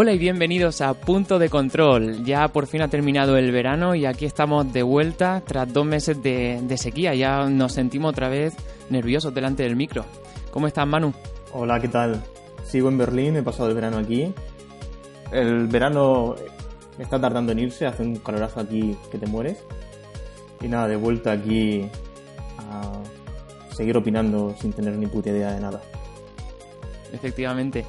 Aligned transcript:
Hola 0.00 0.12
y 0.12 0.18
bienvenidos 0.18 0.80
a 0.80 0.94
Punto 0.94 1.40
de 1.40 1.48
Control. 1.48 2.24
Ya 2.24 2.46
por 2.46 2.68
fin 2.68 2.82
ha 2.82 2.88
terminado 2.88 3.36
el 3.36 3.50
verano 3.50 3.96
y 3.96 4.06
aquí 4.06 4.26
estamos 4.26 4.72
de 4.72 4.84
vuelta 4.84 5.42
tras 5.44 5.72
dos 5.72 5.84
meses 5.84 6.22
de, 6.22 6.60
de 6.62 6.76
sequía. 6.78 7.16
Ya 7.16 7.48
nos 7.48 7.72
sentimos 7.72 8.10
otra 8.10 8.28
vez 8.28 8.54
nerviosos 8.90 9.34
delante 9.34 9.64
del 9.64 9.74
micro. 9.74 10.04
¿Cómo 10.52 10.68
estás, 10.68 10.86
Manu? 10.86 11.12
Hola, 11.52 11.80
¿qué 11.80 11.88
tal? 11.88 12.22
Sigo 12.62 12.88
en 12.88 12.96
Berlín, 12.96 13.34
he 13.38 13.42
pasado 13.42 13.70
el 13.70 13.74
verano 13.74 13.98
aquí. 13.98 14.32
El 15.32 15.66
verano 15.66 16.36
está 16.96 17.20
tardando 17.20 17.50
en 17.50 17.58
irse, 17.58 17.84
hace 17.84 18.04
un 18.04 18.18
calorazo 18.18 18.60
aquí 18.60 18.96
que 19.10 19.18
te 19.18 19.26
mueres. 19.26 19.64
Y 20.60 20.68
nada, 20.68 20.86
de 20.86 20.94
vuelta 20.94 21.32
aquí 21.32 21.90
a 22.56 23.00
seguir 23.74 23.96
opinando 23.96 24.54
sin 24.60 24.72
tener 24.72 24.92
ni 24.92 25.08
puta 25.08 25.30
idea 25.30 25.50
de 25.50 25.60
nada. 25.60 25.82
Efectivamente. 27.12 27.84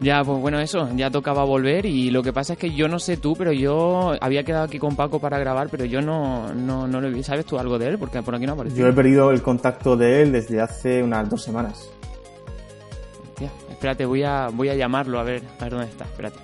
Ya, 0.00 0.22
pues 0.22 0.40
bueno, 0.40 0.60
eso, 0.60 0.88
ya 0.94 1.10
tocaba 1.10 1.42
volver 1.42 1.84
y 1.84 2.10
lo 2.10 2.22
que 2.22 2.32
pasa 2.32 2.52
es 2.52 2.58
que 2.58 2.72
yo 2.72 2.86
no 2.86 3.00
sé 3.00 3.16
tú, 3.16 3.34
pero 3.36 3.52
yo 3.52 4.14
había 4.20 4.44
quedado 4.44 4.64
aquí 4.64 4.78
con 4.78 4.94
Paco 4.94 5.18
para 5.18 5.40
grabar, 5.40 5.68
pero 5.70 5.84
yo 5.84 6.00
no, 6.00 6.54
no, 6.54 6.86
no 6.86 7.00
lo 7.00 7.10
vi. 7.10 7.24
¿Sabes 7.24 7.44
tú 7.46 7.58
algo 7.58 7.78
de 7.78 7.88
él? 7.88 7.98
Porque 7.98 8.22
por 8.22 8.34
aquí 8.34 8.46
no 8.46 8.52
aparece. 8.52 8.76
Yo 8.76 8.86
he 8.86 8.92
perdido 8.92 9.32
el 9.32 9.42
contacto 9.42 9.96
de 9.96 10.22
él 10.22 10.32
desde 10.32 10.60
hace 10.60 11.02
unas 11.02 11.28
dos 11.28 11.42
semanas. 11.42 11.90
Hostia, 13.30 13.50
espérate, 13.70 14.06
voy 14.06 14.22
a, 14.22 14.48
voy 14.52 14.68
a 14.68 14.76
llamarlo 14.76 15.18
a 15.18 15.24
ver, 15.24 15.42
a 15.58 15.64
ver 15.64 15.72
dónde 15.72 15.86
está, 15.86 16.04
espérate. 16.04 16.38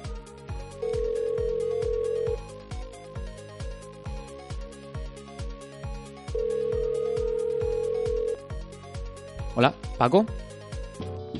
Hola, 9.54 9.72
Paco. 9.96 10.26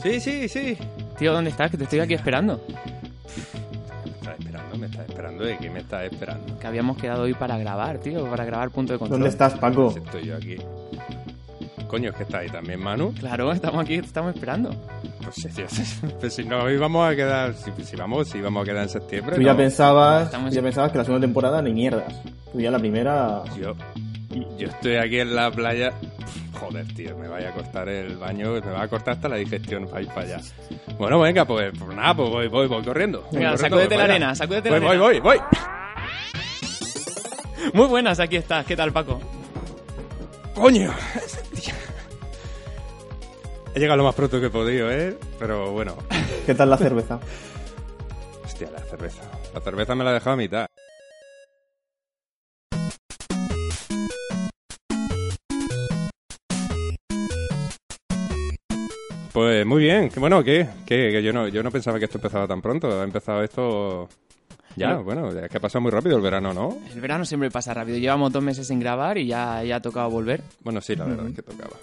Sí, 0.01 0.20
sí, 0.20 0.48
sí. 0.48 0.79
Tío, 1.19 1.33
¿dónde 1.33 1.51
estás? 1.51 1.70
Que 1.70 1.77
te 1.77 1.84
estoy 1.84 2.01
aquí 2.01 2.15
esperando. 2.15 2.61
Me 2.67 4.11
estás 4.20 4.39
esperando, 4.39 4.77
me 4.79 4.87
estás 4.87 5.09
esperando. 5.09 5.45
¿De 5.45 5.59
qué 5.59 5.70
me 5.70 5.81
estás 5.81 6.05
esperando? 6.05 6.59
Que 6.59 6.67
habíamos 6.67 6.97
quedado 6.97 7.23
hoy 7.23 7.34
para 7.34 7.57
grabar, 7.59 7.98
tío, 7.98 8.25
para 8.29 8.45
grabar 8.45 8.70
punto 8.70 8.92
de 8.92 8.98
control. 8.98 9.20
¿Dónde 9.20 9.30
estás, 9.30 9.55
Paco? 9.55 9.95
Estoy 9.97 10.27
yo 10.27 10.36
aquí. 10.36 10.57
Coño, 11.86 12.11
es 12.11 12.17
que 12.17 12.23
está 12.25 12.39
ahí 12.39 12.48
también, 12.48 12.80
Manu. 12.83 13.13
Claro, 13.14 13.52
estamos 13.52 13.80
aquí, 13.80 14.01
te 14.01 14.07
estamos 14.07 14.35
esperando. 14.35 14.70
Pues 15.23 15.36
si, 15.36 15.48
si- 15.69 16.07
pues 16.20 16.35
si 16.35 16.45
no 16.45 16.69
íbamos 16.69 17.08
a 17.08 17.14
quedar, 17.14 17.55
si, 17.55 17.70
si 17.85 17.95
vamos, 17.95 18.29
si 18.29 18.39
íbamos 18.39 18.63
a 18.63 18.64
quedar 18.64 18.83
en 18.83 18.89
septiembre. 18.89 19.36
Tú 19.36 19.42
ya 19.42 19.52
no. 19.52 19.58
pensabas, 19.58 20.33
ya 20.51 20.63
pensabas 20.63 20.91
que 20.91 20.98
la 20.98 21.05
segunda 21.05 21.25
temporada 21.25 21.63
ni 21.63 21.73
mierdas. 21.73 22.13
Tú 22.52 22.61
ya 22.61 22.70
la 22.73 22.79
primera... 22.81 23.42
Yo, 23.61 23.75
yo 24.58 24.67
estoy 24.69 24.96
aquí 24.96 25.20
en 25.20 25.36
la 25.36 25.51
playa. 25.52 25.92
Joder, 26.67 26.95
tío, 26.95 27.17
me 27.17 27.29
vaya 27.29 27.51
a 27.51 27.52
costar 27.52 27.89
el 27.89 28.17
baño, 28.17 28.52
me 28.52 28.61
va 28.61 28.83
a 28.83 28.89
cortar 28.89 29.14
hasta 29.14 29.29
la 29.29 29.36
digestión 29.36 29.86
para 29.86 30.02
ir 30.02 30.08
para 30.08 30.20
allá. 30.23 30.41
Bueno, 30.98 31.20
venga, 31.20 31.45
pues, 31.45 31.73
pues 31.79 31.97
nada, 31.97 32.14
pues 32.14 32.30
voy, 32.30 32.48
voy, 32.48 32.67
voy 32.69 32.83
corriendo. 32.85 33.20
Voy 33.23 33.39
Venga, 33.39 33.51
corriendo, 33.51 33.58
sacúdete 33.77 33.95
voy 33.95 33.98
la 33.98 34.05
arena, 34.05 34.35
sacúdete 34.35 34.70
la 34.70 34.79
Voy, 34.79 34.86
arena. 34.89 35.02
voy, 35.05 35.20
voy, 35.20 35.39
voy. 35.39 35.47
Muy 37.73 37.86
buenas, 37.86 38.20
aquí 38.20 38.36
estás. 38.36 38.64
¿Qué 38.67 38.77
tal, 38.77 38.92
Paco? 38.92 39.20
¡Coño! 40.55 40.92
He 43.75 43.81
llegado 43.81 43.96
lo 43.96 44.05
más 44.05 44.14
pronto 44.14 44.39
que 44.41 44.46
he 44.46 44.51
podido, 44.51 44.91
¿eh? 44.91 45.19
Pero 45.39 45.73
bueno. 45.73 45.96
¿Qué 46.46 46.55
tal 46.55 46.70
la 46.70 46.77
cerveza? 46.77 47.19
Hostia, 48.45 48.70
la 48.70 48.79
cerveza. 48.81 49.23
La 49.52 49.61
cerveza 49.61 49.95
me 49.96 50.05
la 50.05 50.11
he 50.11 50.14
dejado 50.14 50.35
a 50.35 50.36
mitad. 50.36 50.67
Pues 59.34 59.67
muy 59.67 59.83
bien. 59.83 60.11
Bueno, 60.17 60.45
¿qué? 60.45 60.64
¿Qué? 60.86 61.11
Que 61.11 61.20
yo 61.20 61.33
no, 61.33 61.48
yo 61.48 61.61
no 61.64 61.72
pensaba 61.72 61.98
que 61.98 62.05
esto 62.05 62.18
empezaba 62.18 62.46
tan 62.46 62.62
pronto. 62.62 63.00
Ha 63.00 63.02
empezado 63.02 63.42
esto... 63.42 64.08
Ya, 64.77 64.96
Sí. 64.96 65.02
bueno, 65.05 65.28
es 65.30 65.50
que 65.50 65.56
ha 65.56 65.61
pasado 65.61 65.83
muy 65.83 65.90
rápido 65.90 66.17
el 66.17 66.22
verano, 66.22 66.52
¿no? 66.55 66.78
El 66.92 67.00
verano 67.00 67.24
siempre 67.24 67.50
pasa 67.50 67.74
rápido. 67.74 67.98
Llevamos 67.98 68.33
dos 68.33 68.42
meses 68.45 68.68
sin 68.68 68.78
grabar 68.78 69.18
y 69.18 69.27
ya, 69.27 69.62
ya 69.64 69.77
ha 69.77 69.83
tocado 69.83 70.08
volver. 70.08 70.40
Bueno, 70.62 70.80
sí, 70.80 70.95
la 70.95 71.05
verdad 71.05 71.27
es 71.28 71.34
que 71.34 71.42
tocaba. 71.42 71.77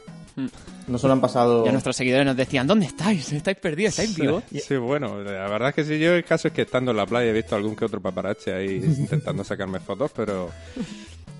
No 0.87 0.97
solo 0.97 1.11
han 1.13 1.19
pasado... 1.21 1.65
Ya 1.65 1.73
nuestros 1.73 1.95
seguidores 1.97 2.25
nos 2.25 2.37
decían, 2.37 2.67
¿dónde 2.67 2.85
estáis? 2.85 3.31
¿Estáis 3.33 3.57
perdidos? 3.57 3.99
¿Estáis 3.99 4.17
vivos? 4.17 4.43
Sí, 4.49 4.77
bueno, 4.77 5.21
la 5.21 5.47
verdad 5.49 5.69
es 5.69 5.75
que 5.75 5.83
sí, 5.83 5.99
yo 5.99 6.13
el 6.13 6.23
caso 6.23 6.47
es 6.47 6.53
que 6.53 6.61
estando 6.63 6.91
en 6.91 6.97
la 6.97 7.05
playa 7.05 7.29
he 7.29 7.33
visto 7.33 7.53
algún 7.55 7.75
que 7.75 7.83
otro 7.83 7.99
paparazzi 8.01 8.49
ahí 8.51 8.75
intentando 8.97 9.43
sacarme 9.43 9.79
fotos, 9.81 10.11
pero 10.15 10.49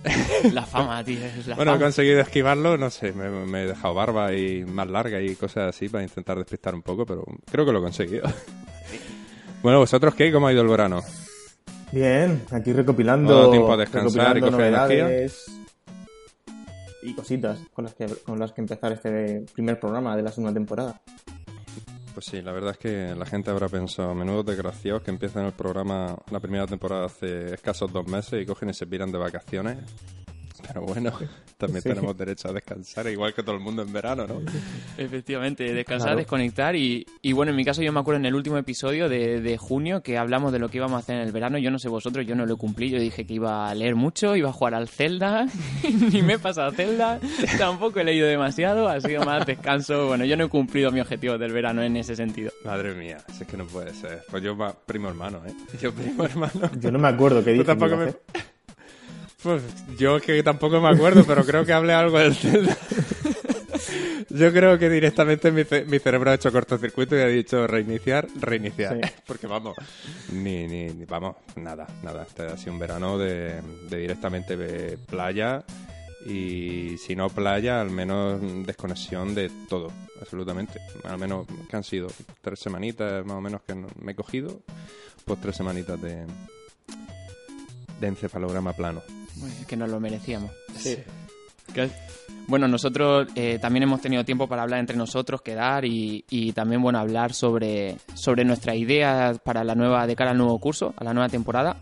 La 0.53 0.65
fama, 0.65 1.03
tío. 1.03 1.23
Es 1.25 1.47
la 1.47 1.55
bueno, 1.55 1.75
he 1.75 1.79
conseguido 1.79 2.19
esquivarlo, 2.21 2.77
no 2.77 2.89
sé, 2.89 3.13
me, 3.13 3.29
me 3.29 3.63
he 3.63 3.67
dejado 3.67 3.93
barba 3.93 4.33
y 4.33 4.65
más 4.65 4.87
larga 4.89 5.21
y 5.21 5.35
cosas 5.35 5.75
así 5.75 5.89
para 5.89 6.03
intentar 6.03 6.37
despistar 6.37 6.73
un 6.73 6.81
poco, 6.81 7.05
pero 7.05 7.23
creo 7.49 7.65
que 7.65 7.71
lo 7.71 7.79
he 7.79 7.83
conseguido. 7.83 8.27
Bueno, 9.61 9.77
¿vosotros 9.77 10.15
qué? 10.15 10.31
¿Cómo 10.31 10.47
ha 10.47 10.53
ido 10.53 10.63
el 10.63 10.67
verano? 10.67 11.03
Bien, 11.91 12.41
aquí 12.49 12.73
recopilando... 12.73 13.31
¿Ha 13.31 13.37
dado 13.41 13.51
tiempo 13.51 13.73
a 13.73 13.77
descansar 13.77 14.37
y 14.37 14.41
coger 14.41 14.73
energía? 14.73 15.27
Y 17.03 17.13
cositas 17.13 17.59
con 17.71 17.85
las, 17.85 17.93
que, 17.93 18.07
con 18.07 18.39
las 18.39 18.53
que 18.53 18.61
empezar 18.61 18.91
este 18.93 19.45
primer 19.53 19.79
programa 19.79 20.15
de 20.15 20.23
la 20.23 20.31
segunda 20.31 20.51
temporada. 20.51 20.99
Pues 22.13 22.25
sí, 22.25 22.41
la 22.41 22.51
verdad 22.51 22.71
es 22.71 22.77
que 22.77 23.15
la 23.15 23.25
gente 23.25 23.51
habrá 23.51 23.69
pensado, 23.69 24.13
menudos 24.13 24.45
desgraciados 24.45 25.01
que 25.01 25.11
empiezan 25.11 25.45
el 25.45 25.53
programa, 25.53 26.17
la 26.29 26.39
primera 26.41 26.67
temporada 26.67 27.05
hace 27.05 27.53
escasos 27.53 27.91
dos 27.91 28.05
meses 28.05 28.41
y 28.41 28.45
cogen 28.45 28.69
y 28.69 28.73
se 28.73 28.85
piran 28.85 29.11
de 29.11 29.17
vacaciones. 29.17 29.77
Pero 30.67 30.81
bueno, 30.81 31.11
también 31.57 31.81
Sí. 31.81 31.89
tenemos 31.89 32.17
derecho 32.17 32.49
a 32.49 32.53
descansar, 32.53 33.07
igual 33.07 33.33
que 33.33 33.43
todo 33.43 33.55
el 33.55 33.61
mundo 33.61 33.81
en 33.81 33.91
verano, 33.93 34.25
¿no? 34.27 34.41
Efectivamente, 34.97 35.73
descansar, 35.73 36.09
Claro. 36.09 36.17
desconectar 36.19 36.75
y, 36.75 37.05
y 37.21 37.33
bueno, 37.33 37.51
en 37.51 37.55
mi 37.57 37.65
caso 37.65 37.81
yo 37.81 37.91
me 37.91 37.99
acuerdo 37.99 38.19
en 38.19 38.25
el 38.25 38.35
último 38.35 38.57
episodio 38.57 39.09
de, 39.09 39.41
de 39.41 39.57
junio 39.57 40.01
que 40.01 40.17
hablamos 40.17 40.51
de 40.51 40.59
lo 40.59 40.69
que 40.69 40.77
íbamos 40.77 40.95
a 40.95 40.99
hacer 40.99 41.15
en 41.17 41.21
el 41.23 41.31
verano. 41.31 41.57
Yo 41.57 41.71
no 41.71 41.79
sé 41.79 41.89
vosotros, 41.89 42.25
yo 42.25 42.35
no 42.35 42.45
lo 42.45 42.57
cumplí. 42.57 42.89
Yo 42.89 42.99
dije 42.99 43.25
que 43.25 43.33
iba 43.35 43.69
a 43.69 43.75
leer 43.75 43.95
mucho, 43.95 44.35
iba 44.35 44.49
a 44.49 44.53
jugar 44.53 44.73
al 44.75 44.87
Zelda, 44.87 45.45
ni 46.11 46.21
me 46.21 46.33
he 46.33 46.39
pasado 46.39 46.71
Zelda, 46.71 47.19
tampoco 47.57 47.99
he 47.99 48.03
leído 48.03 48.27
demasiado, 48.27 48.87
ha 48.89 48.99
sido 49.01 49.23
más 49.25 49.45
descanso. 49.45 50.07
Bueno, 50.07 50.25
yo 50.25 50.35
no 50.37 50.45
he 50.45 50.49
cumplido 50.49 50.91
mi 50.91 50.99
objetivo 50.99 51.37
del 51.37 51.51
verano 51.53 51.81
en 51.83 51.95
ese 51.97 52.15
sentido. 52.15 52.51
Madre 52.65 52.93
mía, 52.93 53.17
si 53.35 53.43
es 53.43 53.47
que 53.49 53.57
no 53.57 53.65
puede 53.65 53.93
ser. 53.93 54.23
Pues 54.29 54.43
yo 54.43 54.55
primo 54.85 55.09
hermano, 55.09 55.41
¿eh? 55.47 55.53
Yo 55.81 55.93
primo 55.93 56.23
hermano. 56.25 56.51
Yo 56.79 56.91
no 56.91 56.99
me 56.99 57.07
acuerdo 57.07 57.41
dije. 57.41 57.57
que 57.59 57.63
tampoco 57.63 57.93
a 57.95 57.97
me... 57.97 58.13
Pues 59.43 59.63
yo 59.97 60.17
es 60.17 60.23
que 60.23 60.41
tampoco 60.43 60.79
me 60.79 60.89
acuerdo, 60.89 61.23
pero 61.25 61.43
creo 61.43 61.65
que 61.65 61.73
hablé 61.73 61.93
algo 61.93 62.19
del 62.19 62.35
Zelda. 62.35 62.77
Yo 64.29 64.53
creo 64.53 64.79
que 64.79 64.89
directamente 64.89 65.51
mi, 65.51 65.65
ce- 65.65 65.83
mi 65.85 65.99
cerebro 65.99 66.31
ha 66.31 66.35
hecho 66.35 66.51
cortocircuito 66.53 67.17
y 67.17 67.19
ha 67.21 67.25
dicho 67.27 67.67
reiniciar, 67.67 68.27
reiniciar. 68.39 68.95
Sí. 69.03 69.11
Porque 69.27 69.45
vamos, 69.45 69.75
ni, 70.31 70.67
ni, 70.67 70.85
ni- 70.87 71.05
vamos, 71.05 71.35
nada, 71.57 71.85
nada. 72.01 72.23
Este 72.23 72.43
ha 72.43 72.55
sido 72.55 72.71
un 72.73 72.79
verano 72.79 73.17
de, 73.17 73.59
de 73.89 73.97
directamente 73.97 74.55
de 74.55 74.97
playa 74.97 75.63
y 76.25 76.95
si 76.97 77.13
no 77.15 77.29
playa, 77.29 77.81
al 77.81 77.89
menos 77.89 78.39
desconexión 78.65 79.35
de 79.35 79.51
todo, 79.67 79.91
absolutamente. 80.21 80.79
Al 81.03 81.17
menos 81.17 81.45
que 81.69 81.75
han 81.75 81.83
sido 81.83 82.07
tres 82.41 82.59
semanitas 82.59 83.25
más 83.25 83.35
o 83.35 83.41
menos 83.41 83.61
que 83.67 83.75
me 83.75 84.13
he 84.13 84.15
cogido, 84.15 84.61
pues 85.25 85.41
tres 85.41 85.57
semanitas 85.57 86.01
de, 86.01 86.25
de 87.99 88.07
encefalograma 88.07 88.71
plano. 88.73 89.01
Bueno, 89.37 89.55
es 89.59 89.65
que 89.67 89.77
nos 89.77 89.89
lo 89.89 89.99
merecíamos. 89.99 90.51
Sí. 90.77 90.97
Bueno, 92.47 92.67
nosotros 92.67 93.27
eh, 93.35 93.59
también 93.61 93.83
hemos 93.83 94.01
tenido 94.01 94.25
tiempo 94.25 94.47
para 94.47 94.63
hablar 94.63 94.79
entre 94.79 94.97
nosotros, 94.97 95.41
quedar 95.41 95.85
y, 95.85 96.25
y 96.29 96.51
también 96.53 96.81
bueno 96.81 96.99
hablar 96.99 97.33
sobre, 97.33 97.97
sobre 98.13 98.43
nuestras 98.43 98.75
ideas 98.75 99.39
para 99.39 99.63
la 99.63 99.75
nueva, 99.75 100.05
de 100.07 100.15
cara 100.15 100.31
al 100.31 100.37
nuevo 100.37 100.59
curso, 100.59 100.93
a 100.97 101.03
la 101.03 101.13
nueva 101.13 101.29
temporada. 101.29 101.77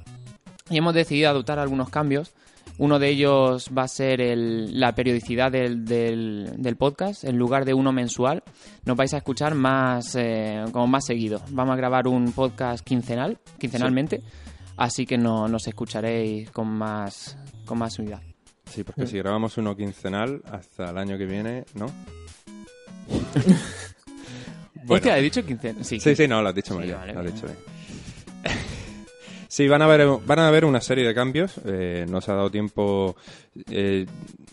Y 0.69 0.77
hemos 0.77 0.93
decidido 0.93 1.29
adoptar 1.29 1.57
algunos 1.59 1.89
cambios. 1.89 2.33
Uno 2.77 2.99
de 2.99 3.09
ellos 3.09 3.71
va 3.75 3.83
a 3.83 3.87
ser 3.87 4.21
el- 4.21 4.79
la 4.79 4.93
periodicidad 4.93 5.51
del, 5.51 5.83
del- 5.85 6.51
del 6.57 6.75
podcast. 6.75 7.23
En 7.23 7.37
lugar 7.37 7.65
de 7.65 7.73
uno 7.73 7.91
mensual, 7.91 8.43
nos 8.85 8.95
vais 8.95 9.13
a 9.13 9.17
escuchar 9.17 9.55
más, 9.55 10.15
eh, 10.15 10.63
como 10.71 10.87
más 10.87 11.05
seguido. 11.05 11.41
Vamos 11.49 11.73
a 11.73 11.77
grabar 11.77 12.07
un 12.07 12.31
podcast 12.31 12.85
quincenal, 12.85 13.39
quincenalmente. 13.57 14.21
Así 14.79 15.05
que 15.05 15.17
no, 15.17 15.47
nos 15.49 15.67
escucharéis 15.67 16.49
con 16.51 16.67
más, 16.69 17.37
con 17.65 17.77
más 17.77 17.99
unidad. 17.99 18.21
Sí, 18.65 18.83
porque 18.85 19.05
si 19.07 19.17
grabamos 19.17 19.57
uno 19.57 19.75
quincenal 19.75 20.41
hasta 20.49 20.91
el 20.91 20.97
año 20.97 21.17
que 21.17 21.25
viene, 21.25 21.65
¿no? 21.73 21.87
Hostia, 24.87 25.17
he 25.17 25.21
dicho 25.21 25.45
quincenal. 25.45 25.83
Sí, 25.83 25.99
Sí, 25.99 26.15
sí, 26.15 26.27
no, 26.27 26.41
lo 26.41 26.49
has 26.49 26.55
dicho 26.55 26.79
Sí, 26.81 26.91
vale, 26.91 27.13
lo 27.13 27.19
has 27.19 27.25
bien. 27.25 27.35
dicho 27.35 27.45
bien. 27.47 27.57
Sí, 29.51 29.67
van 29.67 29.81
a 29.81 29.85
haber, 29.85 30.07
van 30.25 30.39
a 30.39 30.47
haber 30.47 30.63
una 30.63 30.79
serie 30.79 31.05
de 31.05 31.13
cambios. 31.13 31.59
Eh, 31.65 32.05
nos 32.07 32.29
ha 32.29 32.35
dado 32.35 32.51
tiempo 32.51 33.15
eh, 33.71 34.05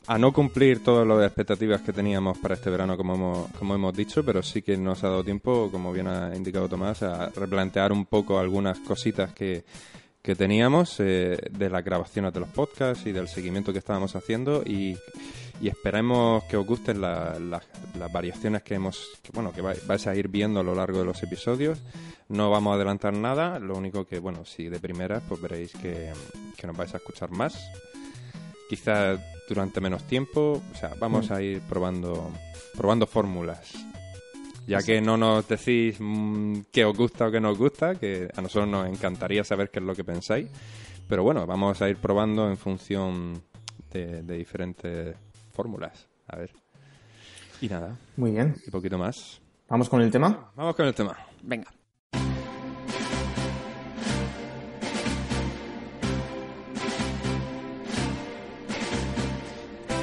a 0.06 0.16
no 0.18 0.32
cumplir 0.32 0.82
todas 0.82 1.06
las 1.06 1.22
expectativas 1.24 1.82
que 1.82 1.92
teníamos 1.92 2.38
para 2.38 2.54
este 2.54 2.70
verano, 2.70 2.96
como 2.96 3.14
hemos, 3.14 3.50
como 3.58 3.74
hemos 3.74 3.94
dicho, 3.94 4.24
pero 4.24 4.42
sí 4.42 4.62
que 4.62 4.76
nos 4.78 5.04
ha 5.04 5.08
dado 5.08 5.22
tiempo, 5.22 5.70
como 5.70 5.92
bien 5.92 6.08
ha 6.08 6.34
indicado 6.34 6.66
Tomás, 6.68 7.02
a 7.02 7.28
replantear 7.28 7.92
un 7.92 8.06
poco 8.06 8.38
algunas 8.38 8.78
cositas 8.80 9.32
que, 9.34 9.64
que 10.26 10.34
teníamos 10.34 10.96
eh, 10.98 11.38
de 11.52 11.70
las 11.70 11.84
grabaciones 11.84 12.34
de 12.34 12.40
los 12.40 12.48
podcasts 12.48 13.06
y 13.06 13.12
del 13.12 13.28
seguimiento 13.28 13.72
que 13.72 13.78
estábamos 13.78 14.16
haciendo 14.16 14.64
y, 14.66 14.96
y 15.60 15.68
esperemos 15.68 16.42
que 16.44 16.56
os 16.56 16.66
gusten 16.66 17.00
la- 17.00 17.38
la- 17.38 17.62
las 17.96 18.12
variaciones 18.12 18.62
que 18.64 18.74
hemos 18.74 18.98
que, 19.22 19.30
bueno 19.32 19.52
que 19.52 19.62
vai- 19.62 19.80
vais 19.86 20.04
a 20.08 20.16
ir 20.16 20.26
viendo 20.26 20.58
a 20.58 20.64
lo 20.64 20.74
largo 20.74 20.98
de 20.98 21.04
los 21.04 21.22
episodios. 21.22 21.78
No 22.28 22.50
vamos 22.50 22.72
a 22.72 22.74
adelantar 22.74 23.12
nada 23.12 23.60
lo 23.60 23.76
único 23.76 24.04
que 24.04 24.18
bueno 24.18 24.44
si 24.44 24.68
de 24.68 24.80
primeras 24.80 25.22
pues 25.28 25.40
veréis 25.40 25.70
que, 25.74 26.12
que 26.56 26.66
nos 26.66 26.76
vais 26.76 26.92
a 26.92 26.96
escuchar 26.96 27.30
más. 27.30 27.54
Quizás 28.68 29.20
durante 29.48 29.80
menos 29.80 30.02
tiempo 30.08 30.60
o 30.74 30.76
sea 30.76 30.92
vamos 30.98 31.30
a 31.30 31.40
ir 31.40 31.60
probando 31.60 32.32
probando 32.76 33.06
fórmulas 33.06 33.60
ya 34.66 34.82
que 34.82 35.00
no 35.00 35.16
nos 35.16 35.46
decís 35.48 35.96
mm, 35.98 36.60
qué 36.72 36.84
os 36.84 36.96
gusta 36.96 37.26
o 37.28 37.30
qué 37.30 37.40
no 37.40 37.50
os 37.50 37.58
gusta, 37.58 37.94
que 37.94 38.28
a 38.34 38.40
nosotros 38.42 38.68
nos 38.68 38.88
encantaría 38.88 39.44
saber 39.44 39.70
qué 39.70 39.78
es 39.78 39.84
lo 39.84 39.94
que 39.94 40.04
pensáis. 40.04 40.48
Pero 41.08 41.22
bueno, 41.22 41.46
vamos 41.46 41.80
a 41.82 41.88
ir 41.88 41.96
probando 41.98 42.48
en 42.48 42.56
función 42.56 43.42
de, 43.92 44.22
de 44.22 44.36
diferentes 44.36 45.16
fórmulas. 45.52 46.08
A 46.28 46.36
ver. 46.36 46.50
Y 47.60 47.68
nada, 47.68 47.96
Muy 48.16 48.32
bien. 48.32 48.54
y 48.66 48.70
poquito 48.70 48.98
más. 48.98 49.40
Vamos 49.68 49.88
con 49.88 50.02
el 50.02 50.10
tema. 50.10 50.50
Vamos 50.56 50.74
con 50.76 50.86
el 50.86 50.94
tema. 50.94 51.16
Venga. 51.42 51.72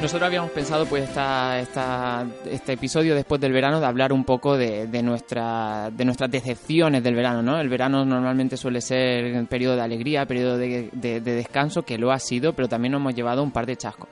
Nosotros 0.03 0.27
habíamos 0.27 0.51
pensado, 0.51 0.85
pues, 0.85 1.05
esta, 1.05 1.57
esta- 1.59 2.25
este 2.51 2.73
episodio 2.73 3.15
después 3.15 3.39
del 3.39 3.53
verano 3.53 3.79
de 3.79 3.85
hablar 3.85 4.11
un 4.11 4.25
poco 4.25 4.57
de, 4.57 4.85
de, 4.87 5.01
nuestra, 5.01 5.89
de 5.95 6.03
nuestras 6.03 6.29
decepciones 6.29 7.01
del 7.01 7.15
verano, 7.15 7.41
¿no? 7.41 7.57
El 7.57 7.69
verano 7.69 8.03
normalmente 8.03 8.57
suele 8.57 8.81
ser 8.81 9.33
un 9.33 9.47
periodo 9.47 9.77
de 9.77 9.81
alegría, 9.81 10.25
periodo 10.25 10.57
de, 10.57 10.89
de- 10.91 11.21
de 11.21 11.33
descanso, 11.35 11.83
que 11.83 11.97
lo 11.97 12.11
ha 12.11 12.19
sido, 12.19 12.51
pero 12.51 12.67
también 12.67 12.91
nos 12.91 12.99
hemos 12.99 13.15
llevado 13.15 13.41
un 13.43 13.51
par 13.51 13.65
de 13.65 13.77
chascos. 13.77 14.09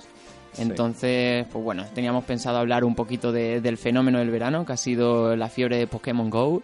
Sí. 0.54 0.62
Entonces, 0.62 1.46
pues 1.52 1.62
bueno, 1.64 1.84
teníamos 1.94 2.24
pensado 2.24 2.58
hablar 2.58 2.86
un 2.86 2.96
poquito 2.96 3.34
de- 3.34 3.60
del 3.60 3.78
fenómeno 3.78 4.20
del 4.20 4.32
verano, 4.32 4.66
que 4.66 4.72
ha 4.72 4.78
sido 4.78 5.36
la 5.36 5.50
fiebre 5.50 5.76
de 5.78 5.88
Pokémon 5.88 6.30
Go, 6.30 6.64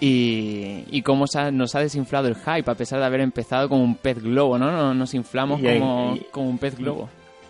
y, 0.00 0.84
y 0.92 1.02
cómo 1.02 1.26
se 1.26 1.40
ha- 1.40 1.50
nos 1.50 1.74
ha 1.74 1.80
desinflado 1.80 2.28
el 2.28 2.36
hype, 2.36 2.70
a 2.70 2.74
pesar 2.76 3.00
de 3.00 3.06
haber 3.06 3.22
empezado 3.22 3.68
como 3.68 3.82
un 3.82 3.96
pez 3.96 4.22
globo, 4.22 4.56
¿no? 4.56 4.70
Nos, 4.70 4.94
nos 4.94 5.14
inflamos 5.14 5.60
como, 5.80 6.16
como 6.30 6.48
un 6.48 6.58
pez 6.58 6.78
globo. 6.78 7.08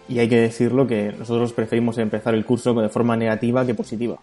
Y 0.09 0.19
hay 0.19 0.29
que 0.29 0.41
decirlo 0.41 0.87
que 0.87 1.13
nosotros 1.19 1.53
preferimos 1.53 1.99
empezar 1.99 2.35
el 2.35 2.45
curso 2.45 2.73
de 2.75 2.89
forma 2.89 3.17
negativa 3.17 3.67
que 3.67 3.75
positiva. 3.75 4.19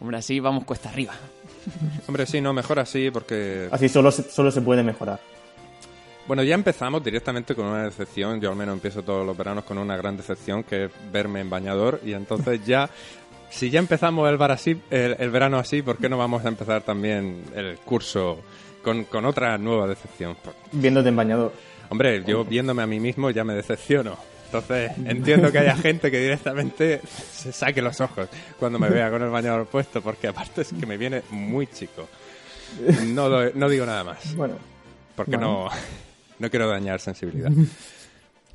Hombre, 0.00 0.16
así 0.16 0.40
vamos 0.40 0.64
cuesta 0.64 0.88
arriba. 0.88 1.14
Hombre, 2.08 2.26
sí, 2.26 2.40
no, 2.40 2.52
mejor 2.52 2.80
así 2.80 3.10
porque... 3.12 3.68
Así 3.70 3.88
solo 3.88 4.10
se, 4.10 4.24
solo 4.24 4.50
se 4.50 4.60
puede 4.60 4.82
mejorar. 4.82 5.20
Bueno, 6.26 6.42
ya 6.42 6.54
empezamos 6.54 7.02
directamente 7.04 7.54
con 7.54 7.66
una 7.66 7.84
decepción. 7.84 8.40
Yo 8.40 8.50
al 8.50 8.56
menos 8.56 8.74
empiezo 8.74 9.02
todos 9.02 9.24
los 9.24 9.36
veranos 9.36 9.64
con 9.64 9.78
una 9.78 9.96
gran 9.96 10.16
decepción, 10.16 10.64
que 10.64 10.86
es 10.86 10.90
verme 11.12 11.40
en 11.40 11.50
bañador. 11.50 12.00
Y 12.04 12.14
entonces 12.14 12.64
ya, 12.66 12.90
si 13.50 13.70
ya 13.70 13.78
empezamos 13.78 14.28
el, 14.28 14.36
bar 14.36 14.50
así, 14.50 14.80
el, 14.90 15.16
el 15.18 15.30
verano 15.30 15.58
así, 15.58 15.82
¿por 15.82 15.98
qué 15.98 16.08
no 16.08 16.18
vamos 16.18 16.44
a 16.44 16.48
empezar 16.48 16.82
también 16.82 17.44
el 17.54 17.78
curso 17.78 18.40
con, 18.82 19.04
con 19.04 19.24
otra 19.24 19.56
nueva 19.58 19.86
decepción? 19.86 20.36
Viéndote 20.72 21.08
en 21.08 21.16
bañador. 21.16 21.52
Hombre, 21.90 22.24
yo 22.24 22.44
viéndome 22.44 22.82
a 22.82 22.86
mí 22.86 22.98
mismo 22.98 23.30
ya 23.30 23.44
me 23.44 23.54
decepciono. 23.54 24.16
Entonces 24.52 24.92
entiendo 25.06 25.50
que 25.50 25.58
haya 25.60 25.74
gente 25.76 26.10
que 26.10 26.20
directamente 26.20 27.00
se 27.32 27.52
saque 27.52 27.80
los 27.80 27.98
ojos 28.02 28.28
cuando 28.58 28.78
me 28.78 28.90
vea 28.90 29.10
con 29.10 29.22
el 29.22 29.30
bañador 29.30 29.66
puesto, 29.66 30.02
porque 30.02 30.28
aparte 30.28 30.60
es 30.60 30.72
que 30.78 30.84
me 30.84 30.98
viene 30.98 31.22
muy 31.30 31.66
chico. 31.68 32.06
No, 33.06 33.28
lo- 33.30 33.50
no 33.54 33.68
digo 33.68 33.86
nada 33.86 34.04
más, 34.04 34.34
Bueno, 34.36 34.56
porque 35.16 35.36
Bueno. 35.36 35.64
no, 35.64 35.70
no 36.38 36.50
quiero 36.50 36.68
dañar 36.68 37.00
sensibilidad. 37.00 37.50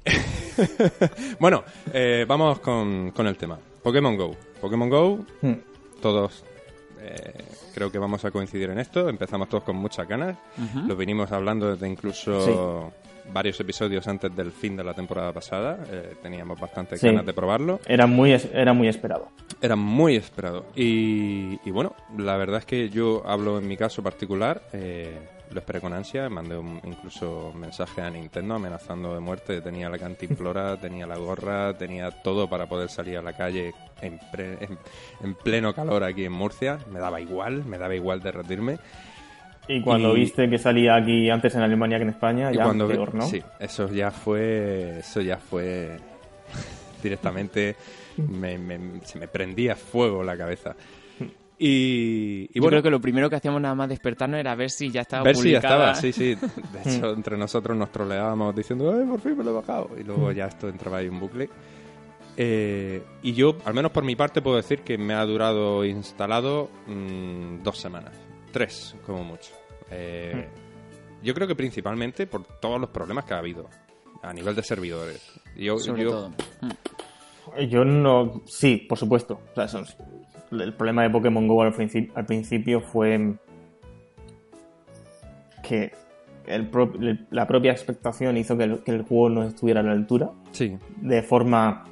bueno, 1.40 1.64
eh, 1.94 2.26
vamos 2.28 2.60
con, 2.60 3.12
con 3.12 3.28
el 3.28 3.36
tema. 3.38 3.58
Pokémon 3.84 4.16
Go. 4.18 4.36
Pokémon 4.62 4.90
Go, 4.90 5.26
hmm, 5.42 5.54
todos 6.02 6.44
eh, 7.02 7.44
creo 7.74 7.92
que 7.92 7.98
vamos 8.00 8.24
a 8.26 8.32
coincidir 8.32 8.70
en 8.70 8.80
esto. 8.80 9.08
Empezamos 9.10 9.50
todos 9.50 9.64
con 9.64 9.76
muchas 9.78 10.08
ganas. 10.08 10.38
Lo 10.88 10.96
vinimos 10.96 11.32
hablando 11.32 11.72
desde 11.72 11.88
incluso 11.88 12.94
varios 13.34 13.60
episodios 13.60 14.08
antes 14.08 14.36
del 14.36 14.52
fin 14.52 14.76
de 14.78 14.84
la 14.84 14.94
temporada 14.94 15.34
pasada. 15.34 15.78
Eh, 15.92 16.16
teníamos 16.22 16.60
bastantes 16.60 17.00
Sí. 17.00 17.08
ganas 17.08 17.26
de 17.26 17.34
probarlo. 17.34 17.80
era 17.88 18.06
muy, 18.08 18.36
era 18.54 18.74
muy 18.74 18.88
esperado. 18.88 19.30
Era 19.62 19.76
muy 19.76 20.16
esperado. 20.16 20.66
Y, 20.76 21.60
y 21.68 21.72
bueno, 21.72 21.96
la 22.18 22.38
verdad 22.38 22.60
es 22.60 22.66
que 22.66 22.90
yo 22.90 23.24
hablo 23.26 23.58
en 23.60 23.68
mi 23.68 23.78
caso 23.78 24.02
particular. 24.04 24.62
eh, 24.74 25.18
lo 25.50 25.60
esperé 25.62 25.80
con 25.80 25.94
ansia. 25.94 26.28
Mandé 26.28 26.58
un, 26.58 26.82
incluso 26.84 27.54
mensaje 27.56 28.02
a 28.02 28.10
Nintendo 28.10 28.56
amenazando 28.56 29.14
de 29.14 29.22
muerte. 29.22 29.62
Tenía 29.62 29.88
la 29.90 29.98
cantimplora, 29.98 30.78
tenía 30.82 31.08
la 31.08 31.16
gorra, 31.18 31.74
tenía 31.78 32.12
todo 32.12 32.50
para 32.50 32.68
poder 32.68 32.90
salir 32.90 33.18
a 33.18 33.22
la 33.22 33.32
calle 33.32 33.74
en, 34.02 34.20
pre- 34.30 34.58
en- 34.62 34.78
en 35.24 35.36
pleno 35.36 35.74
calor 35.74 36.04
aquí 36.04 36.26
en 36.26 36.34
Murcia. 36.34 36.80
Me 36.92 37.00
daba 37.00 37.22
igual, 37.22 37.64
me 37.64 37.78
daba 37.78 37.96
igual 37.96 38.20
derretirme. 38.22 38.78
Y 39.68 39.82
cuando 39.82 40.16
Y- 40.16 40.22
viste 40.22 40.50
que 40.50 40.58
salía 40.58 40.96
aquí 40.96 41.30
antes 41.30 41.54
en 41.56 41.62
Alemania 41.62 41.98
que 41.98 42.04
en 42.04 42.10
España, 42.10 42.52
ya 42.52 42.64
cuando 42.64 42.88
peor, 42.88 43.14
¿no? 43.14 43.26
Sí, 43.28 43.42
eso 43.60 43.92
ya 43.92 44.12
fue. 44.12 45.00
Eso 45.00 45.22
ya 45.22 45.38
fue. 45.38 45.98
directamente. 47.04 47.76
me- 48.18 48.58
me- 48.58 49.02
se 49.06 49.20
me 49.20 49.28
prendía 49.28 49.76
fuego 49.76 50.24
la 50.24 50.36
cabeza. 50.38 50.76
Y, 51.60 52.48
y 52.52 52.54
Yo 52.56 52.62
bueno, 52.62 52.70
creo 52.76 52.84
que 52.84 52.90
lo 52.92 53.02
primero 53.02 53.30
que 53.32 53.36
hacíamos 53.36 53.60
nada 53.62 53.74
más 53.74 53.90
despertarnos 53.90 54.40
era 54.40 54.54
ver 54.56 54.70
si 54.70 54.92
ya 54.92 55.02
estaba 55.02 55.24
ver 55.24 55.36
si 55.36 55.50
ya 55.52 55.60
publicada. 55.60 55.92
estaba, 55.94 55.96
sí, 55.96 56.14
sí. 56.14 56.36
De 56.36 56.82
hecho, 56.98 57.12
entre 57.14 57.36
nosotros 57.38 57.76
nos 57.76 57.92
troleábamos 57.92 58.56
diciendo, 58.56 58.92
¡ay, 58.96 59.06
por 59.08 59.20
fin 59.22 59.36
me 59.38 59.44
lo 59.44 59.52
he 59.52 59.54
bajado! 59.54 59.90
Y 60.00 60.04
luego 60.04 60.32
ya 60.32 60.46
esto 60.46 60.70
entraba 60.70 60.98
ahí 60.98 61.08
un 61.10 61.20
bucle. 61.20 61.50
Eh, 62.38 63.02
y 63.24 63.34
yo, 63.34 63.58
al 63.66 63.74
menos 63.74 63.92
por 63.92 64.04
mi 64.04 64.16
parte, 64.16 64.42
puedo 64.44 64.58
decir 64.58 64.82
que 64.82 64.98
me 65.00 65.16
ha 65.16 65.26
durado 65.26 65.84
instalado 65.84 66.70
mm, 66.86 67.64
dos 67.64 67.80
semanas. 67.80 68.14
Tres, 68.52 68.96
como 69.06 69.24
mucho. 69.24 69.52
Eh, 69.92 70.48
Yo 71.24 71.34
creo 71.34 71.48
que 71.48 71.56
principalmente 71.56 72.28
por 72.28 72.44
todos 72.60 72.80
los 72.80 72.90
problemas 72.92 73.26
que 73.26 73.34
ha 73.34 73.40
habido 73.40 73.68
a 74.22 74.34
nivel 74.34 74.56
de 74.56 74.64
servidores. 74.64 75.22
Yo, 75.56 75.78
Sobre 75.78 76.04
yo- 76.04 76.10
todo. 76.12 76.30
Mm. 76.62 77.62
Yo 77.70 77.86
no. 77.86 78.42
Sí, 78.46 78.78
por 78.90 78.98
supuesto. 78.98 79.40
O 79.52 79.56
sea, 79.56 79.64
eso 79.66 79.80
es- 79.80 79.98
el 80.52 80.74
problema 80.74 81.04
de 81.04 81.10
Pokémon 81.10 81.48
Go 81.48 81.62
al, 81.64 81.74
al 82.16 82.26
principio 82.26 82.82
fue 82.82 83.36
que 85.64 85.92
el 86.46 86.68
pro- 86.70 86.94
la 87.32 87.46
propia 87.48 87.72
expectación 87.72 88.38
hizo 88.38 88.58
que 88.58 88.64
el, 88.64 88.84
que 88.84 88.92
el 88.92 89.02
juego 89.04 89.30
no 89.30 89.44
estuviera 89.44 89.82
a 89.82 89.84
la 89.84 89.92
altura 89.92 90.32
Sí. 90.52 90.78
de 90.98 91.22
forma, 91.24 91.86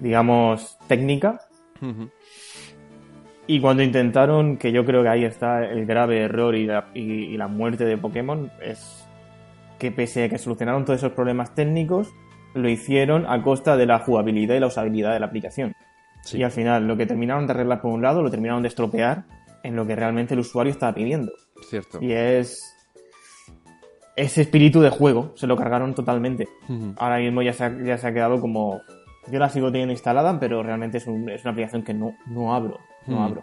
digamos, 0.00 0.78
técnica. 0.88 1.40
Y 3.46 3.60
cuando 3.60 3.82
intentaron, 3.82 4.56
que 4.56 4.70
yo 4.72 4.84
creo 4.84 5.02
que 5.02 5.08
ahí 5.08 5.24
está 5.24 5.64
el 5.64 5.84
grave 5.84 6.20
error 6.22 6.54
y 6.54 6.66
la, 6.66 6.86
y- 6.94 7.24
y 7.26 7.36
la 7.36 7.48
muerte 7.48 7.84
de 7.84 7.98
Pokémon, 7.98 8.50
es 8.62 9.06
que 9.78 9.90
pese 9.90 10.24
a 10.24 10.28
que 10.28 10.38
solucionaron 10.38 10.84
todos 10.84 10.98
esos 11.00 11.12
problemas 11.12 11.54
técnicos, 11.54 12.12
lo 12.54 12.68
hicieron 12.68 13.26
a 13.26 13.42
costa 13.42 13.76
de 13.76 13.86
la 13.86 13.98
jugabilidad 13.98 14.54
y 14.54 14.60
la 14.60 14.68
usabilidad 14.68 15.12
de 15.12 15.20
la 15.20 15.26
aplicación. 15.26 15.74
Sí. 16.22 16.38
Y 16.38 16.42
al 16.44 16.52
final, 16.52 16.86
lo 16.86 16.96
que 16.96 17.04
terminaron 17.06 17.46
de 17.46 17.52
arreglar 17.52 17.80
por 17.80 17.90
un 17.92 18.00
lado, 18.02 18.22
lo 18.22 18.30
terminaron 18.30 18.62
de 18.62 18.68
estropear 18.68 19.24
en 19.64 19.74
lo 19.74 19.86
que 19.86 19.96
realmente 19.96 20.34
el 20.34 20.40
usuario 20.40 20.70
estaba 20.70 20.94
pidiendo. 20.94 21.32
Cierto. 21.68 21.98
Y 22.00 22.12
es 22.12 22.62
ese 24.14 24.42
espíritu 24.42 24.80
de 24.80 24.90
juego, 24.90 25.32
se 25.34 25.46
lo 25.48 25.56
cargaron 25.56 25.94
totalmente. 25.94 26.46
Ahora 26.96 27.18
mismo 27.18 27.42
ya 27.42 27.52
se 27.52 27.64
ha, 27.64 27.76
ya 27.82 27.98
se 27.98 28.06
ha 28.06 28.12
quedado 28.12 28.40
como 28.40 28.80
Yo 29.30 29.38
la 29.38 29.48
sigo 29.48 29.70
teniendo 29.70 29.92
instalada, 29.92 30.38
pero 30.40 30.62
realmente 30.64 30.98
es, 30.98 31.06
un- 31.06 31.28
es 31.30 31.42
una 31.44 31.52
aplicación 31.52 31.82
que 31.82 31.94
no, 31.94 32.16
no 32.26 32.54
abro. 32.54 32.78
No 33.06 33.16
Mm. 33.18 33.22
abro. 33.22 33.42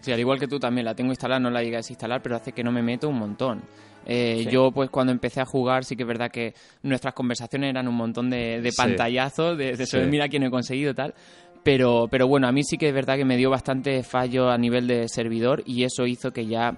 Sí, 0.00 0.10
al 0.12 0.18
igual 0.18 0.38
que 0.40 0.48
tú 0.48 0.58
también 0.58 0.84
la 0.84 0.94
tengo 0.94 1.10
instalada, 1.12 1.38
no 1.38 1.48
la 1.50 1.62
llegué 1.62 1.76
a 1.76 1.78
desinstalar, 1.78 2.20
pero 2.22 2.34
hace 2.36 2.52
que 2.52 2.64
no 2.64 2.72
me 2.72 2.82
meto 2.82 3.08
un 3.08 3.18
montón. 3.18 3.62
Eh, 4.04 4.40
Sí. 4.44 4.50
Yo, 4.50 4.72
pues, 4.72 4.90
cuando 4.90 5.12
empecé 5.12 5.40
a 5.40 5.44
jugar, 5.44 5.84
sí 5.84 5.94
que 5.94 6.02
es 6.02 6.08
verdad 6.08 6.28
que 6.30 6.54
nuestras 6.82 7.14
conversaciones 7.14 7.70
eran 7.70 7.86
un 7.86 7.94
montón 7.94 8.28
de, 8.30 8.60
de 8.60 8.70
Sí. 8.72 8.76
pantallazos, 8.76 9.56
de, 9.56 9.76
de 9.76 9.84
eso 9.84 9.98
de 9.98 10.04
Sí. 10.04 10.10
mira 10.10 10.28
quién 10.28 10.42
he 10.42 10.50
conseguido 10.50 10.92
tal. 10.92 11.14
Pero, 11.62 12.08
pero 12.10 12.26
bueno, 12.26 12.48
a 12.48 12.52
mí 12.52 12.64
sí 12.64 12.76
que 12.76 12.88
es 12.88 12.94
verdad 12.94 13.16
que 13.16 13.24
me 13.24 13.36
dio 13.36 13.48
bastante 13.48 14.02
fallo 14.02 14.50
a 14.50 14.58
nivel 14.58 14.88
de 14.88 15.06
servidor 15.08 15.62
y 15.64 15.84
eso 15.84 16.04
hizo 16.06 16.32
que 16.32 16.46
ya 16.46 16.74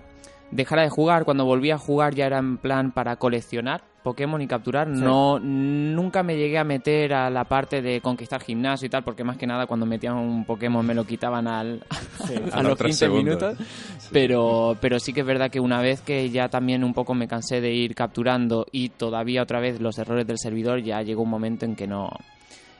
dejara 0.51 0.83
de 0.83 0.91
jugar. 0.91 1.25
Cuando 1.25 1.47
volví 1.47 1.71
a 1.71 1.79
jugar 1.79 2.15
ya 2.15 2.27
era 2.27 2.39
en 2.39 2.59
plan 2.59 2.93
para 2.93 3.17
coleccionar 3.17 3.85
Pokémon 4.05 4.41
y 4.41 4.47
capturar. 4.47 4.87
No, 4.87 5.41
nunca 5.41 6.23
me 6.23 6.37
llegué 6.37 6.59
a 6.59 6.65
meter 6.65 7.13
a 7.15 7.29
la 7.31 7.45
parte 7.45 7.83
de 7.83 8.01
conquistar 8.01 8.41
gimnasio 8.43 8.87
y 8.87 8.91
tal, 8.91 9.03
porque 9.03 9.25
más 9.25 9.37
que 9.37 9.47
nada 9.49 9.67
cuando 9.67 9.87
metían 9.87 10.15
un 10.15 10.45
Pokémon 10.45 10.87
me 10.87 10.95
lo 10.95 11.05
quitaban 11.05 11.49
al, 11.49 11.83
Sí. 12.27 12.35
a 12.53 12.59
A 12.59 12.63
los 12.63 12.71
los 12.71 12.79
tres 12.79 12.91
15 13.01 13.05
segundos. 13.07 13.25
minutos. 13.43 13.67
Pero, 14.13 14.77
pero 14.81 15.01
sí 15.01 15.13
que 15.13 15.21
es 15.21 15.27
verdad 15.27 15.51
que 15.51 15.59
una 15.59 15.81
vez 15.81 16.03
que 16.03 16.31
ya 16.31 16.49
también 16.49 16.85
un 16.85 16.95
poco 16.95 17.15
me 17.15 17.27
cansé 17.27 17.61
de 17.61 17.73
ir 17.73 17.95
capturando 17.95 18.67
y 18.71 18.91
todavía 18.91 19.43
otra 19.43 19.59
vez 19.59 19.81
los 19.81 19.99
errores 19.99 20.27
del 20.27 20.39
servidor, 20.39 20.83
ya 20.83 21.03
llegó 21.03 21.23
un 21.23 21.31
momento 21.31 21.65
en 21.65 21.75
que 21.75 21.87
no 21.87 22.11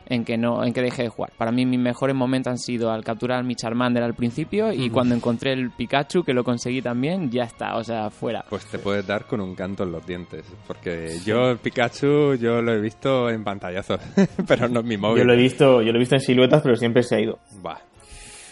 en 0.07 0.25
que 0.25 0.37
no 0.37 0.65
en 0.65 0.73
que 0.73 0.83
dejé 0.83 1.05
de 1.05 1.09
jugar. 1.09 1.33
Para 1.39 1.51
mí 1.53 1.65
mis 1.67 1.79
mejores 1.81 2.15
momentos 2.15 2.51
han 2.51 2.59
sido 2.59 2.91
al 2.91 3.03
capturar 3.05 3.43
mi 3.45 3.55
Charmander 3.55 4.03
al 4.03 4.15
principio 4.15 4.73
y 4.73 4.91
cuando 4.91 5.15
encontré 5.15 5.53
el 5.53 5.71
Pikachu 5.71 6.23
que 6.25 6.35
lo 6.35 6.45
conseguí 6.45 6.83
también, 6.83 7.31
ya 7.31 7.45
está, 7.45 7.77
o 7.77 7.85
sea, 7.85 8.11
fuera. 8.11 8.45
Pues 8.51 8.67
te 8.67 8.79
puedes 8.79 9.07
dar 9.07 9.25
con 9.27 9.41
un 9.41 9.55
canto 9.55 9.85
en 9.85 9.93
los 9.93 10.07
dientes. 10.07 10.45
Porque 10.67 11.19
yo, 11.25 11.51
el 11.51 11.59
Pikachu, 11.59 12.35
yo 12.35 12.61
lo 12.63 12.73
he 12.73 12.81
visto 12.81 13.31
en 13.31 13.43
pantallazos. 13.45 14.01
pero 14.47 14.69
no 14.69 14.81
en 14.81 14.87
mi 14.89 14.97
móvil. 14.97 15.19
Yo 15.23 15.25
lo 15.25 15.33
he 15.35 15.37
visto, 15.39 15.83
yo 15.83 15.91
lo 15.93 15.97
he 15.97 16.01
visto 16.01 16.17
en 16.17 16.21
siluetas, 16.21 16.63
pero 16.63 16.77
siempre 16.77 17.03
se 17.03 17.17
ha 17.17 17.21
ido. 17.21 17.39
Buah. 17.63 17.79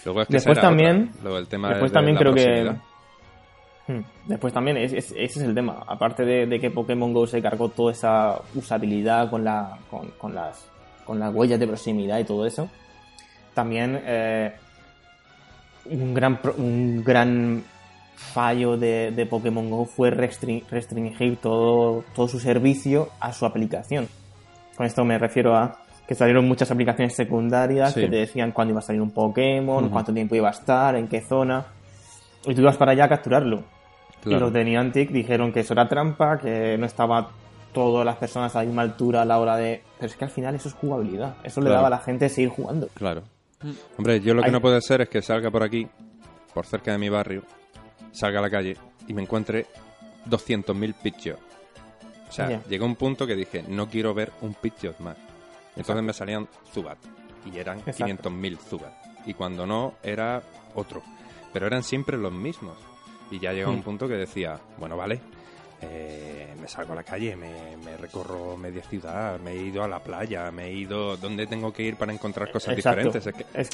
Luego 0.04 0.22
es 0.22 0.28
que 0.28 0.32
Después 0.34 0.60
también- 0.60 1.08
otra. 1.10 1.22
Luego 1.22 1.38
el 1.38 1.46
tema 1.48 1.68
Después 1.68 1.90
de 1.92 1.94
también 1.94 2.14
la 2.16 2.20
creo 2.20 2.34
que. 2.34 2.42
proximidad. 2.44 2.76
Hmm. 3.88 4.00
Después 4.26 4.52
también, 4.52 4.76
es- 4.78 4.92
es- 4.92 5.10
ese 5.12 5.40
es 5.40 5.42
el 5.42 5.54
tema. 5.54 5.82
Aparte 5.86 6.24
de, 6.24 6.46
de 6.46 6.58
que 6.60 6.70
Pokémon 6.70 7.12
Go 7.12 7.26
se 7.26 7.42
cargó 7.42 7.68
toda 7.68 7.92
esa 7.92 8.40
usabilidad 8.54 9.28
con, 9.28 9.44
la, 9.44 9.78
con, 9.90 10.08
con 10.18 10.34
las, 10.34 10.70
con 11.04 11.18
las 11.18 11.34
huellas 11.34 11.58
de 11.60 11.66
proximidad 11.66 12.18
y 12.18 12.24
todo 12.24 12.46
eso, 12.46 12.68
también 13.54 14.00
eh, 14.04 14.52
un, 15.86 16.14
gran, 16.14 16.38
un 16.56 17.02
gran 17.04 17.64
fallo 18.14 18.76
de, 18.76 19.10
de 19.10 19.26
Pokémon 19.26 19.68
Go 19.68 19.84
fue 19.84 20.10
restri- 20.10 20.64
restringir 20.70 21.36
todo, 21.38 22.04
todo 22.14 22.28
su 22.28 22.38
servicio 22.38 23.08
a 23.20 23.32
su 23.32 23.44
aplicación. 23.46 24.08
Con 24.76 24.86
esto 24.86 25.04
me 25.04 25.18
refiero 25.18 25.56
a 25.56 25.78
que 26.06 26.14
salieron 26.14 26.46
muchas 26.48 26.70
aplicaciones 26.70 27.14
secundarias 27.14 27.92
Sí. 27.92 28.00
que 28.00 28.08
te 28.08 28.16
decían 28.16 28.52
cuándo 28.52 28.72
iba 28.72 28.78
a 28.80 28.82
salir 28.82 29.00
un 29.02 29.10
Pokémon, 29.10 29.88
cuánto 29.88 30.12
tiempo 30.12 30.34
iba 30.34 30.48
a 30.48 30.52
estar, 30.52 30.94
en 30.96 31.08
qué 31.08 31.20
zona. 31.20 31.64
Y 32.46 32.54
tú 32.54 32.60
ibas 32.62 32.76
para 32.76 32.92
allá 32.92 33.04
a 33.04 33.08
capturarlo. 33.08 33.62
Y 34.24 34.30
los 34.30 34.52
de 34.52 34.64
Niantic 34.64 35.10
dijeron 35.10 35.52
que 35.52 35.60
eso 35.60 35.74
era 35.74 35.88
trampa, 35.88 36.38
que 36.38 36.76
no 36.78 36.86
estaba 36.86 37.30
todas 37.72 38.04
las 38.04 38.16
personas 38.16 38.54
a 38.54 38.60
la 38.60 38.64
misma 38.66 38.82
altura 38.82 39.22
a 39.22 39.24
la 39.24 39.38
hora 39.38 39.56
de... 39.56 39.82
Pero 39.98 40.10
es 40.10 40.16
que 40.16 40.24
al 40.24 40.30
final 40.30 40.54
eso 40.54 40.68
es 40.68 40.74
jugabilidad. 40.74 41.36
Eso 41.44 41.60
le 41.60 41.70
daba 41.70 41.86
a 41.86 41.90
la 41.90 41.98
gente 41.98 42.28
seguir 42.28 42.50
jugando. 42.50 42.88
Claro. 42.94 43.22
Hombre, 43.96 44.20
yo 44.20 44.34
lo 44.34 44.42
que 44.42 44.50
no 44.50 44.60
puede 44.60 44.80
ser 44.80 45.02
es 45.02 45.08
que 45.08 45.22
salga 45.22 45.50
por 45.50 45.62
aquí, 45.62 45.86
por 46.52 46.66
cerca 46.66 46.92
de 46.92 46.98
mi 46.98 47.08
barrio, 47.08 47.42
salga 48.10 48.40
a 48.40 48.42
la 48.42 48.50
calle 48.50 48.76
y 49.06 49.14
me 49.14 49.22
encuentre 49.22 49.66
200.000 50.28 50.94
Pidgeot. 51.02 51.38
O 52.28 52.32
sea, 52.32 52.48
Ya. 52.50 52.62
llegó 52.68 52.86
un 52.86 52.96
punto 52.96 53.26
que 53.26 53.34
dije, 53.36 53.64
no 53.68 53.88
quiero 53.88 54.14
ver 54.14 54.32
un 54.40 54.54
Pidgeot 54.54 54.98
más. 55.00 55.16
Entonces 55.76 56.02
me 56.04 56.12
salían 56.12 56.48
Zubat. 56.72 56.98
Y 57.52 57.58
eran 57.58 57.78
Exacto. 57.80 58.04
500.000 58.30 58.58
Zubat. 58.58 58.92
Y 59.26 59.34
cuando 59.34 59.66
no, 59.66 59.94
era 60.02 60.42
otro. 60.74 61.02
Pero 61.52 61.66
eran 61.66 61.82
siempre 61.82 62.16
los 62.16 62.32
mismos. 62.32 62.76
Y 63.30 63.38
ya 63.38 63.52
llegó 63.52 63.70
un 63.70 63.78
Mm. 63.78 63.82
punto 63.82 64.08
que 64.08 64.14
decía, 64.14 64.58
bueno, 64.78 64.96
vale, 64.96 65.20
eh, 65.82 66.54
me 66.60 66.68
salgo 66.68 66.92
a 66.92 66.96
la 66.96 67.02
calle, 67.02 67.34
me, 67.36 67.76
me 67.84 67.96
recorro 67.96 68.56
media 68.56 68.82
ciudad, 68.82 69.38
me 69.40 69.52
he 69.52 69.62
ido 69.64 69.82
a 69.82 69.88
la 69.88 69.98
playa, 70.00 70.50
me 70.50 70.66
he 70.66 70.72
ido... 70.72 71.16
¿Dónde 71.16 71.46
tengo 71.46 71.72
que 71.72 71.82
ir 71.82 71.96
para 71.96 72.12
encontrar 72.12 72.50
cosas 72.50 72.76
Exacto. 72.76 73.08
diferentes? 73.12 73.26
Es 73.26 73.34
que, 73.34 73.60
Es, 73.60 73.70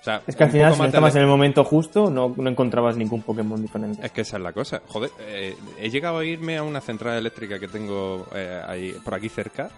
o 0.00 0.04
sea, 0.04 0.22
es 0.26 0.34
que 0.34 0.42
al 0.44 0.50
final, 0.50 0.74
si 0.74 0.80
de 0.80 0.86
estabas 0.88 1.14
le- 1.14 1.20
en 1.20 1.24
el 1.24 1.30
momento 1.30 1.62
justo, 1.64 2.10
no, 2.10 2.34
no 2.36 2.50
encontrabas 2.50 2.96
ningún 2.96 3.22
Pokémon 3.22 3.62
diferente. 3.62 4.04
Es 4.04 4.10
que 4.10 4.22
esa 4.22 4.36
es 4.38 4.42
la 4.42 4.52
cosa. 4.52 4.82
Joder, 4.88 5.10
eh, 5.20 5.56
he 5.78 5.90
llegado 5.90 6.18
a 6.18 6.24
irme 6.24 6.56
a 6.56 6.64
una 6.64 6.80
central 6.80 7.16
eléctrica 7.18 7.58
que 7.60 7.68
tengo 7.68 8.26
eh, 8.34 8.60
ahí, 8.66 8.92
por 9.04 9.14
aquí 9.14 9.28
cerca, 9.28 9.70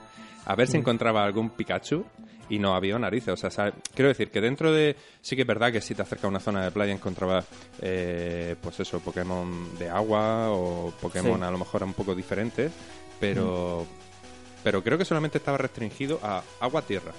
a 0.46 0.54
ver 0.54 0.68
si 0.68 0.76
encontraba 0.76 1.24
algún 1.24 1.50
Pikachu 1.50 2.04
y 2.48 2.58
no 2.58 2.74
había 2.74 2.98
narices. 2.98 3.28
O 3.32 3.36
sea, 3.36 3.50
¿sabes? 3.50 3.74
quiero 3.94 4.08
decir 4.08 4.30
que 4.30 4.40
dentro 4.40 4.72
de... 4.72 4.96
Sí 5.20 5.34
que 5.36 5.42
es 5.42 5.48
verdad 5.48 5.72
que 5.72 5.80
si 5.80 5.94
te 5.94 6.02
acercas 6.02 6.26
a 6.26 6.28
una 6.28 6.40
zona 6.40 6.64
de 6.64 6.70
playa 6.70 6.92
encontrabas, 6.92 7.46
eh, 7.80 8.54
pues 8.60 8.78
eso, 8.80 9.00
Pokémon 9.00 9.78
de 9.78 9.88
agua 9.88 10.50
o 10.50 10.92
Pokémon 11.00 11.38
Sí. 11.40 11.44
a 11.44 11.50
lo 11.50 11.58
mejor 11.58 11.82
un 11.84 11.94
poco 11.94 12.14
diferentes, 12.14 12.70
pero... 13.18 13.86
Pero 14.62 14.82
creo 14.82 14.96
que 14.96 15.04
solamente 15.04 15.36
estaba 15.38 15.58
restringido 15.58 16.18
a 16.22 16.42
agua-tierra. 16.60 17.12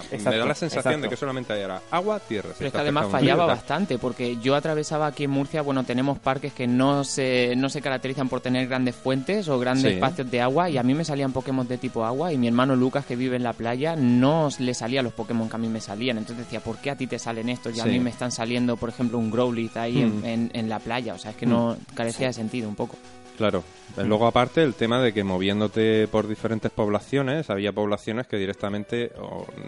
O 0.00 0.18
sea, 0.20 0.30
me 0.30 0.38
da 0.38 0.46
la 0.46 0.54
sensación 0.54 0.80
exacto. 0.94 1.02
de 1.02 1.08
que 1.08 1.16
solamente 1.16 1.52
era 1.60 1.80
agua-tierra. 1.90 2.50
Si 2.50 2.54
Pero 2.58 2.68
es 2.68 2.72
que 2.72 2.78
además 2.80 3.06
fallaba 3.10 3.46
bastante, 3.46 3.98
porque 3.98 4.36
yo 4.42 4.54
atravesaba 4.54 5.06
aquí 5.06 5.24
en 5.24 5.30
Murcia, 5.30 5.62
bueno, 5.62 5.84
tenemos 5.84 6.18
parques 6.18 6.52
que 6.52 6.66
no 6.66 7.04
se, 7.04 7.54
no 7.56 7.68
se 7.68 7.80
caracterizan 7.82 8.28
por 8.28 8.40
tener 8.40 8.68
grandes 8.68 8.94
fuentes 8.94 9.48
o 9.48 9.58
grandes 9.58 9.82
Sí. 9.92 9.94
espacios 9.94 10.30
de 10.30 10.40
agua, 10.40 10.70
y 10.70 10.78
a 10.78 10.82
mí 10.82 10.94
me 10.94 11.04
salían 11.04 11.32
Pokémon 11.32 11.66
de 11.66 11.78
tipo 11.78 12.04
agua, 12.04 12.32
y 12.32 12.38
mi 12.38 12.46
hermano 12.48 12.76
Lucas, 12.76 13.04
que 13.06 13.16
vive 13.16 13.36
en 13.36 13.42
la 13.42 13.52
playa, 13.52 13.96
no 13.96 14.48
le 14.58 14.74
salían 14.74 15.04
los 15.04 15.12
Pokémon 15.12 15.48
que 15.48 15.56
a 15.56 15.58
mí 15.58 15.68
me 15.68 15.80
salían. 15.80 16.18
Entonces 16.18 16.44
decía, 16.46 16.60
¿por 16.60 16.78
qué 16.78 16.90
a 16.90 16.96
ti 16.96 17.06
te 17.06 17.18
salen 17.18 17.48
estos? 17.48 17.76
Y 17.76 17.80
a 17.80 17.84
Sí. 17.84 17.90
mí 17.90 18.00
me 18.00 18.10
están 18.10 18.32
saliendo, 18.32 18.76
por 18.76 18.88
ejemplo, 18.88 19.18
un 19.18 19.30
Growlithe 19.30 19.78
ahí 19.78 20.00
en- 20.02 20.20
Hmm. 20.20 20.24
en, 20.24 20.50
en 20.54 20.68
la 20.68 20.78
playa. 20.78 21.14
O 21.14 21.18
sea, 21.18 21.32
es 21.32 21.36
que 21.36 21.46
no 21.46 21.76
carecía 21.94 22.28
de 22.28 22.32
sentido 22.32 22.68
un 22.68 22.74
poco. 22.76 22.96
Claro. 23.42 23.64
Eh, 23.96 24.04
Luego, 24.04 24.28
aparte, 24.28 24.62
el 24.62 24.74
tema 24.74 25.00
de 25.02 25.12
que 25.12 25.24
moviéndote 25.24 26.06
por 26.06 26.28
diferentes 26.28 26.70
poblaciones, 26.70 27.50
había 27.50 27.72
poblaciones 27.72 28.28
que 28.28 28.36
directamente 28.36 29.10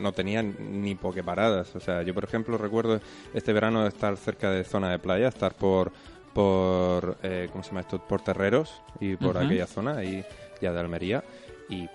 no 0.01 0.13
tenían 0.13 0.55
ni 0.81 0.95
pokeparadas. 0.95 1.75
O 1.75 1.81
sea, 1.81 2.03
yo, 2.03 2.15
por 2.15 2.23
ejemplo, 2.23 2.57
recuerdo 2.57 3.01
este 3.35 3.53
verano 3.53 3.85
estar 3.85 4.17
cerca 4.17 4.53
de 4.53 4.63
zona 4.63 4.93
de 4.93 5.01
playa, 5.01 5.27
estar 5.27 5.55
por, 5.55 5.91
por 6.33 7.17
eh, 7.25 7.49
¿cómo 7.51 7.65
se 7.65 7.71
llama 7.71 7.81
esto? 7.81 7.99
Por 7.99 8.21
Terreros 8.21 8.81
y 9.01 9.17
por 9.17 9.37
aquella 9.39 9.67
zona, 9.67 9.97
ahí 9.97 10.25
ya 10.61 10.73
de 10.73 10.79
Almería. 10.79 11.25
Y 11.69 11.89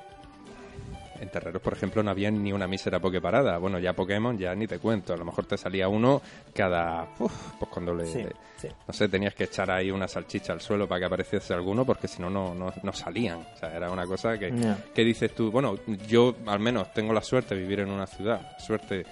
en 1.19 1.29
Terreros, 1.29 1.61
por 1.61 1.73
ejemplo, 1.73 2.01
no 2.03 2.11
había 2.11 2.31
ni 2.31 2.51
una 2.53 2.67
mísera 2.67 2.99
pokeparada. 2.99 3.57
Bueno, 3.57 3.79
ya 3.79 3.93
Pokémon, 3.93 4.37
ya 4.37 4.53
ni 4.55 4.67
te 4.67 4.79
cuento. 4.79 5.13
A 5.13 5.17
lo 5.17 5.25
mejor 5.25 5.45
te 5.45 5.57
salía 5.57 5.87
uno 5.87 6.21
cada... 6.53 7.07
uf, 7.19 7.33
pues 7.59 7.71
cuando 7.71 7.93
le... 7.93 8.05
Sí, 8.05 8.25
sí. 8.57 8.67
No 8.87 8.93
sé, 8.93 9.07
tenías 9.09 9.33
que 9.35 9.45
echar 9.45 9.69
ahí 9.71 9.91
una 9.91 10.07
salchicha 10.07 10.53
al 10.53 10.61
suelo 10.61 10.87
para 10.87 10.99
que 10.99 11.05
apareciese 11.05 11.53
alguno, 11.53 11.85
porque 11.85 12.07
si 12.07 12.21
no, 12.21 12.29
no, 12.29 12.53
no 12.53 12.73
no 12.81 12.93
salían. 12.93 13.39
O 13.39 13.57
sea, 13.57 13.75
era 13.75 13.89
una 13.91 14.05
cosa 14.05 14.37
que, 14.37 14.53
que 14.93 15.03
dices 15.03 15.33
tú, 15.35 15.51
bueno, 15.51 15.75
yo 16.07 16.35
al 16.47 16.59
menos 16.59 16.93
tengo 16.93 17.13
la 17.13 17.21
suerte 17.21 17.55
de 17.55 17.61
vivir 17.61 17.81
en 17.81 17.89
una 17.91 18.07
ciudad, 18.07 18.57
suerte 18.59 19.05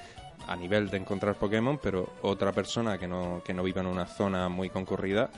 a 0.48 0.56
nivel 0.56 0.90
de 0.90 0.98
encontrar 0.98 1.36
Pokémon, 1.36 1.78
pero 1.82 2.14
otra 2.22 2.52
persona 2.54 2.98
que 2.98 3.08
no, 3.08 3.42
que 3.44 3.54
no 3.54 3.64
vive 3.64 3.82
en 3.82 3.88
una 3.88 4.06
zona 4.06 4.48
muy 4.48 4.70
concurrida, 4.70 5.30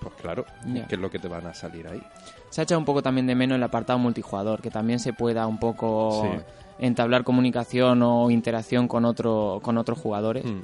pues 0.00 0.14
claro, 0.16 0.44
Ya. 0.66 0.86
¿qué 0.86 0.94
es 0.94 1.00
lo 1.00 1.10
que 1.10 1.18
te 1.18 1.28
van 1.28 1.46
a 1.46 1.54
salir 1.54 1.86
ahí? 1.88 2.02
Se 2.50 2.60
ha 2.60 2.64
echado 2.64 2.78
un 2.78 2.84
poco 2.84 3.02
también 3.02 3.26
de 3.26 3.34
menos 3.34 3.56
el 3.56 3.62
apartado 3.62 3.98
multijugador, 3.98 4.60
que 4.62 4.70
también 4.70 4.98
se 4.98 5.12
pueda 5.12 5.46
un 5.46 5.58
poco 5.58 6.22
Sí. 6.22 6.42
entablar 6.78 7.24
comunicación 7.24 8.02
o 8.02 8.30
interacción 8.30 8.88
con, 8.88 9.04
otro, 9.04 9.60
con 9.62 9.78
otros 9.78 9.98
jugadores. 9.98 10.44
Hmm. 10.44 10.62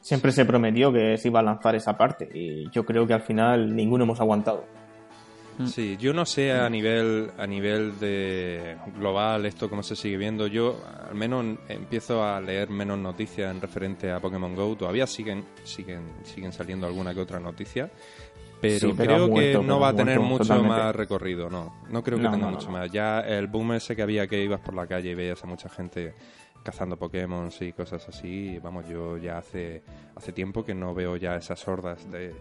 Siempre 0.00 0.30
se 0.32 0.44
prometió 0.44 0.92
que 0.92 1.16
se 1.18 1.28
iba 1.28 1.40
a 1.40 1.42
lanzar 1.42 1.74
esa 1.74 1.96
parte 1.96 2.28
y 2.32 2.70
yo 2.70 2.84
creo 2.84 3.06
que 3.06 3.14
al 3.14 3.22
final 3.22 3.74
ninguno 3.74 4.04
hemos 4.04 4.20
aguantado. 4.20 4.64
Mm. 5.58 5.66
Sí, 5.66 5.96
yo 5.98 6.12
no 6.12 6.26
sé 6.26 6.52
a 6.52 6.68
nivel 6.68 7.30
a 7.38 7.46
nivel 7.46 7.98
de 7.98 8.76
global 8.98 9.46
esto 9.46 9.70
cómo 9.70 9.82
se 9.82 9.96
sigue 9.96 10.18
viendo. 10.18 10.46
Yo 10.46 10.76
al 11.08 11.14
menos 11.14 11.58
empiezo 11.68 12.22
a 12.22 12.40
leer 12.40 12.68
menos 12.68 12.98
noticias 12.98 13.50
en 13.50 13.60
referente 13.60 14.12
a 14.12 14.20
Pokémon 14.20 14.54
Go. 14.54 14.76
Todavía 14.76 15.06
siguen 15.06 15.44
siguen 15.64 16.02
siguen 16.24 16.52
saliendo 16.52 16.86
alguna 16.86 17.14
que 17.14 17.20
otra 17.20 17.40
noticia, 17.40 17.90
pero, 18.60 18.90
Sí, 18.90 18.92
creo 18.96 19.28
muerto, 19.28 19.60
que 19.60 19.66
no 19.66 19.78
va 19.80 19.88
a 19.88 19.94
tener 19.96 20.18
mucho 20.20 20.44
totalmente. 20.44 20.76
más 20.76 20.96
recorrido. 20.96 21.50
No, 21.50 21.82
no 21.90 22.02
creo 22.02 22.18
que 22.18 22.24
No, 22.24 22.30
tenga 22.32 22.46
no, 22.46 22.52
mucho 22.52 22.66
no. 22.66 22.78
más. 22.78 22.90
Ya 22.90 23.20
el 23.20 23.46
boom 23.48 23.72
ese 23.74 23.94
que 23.96 24.02
había 24.02 24.26
que 24.26 24.42
ibas 24.42 24.60
por 24.60 24.74
la 24.74 24.86
calle 24.86 25.10
y 25.10 25.14
veías 25.14 25.42
a 25.42 25.46
mucha 25.46 25.68
gente 25.68 26.14
cazando 26.62 26.96
Pokémon 26.96 27.48
y 27.60 27.72
cosas 27.72 28.08
así. 28.08 28.58
Vamos, 28.62 28.88
yo 28.88 29.16
ya 29.18 29.38
hace 29.38 29.82
hace 30.16 30.32
tiempo 30.32 30.64
que 30.64 30.74
no 30.74 30.94
veo 30.94 31.16
ya 31.16 31.36
esas 31.36 31.66
hordas 31.68 32.10
de, 32.10 32.34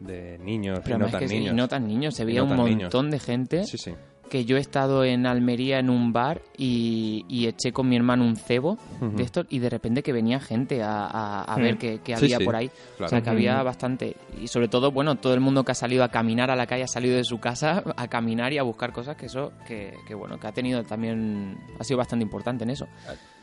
de 0.00 0.38
niños 0.38 0.80
Pero 0.82 0.96
y 0.96 0.98
no 1.00 1.08
tan 1.08 1.20
que 1.20 1.26
niños. 1.26 1.54
no 1.54 1.68
tan 1.68 1.86
niños, 1.86 2.14
se 2.14 2.24
veía 2.24 2.42
no 2.42 2.50
un 2.62 2.64
niños. 2.68 2.82
montón 2.84 3.10
de 3.10 3.18
gente 3.20 3.64
Sí, 3.64 3.78
sí. 3.78 3.94
Que 4.30 4.44
yo 4.46 4.56
he 4.56 4.60
estado 4.60 5.04
en 5.04 5.26
Almería 5.26 5.78
en 5.80 5.90
un 5.90 6.12
bar 6.12 6.40
y, 6.56 7.24
y 7.28 7.46
eché 7.48 7.72
con 7.72 7.88
mi 7.88 7.96
hermano 7.96 8.24
un 8.24 8.36
cebo 8.36 8.78
de 9.00 9.22
estos 9.24 9.44
y 9.50 9.58
de 9.58 9.68
repente 9.68 10.02
que 10.02 10.12
venía 10.12 10.40
gente 10.40 10.82
a, 10.82 11.04
a- 11.06 11.42
a 11.42 11.56
ver 11.58 11.76
qué, 11.76 12.00
qué 12.02 12.16
Sí, 12.16 12.24
había 12.26 12.38
sí, 12.38 12.44
por 12.44 12.56
ahí. 12.56 12.68
claro. 12.96 13.06
O 13.06 13.08
sea, 13.08 13.20
que 13.22 13.28
había 13.30 13.62
bastante. 13.62 14.16
Y 14.40 14.46
sobre 14.46 14.68
todo, 14.68 14.92
bueno, 14.92 15.16
todo 15.16 15.34
el 15.34 15.40
mundo 15.40 15.64
que 15.64 15.72
ha 15.72 15.74
salido 15.74 16.04
a 16.04 16.08
caminar 16.10 16.50
a 16.50 16.56
la 16.56 16.66
calle 16.66 16.84
ha 16.84 16.88
salido 16.88 17.16
de 17.16 17.24
su 17.24 17.38
casa 17.40 17.82
a 17.96 18.08
caminar 18.08 18.52
y 18.52 18.58
a 18.58 18.62
buscar 18.62 18.92
cosas 18.92 19.16
que 19.16 19.26
eso, 19.26 19.52
que, 19.66 19.94
que 20.06 20.14
bueno, 20.14 20.38
que 20.38 20.46
ha 20.46 20.52
tenido 20.52 20.84
también, 20.84 21.58
ha 21.78 21.84
sido 21.84 21.98
bastante 21.98 22.22
importante 22.24 22.64
en 22.64 22.70
eso. 22.70 22.86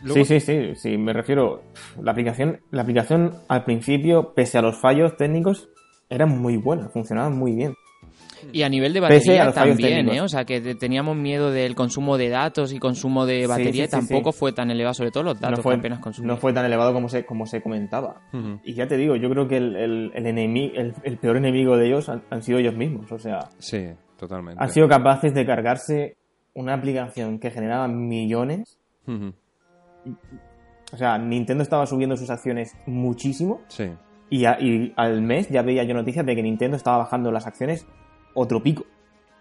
Luego- 0.04 0.24
Sí, 0.26 0.40
sí, 0.40 0.40
sí, 0.40 0.76
sí, 0.76 0.98
me 0.98 1.12
refiero. 1.12 1.64
La 2.02 2.12
aplicación, 2.12 2.62
la 2.72 2.84
aplicación 2.84 3.36
al 3.50 3.66
principio, 3.66 4.34
pese 4.34 4.58
a 4.58 4.62
los 4.62 4.78
fallos 4.78 5.18
técnicos, 5.18 5.68
era 6.10 6.26
muy 6.26 6.56
buena, 6.56 6.88
funcionaba 6.88 7.30
muy 7.30 7.54
bien. 7.54 7.74
Y 8.54 8.62
a 8.62 8.70
nivel 8.70 8.94
de 8.94 9.00
batería 9.00 9.52
también. 9.52 10.10
¿eh? 10.10 10.22
O 10.22 10.28
sea, 10.28 10.46
que 10.46 10.62
te- 10.62 10.76
teníamos 10.76 11.18
miedo 11.18 11.50
del 11.52 11.74
consumo 11.74 12.18
de 12.18 12.30
datos 12.30 12.72
y 12.72 12.78
consumo 12.78 13.26
de 13.26 13.48
batería 13.48 13.86
sí, 13.86 13.92
tampoco 13.92 14.32
sí. 14.32 14.38
fue 14.40 14.54
tan 14.54 14.70
elevado, 14.70 14.94
sobre 14.94 15.10
todo 15.10 15.24
los 15.24 15.40
datos 15.40 15.58
no 15.60 15.64
fue, 15.64 15.74
que 15.74 15.80
apenas 15.80 16.00
consumíamos. 16.00 16.38
no 16.38 16.42
fue 16.42 16.54
tan 16.54 16.64
elevado 16.64 16.94
como 16.94 17.10
se, 17.10 17.26
como 17.26 17.48
se 17.48 17.62
comentaba. 17.62 18.22
Y 18.64 18.74
ya 18.76 18.88
te 18.88 18.96
digo, 18.96 19.16
yo 19.16 19.30
creo 19.32 19.48
que 19.48 19.58
el, 19.58 19.76
el, 19.76 20.12
el, 20.14 20.26
enemi- 20.26 20.72
el, 20.76 20.94
el 21.04 21.18
peor 21.18 21.38
enemigo 21.38 21.78
de 21.78 21.88
ellos 21.88 22.10
han, 22.10 22.24
han 22.30 22.44
sido 22.44 22.60
ellos 22.60 22.76
mismos. 22.76 23.12
O 23.12 23.18
sea, 23.18 23.40
Sí, 23.58 23.88
totalmente. 24.18 24.64
han 24.64 24.70
sido 24.70 24.88
capaces 24.88 25.34
de 25.34 25.46
cargarse 25.46 26.18
una 26.54 26.76
aplicación 26.76 27.40
que 27.40 27.50
generaba 27.50 27.88
millones. 27.88 28.78
O 30.94 30.98
sea, 30.98 31.18
Nintendo 31.18 31.64
estaba 31.64 31.86
subiendo 31.86 32.16
sus 32.16 32.30
acciones 32.30 32.76
muchísimo. 32.86 33.62
Sí. 33.68 33.90
Y, 34.30 34.46
a- 34.46 34.58
y 34.60 34.94
al 34.96 35.22
mes 35.22 35.50
ya 35.50 35.62
veía 35.62 35.84
yo 35.84 35.94
noticias 35.94 36.26
de 36.26 36.36
que 36.36 36.44
Nintendo 36.44 36.78
estaba 36.78 36.98
bajando 37.00 37.32
las 37.32 37.48
acciones 37.48 37.86
otro 38.40 38.62
pico. 38.62 38.86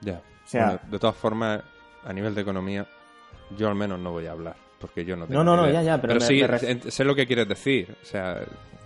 Ya. 0.00 0.20
O 0.44 0.48
sea- 0.48 0.64
Bueno, 0.66 0.80
de 0.90 0.98
todas 0.98 1.16
formas, 1.16 1.62
a 2.04 2.12
nivel 2.12 2.34
de 2.34 2.40
economía, 2.42 2.86
yo 3.56 3.68
al 3.68 3.74
menos 3.74 3.98
no 3.98 4.12
voy 4.12 4.26
a 4.26 4.32
hablar, 4.32 4.56
porque 4.80 5.04
yo 5.04 5.16
no 5.16 5.26
tengo 5.26 5.42
No, 5.42 5.56
no, 5.56 5.62
no, 5.62 5.70
ya, 5.70 5.82
ya, 5.82 6.00
pero 6.00 6.14
me- 6.14 6.20
sí, 6.20 6.42
me 6.42 6.90
sé 6.90 7.04
lo 7.04 7.14
que 7.14 7.26
quieres 7.26 7.48
decir, 7.48 7.94
o 8.02 8.04
sea, 8.04 8.42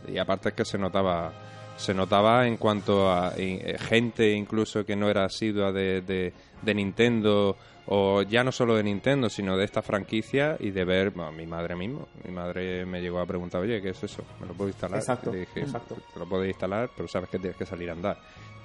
y 0.08 0.18
aparte 0.18 0.50
es 0.50 0.54
que 0.54 0.64
se 0.64 0.78
notaba, 0.78 1.32
se 1.76 1.94
notaba 1.94 2.46
en 2.46 2.56
cuanto 2.56 3.10
a 3.10 3.32
eh, 3.36 3.76
gente 3.78 4.32
incluso 4.32 4.84
que 4.84 4.96
no 4.96 5.08
era 5.08 5.24
asidua 5.24 5.72
de, 5.72 6.00
de, 6.02 6.32
de 6.62 6.74
Nintendo, 6.74 7.56
o 7.92 8.22
ya 8.22 8.44
no 8.44 8.52
solo 8.52 8.76
de 8.76 8.82
Nintendo, 8.84 9.28
sino 9.28 9.56
de 9.56 9.64
esta 9.64 9.82
franquicia, 9.82 10.56
y 10.60 10.70
de 10.70 10.84
ver, 10.84 11.10
bueno, 11.10 11.32
mi 11.32 11.46
madre 11.46 11.74
mismo, 11.76 12.08
mi 12.24 12.30
madre 12.32 12.84
me 12.86 13.00
llegó 13.00 13.20
a 13.20 13.26
preguntar, 13.26 13.60
oye, 13.62 13.80
¿qué 13.82 13.90
es 13.90 14.02
eso? 14.04 14.22
¿Me 14.40 14.46
lo 14.46 14.54
puedo 14.54 14.68
instalar? 14.70 14.98
Exacto, 14.98 15.34
Y 15.34 15.40
dije, 15.40 15.60
exacto. 15.60 15.96
te 16.12 16.18
lo 16.18 16.26
puedes 16.26 16.48
instalar, 16.48 16.88
pero 16.96 17.08
sabes 17.08 17.28
que 17.28 17.38
tienes 17.38 17.56
que 17.56 17.66
salir 17.66 17.90
a 17.90 17.92
andar. 17.92 18.18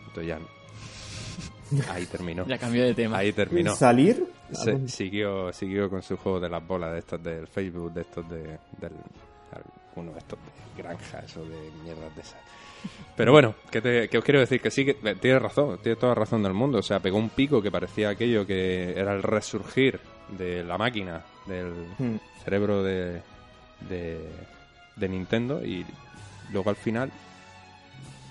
Entonces 0.08 0.28
ya... 0.28 0.40
Ahí 1.90 2.06
terminó. 2.06 2.46
Ya 2.48 2.58
cambió 2.58 2.84
de 2.84 2.94
tema. 2.94 3.18
Ahí 3.18 3.34
terminó. 3.34 3.76
¿Salir? 3.76 4.26
Se- 4.52 4.88
siguió, 4.88 5.52
siguió 5.52 5.90
con 5.90 6.02
su 6.04 6.18
juego 6.18 6.40
de 6.40 6.50
las 6.50 6.66
bolas 6.66 6.94
de 6.94 7.00
estos 7.00 7.24
del 7.24 7.48
Facebook, 7.48 7.94
de 7.94 8.02
estos 8.02 8.30
de, 8.30 8.44
del 8.80 8.92
uno 9.96 10.12
de 10.12 10.20
estos 10.20 10.38
de 10.40 10.84
granja, 10.84 11.20
eso 11.20 11.44
de 11.46 11.72
mierdas 11.84 12.14
de 12.16 12.22
esas. 12.22 12.36
Pero 13.16 13.32
bueno, 13.32 13.56
que, 13.72 13.82
te, 13.82 14.10
que 14.10 14.18
os 14.18 14.24
quiero 14.24 14.42
decir 14.42 14.62
que 14.62 14.70
sí, 14.70 14.86
que 14.86 14.98
eh, 15.04 15.16
tienes 15.20 15.42
razón, 15.42 15.80
tienes 15.82 15.98
toda 16.00 16.14
razón 16.14 16.44
del 16.44 16.54
mundo. 16.54 16.80
O 16.80 16.84
sea, 16.84 17.00
pegó 17.00 17.18
un 17.18 17.30
pico 17.30 17.62
que 17.62 17.72
parecía 17.72 18.10
aquello 18.10 18.46
que 18.46 18.92
era 18.92 19.14
el 19.14 19.24
resurgir 19.24 20.00
de 20.38 20.64
la 20.64 20.78
máquina, 20.78 21.24
del 21.48 21.72
Hmm. 21.98 22.18
cerebro 22.44 22.84
de, 22.84 23.22
de, 23.90 24.20
de 24.98 25.10
Nintendo 25.10 25.64
y 25.66 25.86
luego 26.52 26.70
al 26.70 26.76
final 26.76 27.12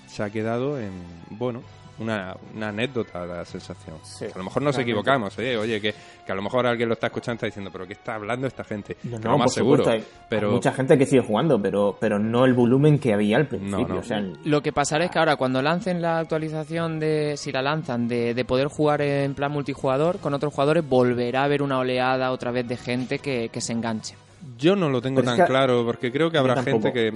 se 0.06 0.22
ha 0.22 0.30
quedado 0.30 0.78
en, 0.78 0.92
bueno, 1.30 1.62
una, 1.98 2.36
una 2.54 2.68
anécdota 2.68 3.24
la 3.24 3.44
sensación. 3.44 3.96
Sí, 4.02 4.24
a 4.26 4.38
lo 4.38 4.44
mejor 4.44 4.62
nos 4.62 4.74
realmente. 4.74 4.82
equivocamos, 4.82 5.38
oye, 5.38 5.56
oye 5.56 5.80
que, 5.80 5.94
que 6.26 6.32
a 6.32 6.34
lo 6.34 6.42
mejor 6.42 6.66
alguien 6.66 6.88
lo 6.88 6.94
está 6.94 7.06
escuchando 7.06 7.34
y 7.34 7.36
está 7.36 7.46
diciendo, 7.46 7.70
pero 7.72 7.86
¿qué 7.86 7.92
está 7.92 8.14
hablando 8.16 8.46
esta 8.46 8.64
gente? 8.64 8.96
No, 9.04 9.18
no, 9.18 9.38
más 9.38 9.46
por 9.46 9.54
seguro. 9.54 9.84
supuesto, 9.84 10.04
hay- 10.08 10.18
pero 10.28 10.48
hay 10.48 10.54
mucha 10.54 10.72
gente 10.72 10.98
que 10.98 11.06
sigue 11.06 11.22
jugando, 11.22 11.60
pero, 11.60 11.96
pero 12.00 12.18
no 12.18 12.44
el 12.44 12.54
volumen 12.54 12.98
que 12.98 13.12
había 13.14 13.36
al 13.36 13.46
principio. 13.46 13.86
no. 13.88 13.98
O 13.98 14.02
sea, 14.02 14.20
Lo 14.44 14.62
que 14.62 14.72
pasará 14.72 15.04
es 15.04 15.10
que 15.10 15.18
ahora 15.18 15.36
cuando 15.36 15.62
lancen 15.62 16.02
la 16.02 16.18
actualización 16.18 16.98
de, 16.98 17.36
si 17.36 17.52
la 17.52 17.62
lanzan, 17.62 18.08
de, 18.08 18.34
de 18.34 18.44
poder 18.44 18.68
jugar 18.68 19.00
en 19.02 19.34
plan 19.34 19.52
multijugador 19.52 20.18
con 20.18 20.34
otros 20.34 20.52
jugadores, 20.52 20.86
volverá 20.88 21.42
a 21.42 21.44
haber 21.44 21.62
una 21.62 21.78
oleada 21.78 22.30
otra 22.32 22.50
vez 22.50 22.66
de 22.66 22.76
gente 22.76 23.18
que, 23.18 23.48
que 23.52 23.60
se 23.60 23.72
enganche. 23.72 24.16
yo 24.58 24.74
no 24.76 24.88
lo 24.88 25.00
tengo 25.00 25.20
Pero 25.20 25.30
es 25.32 25.36
tan 25.38 25.46
que- 25.46 25.50
claro 25.50 25.84
porque 25.84 26.10
creo 26.12 26.30
que 26.30 26.38
habrá 26.38 26.62
gente 26.62 26.92
que, 26.92 27.12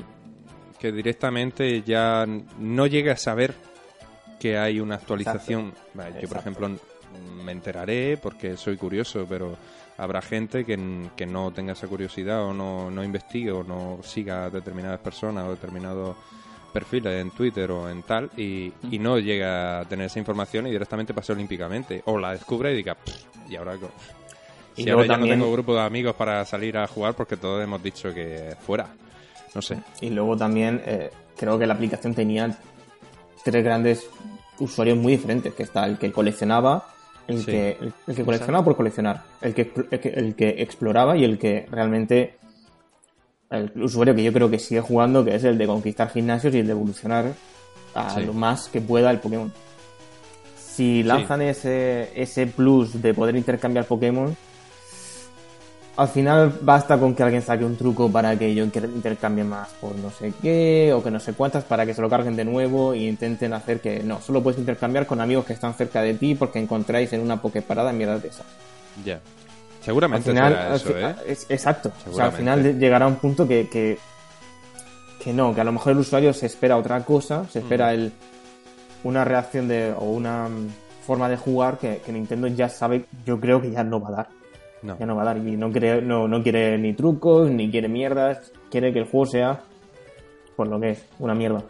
que 0.79 0.93
directamente 0.93 1.83
ya 1.83 2.25
no 2.59 2.87
llegue 2.87 3.11
a 3.11 3.17
saber 3.17 3.55
que 4.39 4.57
hay 4.59 4.81
una 4.81 4.97
actualización. 4.97 5.73
Vale, 5.95 6.21
Yo, 6.21 6.29
por 6.29 6.39
ejemplo, 6.39 6.71
me 7.45 7.53
enteraré 7.53 8.19
porque 8.23 8.57
soy 8.57 8.77
curioso, 8.77 9.27
pero 9.29 9.57
habrá 9.97 10.23
gente 10.23 10.65
que, 10.65 11.09
que 11.17 11.27
no 11.27 11.51
tenga 11.53 11.73
esa 11.73 11.87
curiosidad 11.89 12.43
o 12.45 12.53
no, 12.55 12.91
no 12.91 13.03
investigue 13.03 13.51
o 13.51 13.65
no 13.65 13.99
siga 14.03 14.45
a 14.45 14.51
determinadas 14.51 15.01
personas 15.01 15.45
o 15.47 15.51
determinados 15.51 16.17
perfiles 16.73 17.21
en 17.21 17.31
Twitter 17.31 17.71
o 17.71 17.89
en 17.91 18.03
tal 18.03 18.31
y, 18.37 18.73
y 18.91 18.99
no 18.99 19.19
llega 19.19 19.81
a 19.81 19.85
tener 19.87 20.07
esa 20.07 20.19
información 20.19 20.67
y 20.67 20.71
directamente 20.71 21.15
pase 21.15 21.33
olímpicamente. 21.33 22.03
O 22.05 22.19
la 22.19 22.33
descubre 22.33 22.73
y 22.73 22.77
diga, 22.77 22.95
"Pff, 22.95 23.51
¿y 23.51 23.57
ahora 23.57 23.73
qué?". 23.79 23.87
Y 24.77 24.85
Si 24.85 24.91
ahora 24.91 25.07
ya 25.07 25.13
también- 25.15 25.39
no 25.39 25.45
tengo 25.47 25.53
grupo 25.55 25.75
de 25.75 25.81
amigos 25.81 26.15
para 26.15 26.45
salir 26.45 26.77
a 26.77 26.87
jugar 26.87 27.15
porque 27.15 27.37
todos 27.37 27.65
hemos 27.65 27.83
dicho 27.83 28.15
que 28.15 28.55
fuera. 28.65 28.87
No 29.55 29.63
sé. 29.63 29.79
Y 30.03 30.11
luego 30.11 30.37
también 30.37 30.81
eh, 30.85 31.11
creo 31.37 31.59
que 31.59 31.67
la 31.67 31.75
aplicación 31.75 32.15
tenía 32.15 32.57
tres 33.51 33.65
grandes 33.65 34.07
usuarios 34.59 34.97
muy 34.99 35.13
diferentes, 35.13 35.55
que 35.55 35.63
está 35.63 35.85
el 35.87 35.99
que 35.99 36.13
coleccionaba, 36.13 36.87
el, 37.27 37.39
Sí. 37.41 37.47
que, 37.47 37.77
el, 37.81 37.93
el 38.07 38.15
que 38.17 38.25
coleccionaba 38.25 38.65
por 38.65 38.77
coleccionar, 38.77 39.23
el 39.41 39.55
que, 39.55 39.73
el 39.91 40.01
que, 40.01 40.09
el 40.09 40.35
que 40.35 40.49
exploraba 40.63 41.17
y 41.17 41.25
el 41.25 41.39
que 41.39 41.67
realmente 41.71 42.35
el 43.51 43.73
usuario 43.83 44.15
que 44.15 44.23
yo 44.23 44.33
creo 44.33 44.51
que 44.51 44.59
sigue 44.59 44.81
jugando, 44.81 45.25
que 45.25 45.35
es 45.35 45.45
el 45.45 45.57
de 45.59 45.67
conquistar 45.67 46.11
gimnasios 46.11 46.55
y 46.55 46.59
el 46.59 46.67
de 46.67 46.73
evolucionar 46.73 47.33
a 47.95 48.11
Sí. 48.11 48.21
lo 48.27 48.33
más 48.35 48.69
que 48.69 48.81
pueda 48.81 49.11
el 49.11 49.19
Pokémon. 49.19 49.53
Si 50.57 51.03
lanzan 51.03 51.43
ese, 51.43 52.11
ese 52.15 52.47
plus 52.47 53.01
de 53.03 53.13
poder 53.15 53.37
intercambiar 53.37 53.85
Pokémon, 53.87 54.37
al 55.99 56.09
final 56.09 56.53
basta 56.63 56.97
con 56.99 57.15
que 57.15 57.23
alguien 57.25 57.43
saque 57.43 57.65
un 57.65 57.77
truco 57.77 58.11
para 58.11 58.39
que 58.39 58.55
yo 58.55 58.65
inter- 58.65 58.85
intercambie 58.95 59.43
más 59.45 59.69
por 59.81 59.95
no 59.97 60.11
sé 60.11 60.33
qué 60.41 60.93
o 60.95 61.03
que 61.03 61.11
no 61.11 61.19
sé 61.21 61.33
cuántas 61.35 61.65
para 61.65 61.85
que 61.85 61.93
se 61.93 62.01
lo 62.01 62.09
carguen 62.09 62.37
de 62.37 62.45
nuevo 62.45 62.93
e 62.95 62.99
intenten 63.09 63.53
hacer 63.53 63.81
que 63.81 64.03
no, 64.03 64.21
solo 64.21 64.43
puedes 64.43 64.59
intercambiar 64.61 65.07
con 65.07 65.21
amigos 65.21 65.45
que 65.45 65.53
están 65.55 65.75
cerca 65.75 66.01
de 66.01 66.15
ti 66.15 66.35
porque 66.37 66.59
encontráis 66.61 67.13
en 67.13 67.21
una 67.21 67.43
Poképarada 67.43 67.93
mierda 67.93 68.19
de 68.19 68.29
esas. 68.29 68.47
Ya. 69.05 69.21
Seguramente 69.83 70.31
final, 70.31 70.53
será 70.53 70.69
al 70.71 70.77
eso, 70.77 70.89
fi- 70.89 70.95
¿eh? 70.95 71.15
es- 71.33 71.47
exacto. 71.51 71.91
O 72.11 72.15
sea, 72.15 72.27
al 72.27 72.33
final 72.33 72.79
llegará 72.79 73.07
un 73.07 73.17
punto 73.17 73.47
que, 73.49 73.69
que, 73.69 73.99
que 75.23 75.33
no, 75.33 75.55
que 75.55 75.61
a 75.61 75.65
lo 75.65 75.73
mejor 75.73 75.93
el 75.93 75.99
usuario 75.99 76.33
se 76.33 76.47
espera 76.47 76.77
otra 76.77 77.05
cosa, 77.05 77.45
se 77.51 77.59
espera 77.59 77.93
el, 77.93 78.13
una 79.05 79.25
reacción 79.25 79.67
de, 79.67 79.93
o 79.99 80.05
una 80.05 80.49
mm, 80.49 80.69
forma 81.07 81.29
de 81.29 81.37
jugar 81.37 81.79
que, 81.79 81.99
que 82.05 82.13
Nintendo 82.13 82.47
ya 82.49 82.69
sabe, 82.69 83.05
yo 83.27 83.41
creo 83.41 83.61
que 83.61 83.71
ya 83.71 83.83
no 83.83 84.01
va 84.01 84.09
a 84.09 84.13
dar. 84.13 84.29
No. 84.83 84.97
Ya 84.99 85.07
no 85.07 85.17
va 85.17 85.23
a 85.23 85.25
dar. 85.27 85.37
Y 85.39 85.57
no 85.57 85.71
quiere, 85.73 86.01
no, 86.03 86.29
no 86.29 86.43
quiere 86.43 86.79
ni 86.79 86.93
trucos, 86.95 87.51
ni 87.51 87.71
quiere 87.71 87.89
mierdas. 87.89 88.53
Quiere 88.71 88.93
que 88.93 89.01
el 89.01 89.07
juego 89.07 89.27
sea, 89.27 89.61
por 90.57 90.69
lo 90.69 90.79
que 90.81 90.91
es, 90.91 91.05
una 91.19 91.35
mierda. 91.35 91.63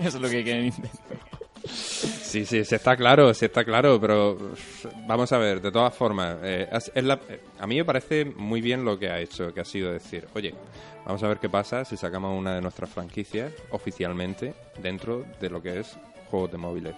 Eso 0.00 0.16
es 0.16 0.20
lo 0.22 0.28
que 0.28 0.42
quieren 0.42 0.66
intentar. 0.66 1.18
Sí, 1.64 2.44
sí, 2.46 2.64
sí 2.64 2.74
está 2.74 2.96
claro, 2.96 3.32
sí 3.34 3.44
está 3.44 3.62
claro, 3.64 4.00
pero 4.00 4.36
vamos 5.06 5.30
a 5.32 5.38
ver, 5.38 5.60
de 5.60 5.70
todas 5.70 5.94
formas, 5.94 6.38
eh, 6.42 6.66
es- 6.72 6.90
es 6.94 7.04
la- 7.04 7.20
a 7.60 7.66
mí 7.66 7.76
me 7.76 7.84
parece 7.84 8.24
muy 8.24 8.60
bien 8.62 8.84
lo 8.84 8.98
que 8.98 9.10
ha 9.10 9.20
hecho, 9.20 9.52
que 9.52 9.60
ha 9.60 9.64
sido 9.64 9.92
decir, 9.92 10.26
oye, 10.34 10.54
vamos 11.04 11.22
a 11.22 11.28
ver 11.28 11.38
qué 11.38 11.48
pasa 11.50 11.84
si 11.84 11.96
sacamos 11.96 12.36
una 12.36 12.54
de 12.54 12.62
nuestras 12.62 12.90
franquicias 12.90 13.52
oficialmente 13.70 14.54
dentro 14.82 15.24
de 15.40 15.50
lo 15.50 15.62
que 15.62 15.80
es 15.80 15.96
juegos 16.30 16.50
de 16.50 16.58
móviles. 16.58 16.94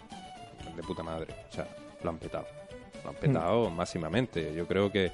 De 0.76 0.82
puta 0.82 1.02
madre, 1.02 1.34
o 1.50 1.52
sea, 1.54 1.66
lo 2.02 2.10
han 2.10 2.18
petado. 2.18 2.46
Lo 3.04 3.10
han 3.10 3.16
petado 3.16 3.70
máximamente. 3.70 4.52
Yo 4.54 4.66
creo 4.66 4.90
que 4.90 5.12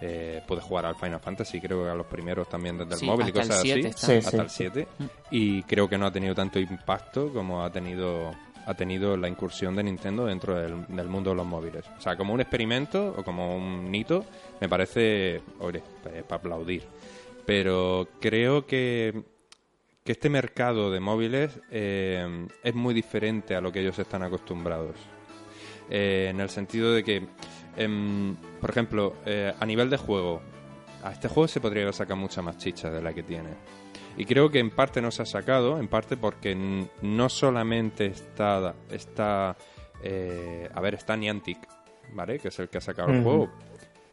eh, 0.00 0.42
puedes 0.46 0.64
jugar 0.64 0.86
al 0.86 0.96
Final 0.96 1.20
Fantasy, 1.20 1.60
creo 1.60 1.84
que 1.84 1.90
a 1.90 1.94
los 1.94 2.06
primeros 2.06 2.48
también 2.48 2.76
desde 2.76 2.96
el 2.96 3.06
móvil 3.06 3.26
y 3.26 3.38
hasta 3.38 3.42
el 3.42 3.48
cosas 3.48 3.62
7 3.62 3.88
así. 3.88 4.06
Sí, 4.06 4.12
hasta 4.12 4.30
sí. 4.30 4.36
el 4.36 4.50
7 4.50 4.88
y 5.30 5.62
creo 5.62 5.88
que 5.88 5.96
no 5.96 6.06
ha 6.06 6.12
tenido 6.12 6.34
tanto 6.34 6.58
impacto 6.58 7.32
como 7.32 7.64
ha 7.64 7.70
tenido 7.70 8.30
ha 8.66 8.74
tenido 8.74 9.16
la 9.16 9.28
incursión 9.28 9.76
de 9.76 9.84
Nintendo 9.84 10.26
dentro 10.26 10.56
del, 10.56 10.86
del 10.88 11.08
mundo 11.08 11.30
de 11.30 11.36
los 11.36 11.46
móviles. 11.46 11.84
O 11.98 12.00
sea, 12.00 12.16
como 12.16 12.34
un 12.34 12.40
experimento 12.40 13.14
o 13.16 13.22
como 13.22 13.56
un 13.56 13.94
hito, 13.94 14.24
me 14.60 14.68
parece, 14.68 15.40
oye, 15.60 15.82
para 16.02 16.36
aplaudir. 16.40 16.82
Pero 17.46 18.08
creo 18.20 18.66
que, 18.66 19.22
que 20.02 20.12
este 20.12 20.28
mercado 20.28 20.90
de 20.90 20.98
móviles 20.98 21.60
eh, 21.70 22.48
es 22.64 22.74
muy 22.74 22.92
diferente 22.92 23.54
a 23.54 23.60
lo 23.60 23.70
que 23.70 23.80
ellos 23.80 24.00
están 24.00 24.24
acostumbrados. 24.24 24.96
Eh, 25.90 26.28
en 26.30 26.40
el 26.40 26.48
sentido 26.48 26.92
de 26.92 27.04
que, 27.04 27.26
em, 27.76 28.34
por 28.60 28.70
ejemplo, 28.70 29.14
eh, 29.24 29.52
a 29.58 29.66
nivel 29.66 29.88
de 29.90 29.96
juego, 29.96 30.42
a 31.02 31.12
este 31.12 31.28
juego 31.28 31.46
se 31.48 31.60
podría 31.60 31.92
sacar 31.92 32.16
mucha 32.16 32.42
más 32.42 32.58
chicha 32.58 32.90
de 32.90 33.00
la 33.00 33.12
que 33.12 33.22
tiene. 33.22 33.50
Y 34.16 34.24
creo 34.24 34.50
que 34.50 34.58
en 34.58 34.70
parte 34.70 35.00
no 35.00 35.10
se 35.10 35.22
ha 35.22 35.26
sacado, 35.26 35.78
en 35.78 35.88
parte 35.88 36.16
porque 36.16 36.56
no 37.02 37.28
solamente 37.28 38.06
está, 38.06 38.74
está 38.90 39.56
eh, 40.02 40.68
a 40.72 40.80
ver, 40.80 40.94
está 40.94 41.16
Niantic, 41.16 41.58
¿vale? 42.12 42.38
Que 42.38 42.48
es 42.48 42.58
el 42.58 42.68
que 42.68 42.78
ha 42.78 42.80
sacado 42.80 43.10
el 43.10 43.22
juego. 43.22 43.50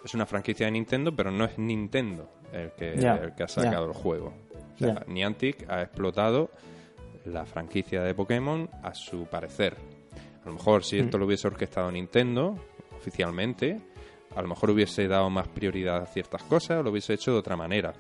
Es 0.04 0.14
una 0.14 0.26
franquicia 0.26 0.66
de 0.66 0.74
Nintendo, 0.74 1.16
pero 1.16 1.32
no 1.32 1.46
es 1.46 1.58
Nintendo 1.58 2.30
el 2.52 2.72
que, 2.72 2.94
el 2.94 3.34
que 3.36 3.44
ha 3.44 3.48
sacado 3.48 3.88
el 3.88 3.94
juego. 3.94 4.34
O 4.76 4.78
sea. 4.78 5.04
Niantic 5.08 5.70
ha 5.70 5.82
explotado 5.82 6.52
la 7.26 7.46
franquicia 7.46 8.02
de 8.02 8.14
Pokémon 8.14 8.70
a 8.82 8.94
su 8.94 9.26
parecer. 9.26 9.78
A 10.44 10.48
lo 10.48 10.54
mejor 10.54 10.84
si 10.84 10.98
esto 11.00 11.18
lo 11.18 11.26
hubiese 11.26 11.48
orquestado 11.48 11.92
Nintendo 11.92 12.58
oficialmente, 12.96 13.80
a 14.36 14.42
lo 14.42 14.48
mejor 14.48 14.72
hubiese 14.72 15.08
dado 15.08 15.30
más 15.30 15.48
prioridad 15.48 16.02
a 16.02 16.06
ciertas 16.06 16.44
cosas 16.44 16.80
o 16.80 16.84
lo 16.84 16.90
hubiese 16.92 17.14
hecho 17.14 17.32
de 17.32 17.38
otra 17.38 17.56
manera. 17.56 17.94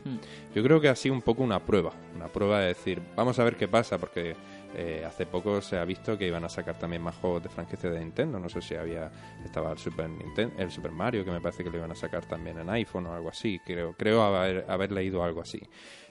Yo 0.55 0.63
creo 0.63 0.81
que 0.81 0.89
ha 0.89 0.95
sido 0.95 1.13
un 1.13 1.21
poco 1.21 1.43
una 1.43 1.59
prueba, 1.59 1.93
una 2.15 2.27
prueba 2.27 2.59
de 2.61 2.67
decir, 2.67 3.01
vamos 3.15 3.37
a 3.39 3.43
ver 3.43 3.55
qué 3.55 3.67
pasa, 3.67 3.97
porque 3.97 4.35
eh, 4.75 5.03
hace 5.05 5.27
poco 5.27 5.61
se 5.61 5.77
ha 5.77 5.85
visto 5.85 6.17
que 6.17 6.25
iban 6.25 6.43
a 6.43 6.49
sacar 6.49 6.77
también 6.79 7.03
más 7.03 7.15
juegos 7.17 7.43
de 7.43 7.49
franquicia 7.49 7.89
de 7.91 7.99
Nintendo. 7.99 8.39
No 8.39 8.49
sé 8.49 8.61
si 8.61 8.73
había 8.75 9.11
estaba 9.45 9.71
el 9.71 9.77
Super 9.77 10.09
Nintendo, 10.09 10.55
el 10.57 10.71
Super 10.71 10.91
Mario, 10.91 11.23
que 11.23 11.31
me 11.31 11.39
parece 11.39 11.63
que 11.63 11.69
lo 11.69 11.77
iban 11.77 11.91
a 11.91 11.95
sacar 11.95 12.25
también 12.25 12.57
en 12.57 12.69
iPhone 12.69 13.05
o 13.07 13.13
algo 13.13 13.29
así. 13.29 13.59
Creo, 13.63 13.93
creo 13.93 14.23
haber, 14.23 14.65
haber 14.67 14.91
leído 14.91 15.23
algo 15.23 15.41
así. 15.41 15.61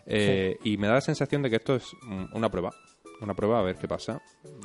Eh, 0.07 0.57
Y 0.65 0.77
me 0.77 0.87
da 0.87 0.95
la 0.95 1.01
sensación 1.01 1.43
de 1.43 1.51
que 1.51 1.57
esto 1.57 1.75
es 1.77 1.85
mm, 2.03 2.27
una 2.35 2.49
prueba, 2.49 2.71
una 3.23 3.35
prueba 3.35 3.61
a 3.61 3.63
ver 3.63 3.77
qué 3.77 3.89
pasa. 3.89 4.21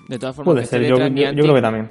De 0.07 0.17
todas 0.19 0.35
formas, 0.35 0.53
Puede 0.53 0.59
aunque 0.61 0.63
esté 0.63 0.77
ser, 0.77 0.87
yo, 0.87 0.95
detrás 0.95 1.09
yo- 1.09 1.15
yo 1.15 1.31
Niantic- 1.31 1.41
creo 1.43 1.55
que 1.55 1.61
también. 1.61 1.89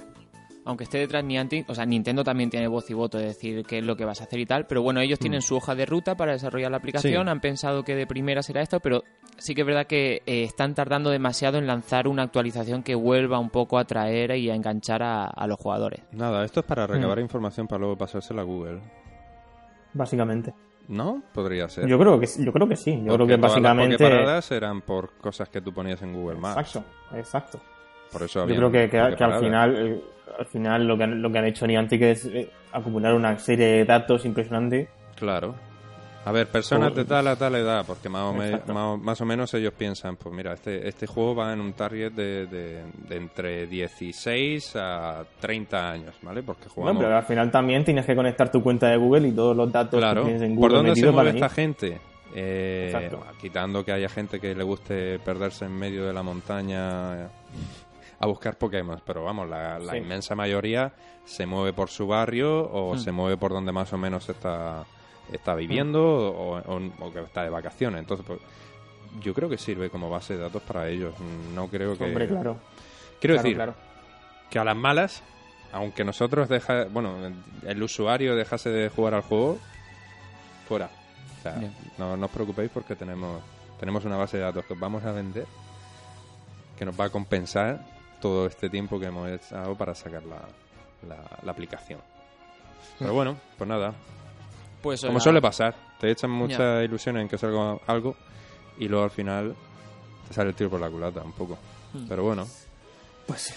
aunque 0.65 0.85
esté 0.85 0.99
detrás 0.99 1.25
Niantic, 1.25 1.71
o 1.71 1.75
sea, 1.75 1.87
Nintendo 1.87 2.25
también 2.25 2.51
tiene 2.51 2.67
voz 2.67 2.91
y 2.91 2.95
voto 2.95 3.19
de 3.19 3.27
decir 3.27 3.65
qué 3.65 3.79
es 3.79 3.85
lo 3.85 3.97
que 3.97 4.05
vas 4.05 4.21
a 4.21 4.25
hacer 4.25 4.41
y 4.41 4.47
tal, 4.47 4.67
pero 4.67 4.83
bueno, 4.83 5.01
ellos 5.01 5.19
tienen 5.19 5.41
su 5.43 5.57
hoja 5.57 5.75
de 5.75 5.87
ruta 5.87 6.17
para 6.17 6.33
desarrollar 6.33 6.71
la 6.71 6.79
aplicación, 6.79 7.25
Sí. 7.25 7.31
han 7.31 7.41
pensado 7.41 7.85
que 7.85 7.95
de 7.95 8.07
primera 8.07 8.43
será 8.43 8.63
esto, 8.63 8.81
pero 8.81 9.05
sí 9.39 9.55
que 9.55 9.61
es 9.61 9.67
verdad 9.67 9.87
que 9.87 10.23
eh, 10.27 10.43
están 10.43 10.75
tardando 10.75 11.11
demasiado 11.11 11.59
en 11.59 11.67
lanzar 11.69 12.09
una 12.09 12.23
actualización 12.25 12.83
que 12.83 12.95
vuelva 12.97 13.39
un 13.39 13.51
poco 13.51 13.79
a 13.79 13.83
atraer 13.83 14.33
y 14.37 14.51
a 14.51 14.55
enganchar 14.57 15.03
a, 15.05 15.27
a 15.27 15.47
los 15.47 15.57
jugadores. 15.59 16.01
Nada, 16.13 16.45
esto 16.45 16.61
es 16.61 16.67
para 16.67 16.87
recabar 16.87 17.21
información 17.21 17.69
para 17.69 17.79
luego 17.81 17.97
pasársela 17.97 18.43
a 18.43 18.45
Google. 18.45 18.81
Básicamente. 19.93 20.53
¿No? 20.89 21.23
Podría 21.33 21.69
ser. 21.69 21.87
Yo 21.89 21.99
creo 21.99 22.19
que 22.21 22.27
sí, 22.27 22.45
yo 22.45 22.53
creo 22.53 22.69
que 22.69 22.77
sí. 22.77 23.03
Yo 23.05 23.15
creo 23.15 23.27
que 23.27 23.37
todas 23.39 23.55
las 23.61 23.63
básicamente. 23.63 23.99
Poképaradas 23.99 24.51
eran 24.53 24.83
por 24.83 25.11
cosas 25.19 25.49
que 25.49 25.61
tú 25.61 25.73
ponías 25.73 26.01
en 26.03 26.13
Google 26.13 26.39
Maps. 26.39 26.59
Exacto, 26.61 26.85
exacto. 27.17 27.61
Por 28.13 28.23
eso 28.23 28.47
Yo 28.47 28.55
creo 28.55 28.71
que, 28.71 28.83
que- 28.89 29.15
que 29.17 29.25
al 29.25 29.41
final, 29.41 29.77
el- 29.77 30.05
al 30.39 30.47
final 30.47 30.87
lo 30.87 30.97
que 30.97 31.05
han, 31.05 31.21
lo 31.23 31.31
que 31.33 31.39
han 31.39 31.45
hecho 31.47 31.67
Niantic 31.67 32.03
es 32.03 32.25
eh, 32.27 32.51
acumular 32.73 33.15
una 33.15 33.37
serie 33.39 33.67
de 33.67 33.85
datos 33.85 34.25
impresionante. 34.25 34.89
Claro. 35.17 35.55
A 36.27 36.33
ver, 36.33 36.49
personas 36.49 36.95
de 36.95 37.05
Por- 37.05 37.09
tal 37.09 37.29
a 37.29 37.37
tal 37.37 37.55
edad, 37.55 37.85
porque 37.87 38.09
más 38.09 38.23
o, 38.23 38.33
me- 38.33 38.51
más, 38.51 38.69
o- 38.69 38.97
más 38.99 39.21
o 39.21 39.25
menos 39.25 39.55
ellos 39.55 39.73
piensan, 39.73 40.17
pues 40.17 40.35
mira, 40.35 40.53
este, 40.55 40.89
este 40.89 41.07
juego 41.07 41.37
va 41.37 41.53
en 41.53 41.61
un 41.61 41.73
target 41.73 42.11
de, 42.13 42.47
de- 42.47 42.83
de 43.09 43.17
entre 43.17 43.67
16 43.69 44.75
a 44.77 45.25
30 45.41 45.89
años, 45.91 46.15
¿vale? 46.23 46.43
Porque 46.43 46.65
Bueno, 46.65 46.75
jugamos... 46.75 47.03
pero 47.05 47.17
al 47.17 47.23
final 47.25 47.51
también 47.51 47.85
tienes 47.85 48.05
que 48.05 48.17
conectar 48.17 48.51
tu 48.51 48.63
cuenta 48.63 48.89
de 48.89 48.97
Google 48.97 49.29
y 49.29 49.33
todos 49.33 49.57
los 49.57 49.71
datos 49.71 50.01
claro, 50.01 50.23
que 50.25 50.31
tienes 50.31 50.43
en 50.43 50.55
¿por 50.57 50.71
Google 50.71 50.77
dónde 50.89 51.01
se 51.01 51.11
mueve 51.13 51.31
esta 51.31 51.49
gente? 51.49 52.01
Eh, 52.35 52.91
Exacto. 52.93 53.25
quitando 53.41 53.85
que 53.85 53.93
haya 53.93 54.09
gente 54.09 54.41
que 54.41 54.55
le 54.55 54.65
guste 54.65 55.19
perderse 55.21 55.65
en 55.67 55.73
medio 55.79 56.05
de 56.07 56.13
la 56.13 56.23
montaña 56.25 57.27
a 58.19 58.27
buscar 58.27 58.59
Pokémon, 58.59 59.01
pero 59.07 59.23
vamos, 59.23 59.49
la, 59.49 59.79
la 59.79 59.93
Sí. 59.93 59.99
inmensa 59.99 60.35
mayoría 60.35 60.93
se 61.25 61.47
mueve 61.47 61.73
por 61.73 61.89
su 61.89 62.07
barrio 62.07 62.63
o 62.65 62.95
Mm. 62.95 62.99
se 62.99 63.13
mueve 63.13 63.37
por 63.37 63.53
donde 63.53 63.71
más 63.73 63.93
o 63.93 63.97
menos 63.99 64.29
está, 64.29 64.85
está 65.33 65.55
viviendo 65.55 65.99
Mm. 66.01 66.71
o, 66.71 66.77
o- 66.77 67.07
o 67.09 67.13
que 67.13 67.21
está 67.21 67.43
de 67.43 67.51
vacaciones. 67.51 68.01
Entonces, 68.01 68.25
pues, 68.27 68.41
yo 69.21 69.33
creo 69.35 69.49
que 69.49 69.59
sirve 69.59 69.89
como 69.91 70.11
base 70.11 70.35
de 70.37 70.43
datos 70.43 70.63
para 70.63 70.89
ellos. 70.89 71.15
No 71.55 71.69
creo 71.69 71.97
que... 71.97 72.05
Hombre, 72.05 72.29
claro. 72.29 72.59
Quiero 73.21 73.35
claro, 73.35 73.43
decir 73.43 73.57
claro. 73.57 73.75
que 74.51 74.59
a 74.59 74.65
las 74.65 74.77
malas, 74.77 75.23
aunque 75.73 76.05
nosotros 76.05 76.49
deja, 76.49 76.85
bueno, 76.85 77.15
el 77.67 77.83
usuario 77.83 78.37
dejase 78.37 78.69
de 78.71 78.89
jugar 78.91 79.15
al 79.15 79.23
juego, 79.23 79.59
fuera. 80.69 80.91
O 81.39 81.43
sea, 81.43 81.57
no, 81.99 82.17
no 82.17 82.27
os 82.27 82.33
preocupéis 82.33 82.71
porque 82.73 82.95
tenemos, 82.97 83.41
tenemos 83.81 84.05
una 84.05 84.17
base 84.17 84.37
de 84.37 84.43
datos 84.43 84.65
que 84.67 84.73
os 84.75 84.81
vamos 84.81 85.05
a 85.05 85.13
vender 85.13 85.47
que 86.79 86.85
nos 86.85 86.99
va 86.99 87.07
a 87.07 87.11
compensar 87.11 87.81
todo 88.21 88.47
este 88.47 88.69
tiempo 88.69 89.01
que 89.01 89.07
hemos 89.07 89.29
estado 89.31 89.75
para 89.77 89.95
sacar 89.95 90.23
la, 90.25 90.37
la- 91.09 91.39
la 91.43 91.53
aplicación. 91.53 92.01
Pero 92.99 93.15
bueno, 93.15 93.37
pues 93.57 93.67
nada, 93.67 93.95
Pues 94.87 95.05
como 95.05 95.21
suele 95.21 95.41
pasar, 95.41 95.75
te 96.01 96.11
echan 96.11 96.31
mucha 96.31 96.83
ilusión 96.83 97.17
en 97.19 97.29
que 97.29 97.37
salga 97.39 97.79
algo 97.87 98.17
y 98.79 98.89
luego 98.89 99.05
al 99.05 99.11
final 99.11 99.55
te 100.29 100.35
sale 100.35 100.51
el 100.51 100.55
tiro 100.57 100.71
por 100.71 100.81
la 100.81 100.89
culata 100.91 101.23
un 101.23 101.33
poco. 101.33 101.59
Mm. 101.93 102.07
Pero 102.09 102.23
bueno, 102.25 102.47
Pues 103.27 103.55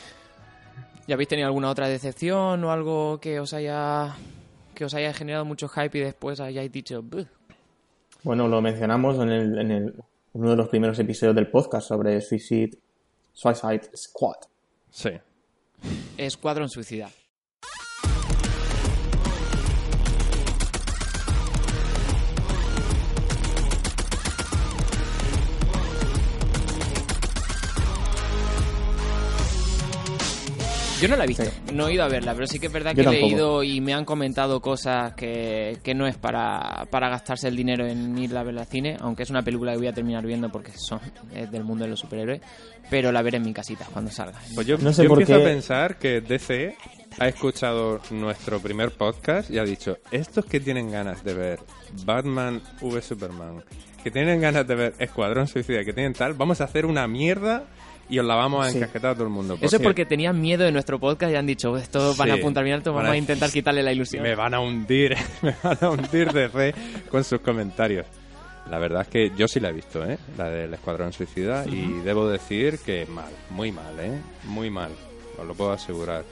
¿Ya 1.08 1.16
habéis 1.16 1.28
tenido 1.30 1.48
alguna 1.48 1.70
otra 1.72 1.88
decepción 1.88 2.64
o 2.64 2.72
algo 2.72 3.20
que 3.20 3.40
os 3.40 3.54
haya 3.54 4.16
que 4.76 4.86
os 4.86 4.94
haya 4.94 5.12
generado 5.14 5.44
mucho 5.44 5.68
hype 5.68 5.98
y 5.98 6.02
después 6.02 6.40
hayáis 6.40 6.72
dicho 6.72 7.02
"Buh"? 7.02 7.26
Bueno, 8.24 8.48
lo 8.48 8.62
mencionamos 8.62 9.18
en, 9.20 9.30
el, 9.30 9.58
en, 9.60 9.72
el, 9.72 9.94
uno 10.34 10.50
de 10.52 10.56
los 10.56 10.68
primeros 10.70 10.98
episodios 11.00 11.36
del 11.36 11.50
podcast 11.50 11.88
sobre 11.88 12.22
Suicide, 12.22 12.78
Suicide 13.34 13.90
Squad. 13.96 14.38
sí. 14.90 15.12
Escuadrón 16.18 16.70
Suicida. 16.70 17.10
Yo 31.02 31.08
no 31.08 31.16
la 31.16 31.24
he 31.24 31.28
visto, 31.28 31.44
no 31.74 31.88
he 31.88 31.94
ido 31.94 32.04
a 32.04 32.08
verla, 32.10 32.34
pero 32.34 32.46
sí 32.48 32.60
que 32.60 32.68
es 32.68 32.74
verdad 32.74 32.92
que 32.94 33.04
Yo 33.04 33.10
he 33.10 33.14
tampoco. 33.14 33.28
leído 33.30 33.64
y 33.64 33.80
me 33.82 33.94
han 33.94 34.04
comentado 34.06 34.60
cosas 34.62 35.14
que, 35.14 35.78
que 35.84 35.94
no 35.96 36.08
es 36.08 36.18
para, 36.18 36.86
para 36.90 37.10
gastarse 37.10 37.48
el 37.48 37.56
dinero 37.56 37.86
en 37.88 38.18
ir 38.18 38.36
a 38.38 38.44
verla 38.44 38.62
al 38.62 38.68
cine, 38.68 38.98
aunque 39.00 39.24
es 39.24 39.30
una 39.30 39.42
película 39.42 39.72
que 39.72 39.78
voy 39.78 39.88
a 39.88 39.94
terminar 39.94 40.26
viendo 40.26 40.50
porque 40.52 40.72
son, 40.76 41.00
es 41.34 41.50
del 41.52 41.64
mundo 41.64 41.86
de 41.86 41.92
los 41.92 42.00
superhéroes, 42.00 42.42
pero 42.90 43.12
la 43.12 43.22
veré 43.22 43.38
en 43.38 43.44
mi 43.44 43.54
casita 43.54 43.88
cuando 43.94 44.12
salga. 44.12 44.40
Pues 44.56 44.68
yo, 44.68 44.78
No 44.78 44.92
sé 44.92 45.04
yo 45.04 45.10
por 45.10 45.22
empiezo 45.22 45.40
qué- 45.42 45.46
a 45.48 45.52
pensar 45.54 45.98
que 45.98 46.22
DC 46.22 46.76
ha 47.20 47.28
escuchado 47.28 48.02
nuestro 48.12 48.60
primer 48.60 48.92
podcast 48.92 49.50
y 49.50 49.58
ha 49.58 49.64
dicho, 49.64 49.98
estos 50.12 50.46
que 50.46 50.60
tienen 50.60 50.92
ganas 50.92 51.24
de 51.24 51.34
ver 51.34 51.60
Batman 52.06 52.62
v 52.82 53.02
Superman, 53.02 53.64
que 54.04 54.12
tienen 54.12 54.40
ganas 54.42 54.68
de 54.68 54.76
ver 54.76 54.94
Escuadrón 55.00 55.48
Suicida, 55.48 55.84
que 55.84 55.94
tienen 55.94 56.14
tal, 56.14 56.34
vamos 56.34 56.62
a 56.62 56.66
hacer 56.66 56.86
una 56.86 57.08
mierda 57.08 57.66
y 58.10 58.20
os 58.20 58.26
la 58.26 58.36
vamos 58.36 58.66
a 58.66 58.72
encasquetar 58.72 59.12
a 59.12 59.14
todo 59.14 59.26
el 59.26 59.30
mundo. 59.30 59.58
Eso 59.62 59.76
es 59.78 59.82
porque 59.82 60.06
tenían 60.06 60.40
miedo 60.42 60.64
de 60.66 60.72
nuestro 60.72 61.00
podcast 61.00 61.32
y 61.32 61.36
han 61.36 61.46
dicho, 61.46 61.78
esto 61.78 62.16
van 62.16 62.32
a 62.32 62.34
apuntar 62.36 62.64
bien 62.64 62.76
alto, 62.78 62.92
vamos 62.94 63.10
a- 63.10 63.14
a 63.14 63.18
intentar 63.18 63.52
quitarle 63.52 63.84
la 63.84 63.92
ilusión. 63.94 64.24
me 64.24 64.36
van 64.36 64.54
a 64.54 64.60
hundir, 64.60 65.16
me 65.42 65.56
van 65.64 65.78
a 65.82 65.90
hundir 65.90 66.32
de 66.34 66.50
fe 66.50 66.74
con 67.10 67.24
sus 67.24 67.40
comentarios. 67.42 68.06
La 68.70 68.78
verdad 68.78 69.02
es 69.02 69.08
que 69.08 69.32
yo 69.36 69.48
sí 69.48 69.60
la 69.60 69.70
he 69.70 69.74
visto, 69.74 70.06
¿eh? 70.06 70.18
La 70.38 70.48
del 70.50 70.74
Escuadrón 70.74 71.12
Suicida 71.12 71.66
y 71.66 72.02
debo 72.04 72.28
decir 72.30 72.78
que 72.86 73.06
mal, 73.08 73.32
muy 73.50 73.72
mal, 73.72 74.00
¿eh? 74.00 74.12
Muy 74.46 74.70
mal, 74.70 74.92
os 75.40 75.46
lo 75.48 75.56
puedo 75.56 75.72
asegurar. 75.72 76.24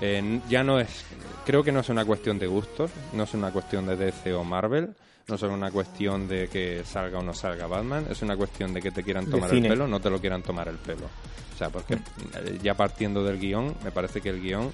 Eh, 0.00 0.40
ya 0.48 0.62
no 0.62 0.78
es, 0.78 1.04
creo 1.44 1.62
que 1.64 1.72
no 1.72 1.80
es 1.80 1.88
una 1.88 2.04
cuestión 2.04 2.38
de 2.38 2.46
gustos, 2.46 2.90
no 3.12 3.24
es 3.24 3.34
una 3.34 3.50
cuestión 3.50 3.86
de 3.86 3.96
DC 3.96 4.32
o 4.34 4.44
Marvel, 4.44 4.94
no 5.28 5.34
es 5.34 5.42
una 5.42 5.70
cuestión 5.70 6.26
de 6.28 6.48
que 6.48 6.82
salga 6.84 7.18
o 7.18 7.22
no 7.22 7.32
salga 7.32 7.66
Batman, 7.66 8.06
es 8.10 8.22
una 8.22 8.36
cuestión 8.36 8.74
de 8.74 8.82
que 8.82 8.90
te 8.90 9.02
quieran 9.02 9.26
tomar 9.30 9.52
el 9.52 9.62
pelo, 9.62 9.86
no 9.86 10.00
te 10.00 10.10
lo 10.10 10.20
quieran 10.20 10.42
tomar 10.42 10.68
el 10.68 10.76
pelo. 10.76 11.06
O 11.54 11.58
sea, 11.58 11.70
porque 11.70 11.94
eh, 11.94 12.58
ya 12.62 12.74
partiendo 12.74 13.22
del 13.22 13.38
guion, 13.38 13.76
me 13.84 13.90
parece 13.90 14.20
que 14.20 14.30
el 14.30 14.40
guion 14.40 14.72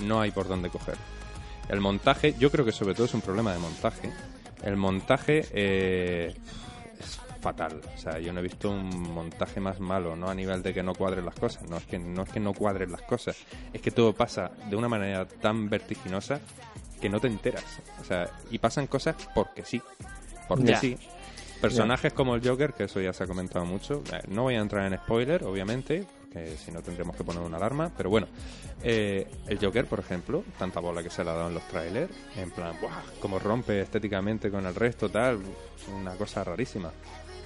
no 0.00 0.20
hay 0.20 0.30
por 0.30 0.48
dónde 0.48 0.70
coger. 0.70 0.96
El 1.68 1.80
montaje, 1.80 2.34
yo 2.38 2.50
creo 2.50 2.64
que 2.64 2.72
sobre 2.72 2.94
todo 2.94 3.06
es 3.06 3.14
un 3.14 3.20
problema 3.20 3.52
de 3.52 3.58
montaje. 3.58 4.12
El 4.62 4.76
montaje 4.76 5.46
eh, 5.52 6.34
es 6.98 7.20
fatal. 7.40 7.80
O 7.94 7.98
sea, 7.98 8.18
yo 8.18 8.32
no 8.32 8.40
he 8.40 8.42
visto 8.42 8.70
un 8.70 9.12
montaje 9.12 9.60
más 9.60 9.80
malo, 9.80 10.16
no 10.16 10.28
a 10.28 10.34
nivel 10.34 10.62
de 10.62 10.74
que 10.74 10.82
no 10.82 10.94
cuadren 10.94 11.24
las 11.24 11.34
cosas. 11.34 11.68
No 11.68 11.76
es 11.76 11.84
que 11.84 11.98
no, 11.98 12.22
es 12.22 12.30
que 12.30 12.40
no 12.40 12.54
cuadren 12.54 12.90
las 12.90 13.02
cosas. 13.02 13.36
Es 13.72 13.80
que 13.80 13.90
todo 13.90 14.12
pasa 14.12 14.50
de 14.68 14.76
una 14.76 14.88
manera 14.88 15.26
tan 15.26 15.68
vertiginosa 15.68 16.40
que 17.00 17.08
no 17.08 17.20
te 17.20 17.26
enteras. 17.28 17.64
O 18.00 18.04
sea, 18.04 18.28
y 18.50 18.58
pasan 18.58 18.86
cosas 18.86 19.16
porque 19.34 19.64
sí. 19.64 19.80
Porque 20.48 20.76
sí. 20.76 20.96
Personajes 21.60 22.12
como 22.14 22.34
el 22.34 22.46
Joker, 22.46 22.72
que 22.72 22.84
eso 22.84 23.00
ya 23.00 23.12
se 23.12 23.24
ha 23.24 23.26
comentado 23.26 23.66
mucho. 23.66 24.02
Eh, 24.12 24.22
No 24.28 24.42
voy 24.44 24.54
a 24.54 24.60
entrar 24.60 24.90
en 24.90 24.98
spoiler, 24.98 25.44
obviamente, 25.44 26.06
porque 26.22 26.56
si 26.56 26.72
no 26.72 26.80
tendremos 26.82 27.14
que 27.16 27.22
poner 27.22 27.42
una 27.42 27.58
alarma. 27.58 27.92
Pero 27.96 28.08
bueno, 28.08 28.28
eh, 28.82 29.30
el 29.46 29.58
Joker, 29.58 29.84
por 29.86 30.00
ejemplo, 30.00 30.42
tanta 30.58 30.80
bola 30.80 31.02
que 31.02 31.10
se 31.10 31.22
le 31.22 31.30
ha 31.30 31.34
dado 31.34 31.48
en 31.48 31.54
los 31.54 31.68
trailers, 31.68 32.12
en 32.36 32.50
plan, 32.50 32.74
¡buah! 32.80 33.02
Como 33.20 33.38
rompe 33.38 33.80
estéticamente 33.82 34.50
con 34.50 34.64
el 34.64 34.74
resto, 34.74 35.10
tal, 35.10 35.40
una 35.94 36.14
cosa 36.14 36.42
rarísima. 36.44 36.90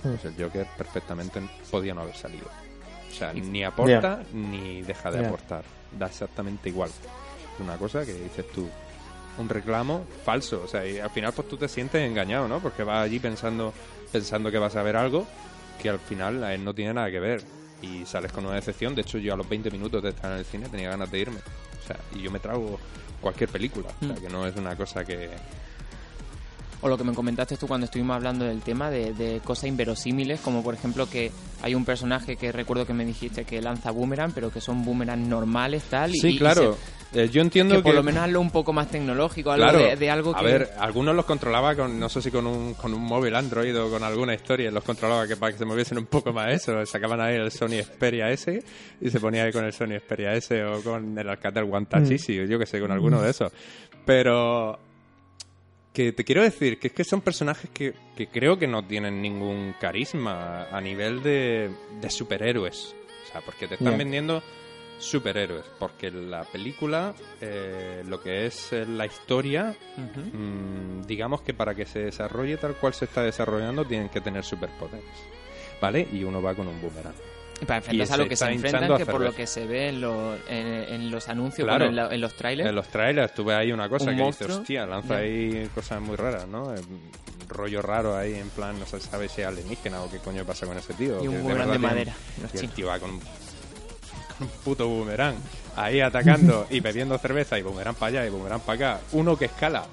Pues 0.03 0.25
el 0.27 0.35
Joker 0.41 0.67
perfectamente 0.77 1.41
podía 1.71 1.93
no 1.95 2.03
haber 2.03 2.15
salido. 2.15 2.47
O 3.11 3.15
sea, 3.17 3.33
ni 3.33 3.65
aporta 3.65 4.23
ni 4.33 4.83
deja 4.83 5.11
de 5.11 5.27
aportar. 5.27 5.65
Da 5.99 6.07
exactamente 6.07 6.69
igual. 6.69 6.91
Una 7.59 7.77
cosa 7.79 8.05
que 8.05 8.13
dices 8.13 8.47
tú, 8.53 8.69
un 9.39 9.49
reclamo 9.49 10.05
falso. 10.25 10.63
O 10.65 10.69
sea, 10.69 10.87
y 10.87 10.99
al 10.99 11.11
final 11.11 11.33
pues 11.33 11.49
tú 11.49 11.57
te 11.57 11.69
sientes 11.69 12.01
engañado, 12.09 12.47
¿no? 12.49 12.61
Porque 12.61 12.83
vas 12.85 13.05
allí 13.05 13.19
pensando, 13.19 13.73
pensando 14.13 14.51
que 14.51 14.59
vas 14.59 14.77
a 14.77 14.83
ver 14.83 14.97
algo 14.97 15.27
que 15.83 15.89
al 15.89 15.99
final 15.99 16.63
no 16.65 16.75
tiene 16.75 16.95
nada 16.95 17.11
que 17.11 17.21
ver. 17.21 17.43
y 17.83 18.07
sales 18.07 18.33
con 18.33 18.47
una 18.47 18.55
decepción. 18.55 18.95
De 18.95 19.03
hecho, 19.03 19.19
yo 19.19 19.35
a 19.35 19.37
los 19.37 19.47
20 19.47 19.71
minutos 19.71 20.03
de 20.03 20.09
estar 20.11 20.33
en 20.33 20.39
el 20.39 20.45
cine 20.47 20.69
tenía 20.71 20.89
ganas 20.89 21.11
de 21.11 21.19
irme. 21.19 21.37
O 21.39 21.87
sea, 21.87 21.99
y 22.15 22.23
yo 22.23 22.31
me 22.31 22.39
trago 22.39 22.79
cualquier 23.21 23.51
película. 23.51 23.89
O 24.01 24.07
sea, 24.07 24.15
Mm. 24.15 24.21
que 24.23 24.29
no 24.31 24.47
es 24.47 24.57
una 24.57 24.75
cosa 24.75 25.05
que... 25.05 25.29
O 26.85 26.89
lo 26.89 26.99
que 26.99 27.05
me 27.05 27.15
comentaste 27.15 27.57
tú 27.57 27.67
cuando 27.67 27.87
estuvimos 27.87 28.15
hablando 28.15 28.45
del 28.45 28.61
tema 28.61 28.91
de, 28.91 29.15
de 29.15 29.41
cosas 29.43 29.65
inverosímiles, 29.65 30.39
como 30.41 30.63
por 30.63 30.75
ejemplo 30.75 31.09
que 31.09 31.33
hay 31.63 31.75
un 31.75 31.83
personaje 31.87 32.37
que 32.37 32.53
recuerdo 32.53 32.85
que 32.87 32.93
me 32.93 33.07
dijiste 33.07 33.45
que 33.47 33.63
lanza 33.63 33.91
boomerang, 33.91 34.33
pero 34.33 34.51
que 34.51 34.61
son 34.61 34.85
boomerang 34.85 35.27
normales, 35.27 35.83
tal. 35.85 36.13
Sí, 36.13 36.29
y- 36.29 36.31
y 36.35 36.39
claro. 36.39 36.77
Eh, 37.15 37.27
yo 37.29 37.35
se- 37.35 37.41
entiendo 37.41 37.77
que 37.77 37.81
que... 37.81 37.85
por 37.85 37.95
lo 37.95 38.03
menos 38.03 38.25
hazlo 38.25 38.41
un 38.41 38.51
poco 38.51 38.73
más 38.75 38.89
tecnológico, 38.89 39.51
algo 39.53 39.65
Claro, 39.65 39.79
de, 39.79 39.97
de 39.97 40.11
algo 40.11 40.37
a 40.37 40.41
que. 40.41 40.45
ver, 40.45 40.71
algunos 40.79 41.15
los 41.17 41.25
controlaba 41.25 41.75
con, 41.75 41.99
no 41.99 42.09
sé 42.11 42.21
si 42.21 42.31
con 42.31 42.47
un, 42.47 42.75
con 42.75 42.93
un 42.93 43.03
móvil 43.03 43.35
Android 43.35 43.75
o 43.81 43.89
con 43.89 44.03
alguna 44.03 44.35
historia, 44.35 44.71
los 44.71 44.85
controlaba 44.85 45.27
que 45.27 45.37
para 45.37 45.53
que 45.53 45.59
se 45.59 45.65
moviesen 45.65 45.97
un 45.97 46.07
poco 46.07 46.33
más 46.35 46.53
eso, 46.53 46.85
sacaban 46.85 47.21
ahí 47.21 47.37
el 47.37 47.51
Sony 47.51 47.83
Xperia 47.83 48.29
S 48.31 48.63
y 49.01 49.09
se 49.11 49.21
ponía 49.21 49.45
ahí 49.45 49.53
con 49.53 49.65
el 49.65 49.73
Sony 49.73 49.97
Xperia 50.01 50.35
S 50.35 50.63
o 50.65 50.83
con 50.83 51.17
el 51.17 51.29
Alcatel 51.31 51.65
One 51.65 51.87
Touch 51.87 52.11
Easy, 52.11 52.47
yo 52.47 52.59
que 52.59 52.67
sé, 52.67 52.79
con 52.79 52.91
alguno 52.93 53.23
de 53.23 53.31
esos. 53.31 53.51
Pero 54.05 54.79
que 55.95 56.13
te 56.13 56.25
quiero 56.25 56.43
decir 56.43 56.79
que 56.79 56.89
es 56.89 56.93
que 56.93 57.05
son 57.05 57.21
personajes 57.21 57.71
que, 57.71 57.95
que 58.17 58.27
creo 58.27 58.59
que 58.59 58.67
no 58.67 58.85
tienen 58.85 59.23
ningún 59.23 59.75
carisma 59.81 60.65
a 60.65 60.81
nivel 60.81 61.23
de, 61.23 61.71
de 62.01 62.11
superhéroes. 62.11 62.95
O 63.25 63.33
sea, 63.33 63.41
porque 63.41 63.69
te 63.69 63.75
están 63.75 63.97
vendiendo 63.97 64.43
superhéroes. 64.99 65.65
Porque 65.79 66.11
la 66.11 66.43
película, 66.45 67.15
eh, 67.41 68.03
lo 68.07 68.21
que 68.21 68.47
es 68.47 68.73
eh, 68.73 68.85
la 68.87 69.07
historia, 69.07 69.77
mm, 69.97 71.03
digamos 71.03 71.43
que 71.43 71.55
para 71.55 71.75
que 71.77 71.87
se 71.87 72.01
desarrolle 72.01 72.57
tal 72.57 72.75
cual 72.75 72.93
se 72.93 73.05
está 73.05 73.23
desarrollando, 73.23 73.85
tienen 73.85 74.09
que 74.09 74.21
tener 74.21 74.45
superpoderes. 74.45 75.05
¿Vale? 75.81 76.09
Y 76.13 76.25
uno 76.25 76.43
va 76.43 76.55
con 76.55 76.67
un 76.67 76.81
boomerang. 76.81 77.15
Y 77.61 77.65
para 77.67 77.79
enfrentarse 77.79 78.13
a 78.15 78.17
lo 78.17 78.29
que 78.29 78.37
se 78.37 78.45
enfrentan, 78.51 78.97
que 78.97 79.07
por 79.07 79.21
lo 79.21 79.33
que 79.35 79.47
se 79.47 79.67
ve 79.67 79.89
en, 79.89 80.01
lo- 80.01 80.35
en, 80.49 80.67
en 80.67 81.11
los 81.11 81.29
anuncios, 81.29 81.65
Claro. 81.67 81.87
bueno, 81.87 81.91
en, 82.03 82.09
la- 82.09 82.15
en 82.15 82.21
los 82.21 82.35
trailers. 82.35 82.69
En 82.69 82.75
los 82.75 82.89
trailers 82.89 83.33
tuve 83.35 83.55
ahí 83.55 83.73
una 83.73 83.89
cosa 83.89 84.11
Un 84.11 84.17
que 84.17 84.23
monstruo. 84.23 84.49
dice, 84.49 84.61
hostia, 84.61 84.87
lanza 84.87 85.17
ahí 85.17 85.69
cosas 85.75 86.01
muy 86.01 86.17
raras, 86.17 86.47
¿no? 86.49 86.75
Eh, 86.75 86.81
rollo 87.49 87.81
raro 87.83 88.17
ahí, 88.17 88.35
en 88.35 88.49
plan, 88.51 88.79
no 88.81 88.87
se 88.87 88.99
sabe 89.01 89.29
si 89.29 89.43
es 89.43 89.47
alienígena 89.47 90.03
o 90.03 90.11
qué 90.11 90.19
coño 90.19 90.45
pasa 90.45 90.67
con 90.67 90.77
ese 90.77 90.95
tío. 90.95 91.23
Y 91.23 91.29
un 91.29 91.43
boomerang 91.43 91.71
de 91.71 91.79
madera, 91.79 92.13
Y 92.53 92.59
el 92.59 92.71
tío 92.71 92.89
va 92.89 92.99
con 92.99 93.21
con 93.21 94.49
un 94.49 94.49
puto 94.65 94.89
boomerang 94.89 95.37
ahí 95.77 96.01
atacando 96.01 96.67
y 96.71 96.81
bebiendo 96.81 97.17
cerveza 97.19 97.57
y 97.59 97.63
boomerang 97.63 97.95
para 97.95 98.09
allá 98.21 98.27
y 98.27 98.31
boomerang 98.31 98.61
para 98.61 98.95
acá. 98.97 99.01
Uno 99.13 99.37
que 99.37 99.45
escala, 99.45 99.85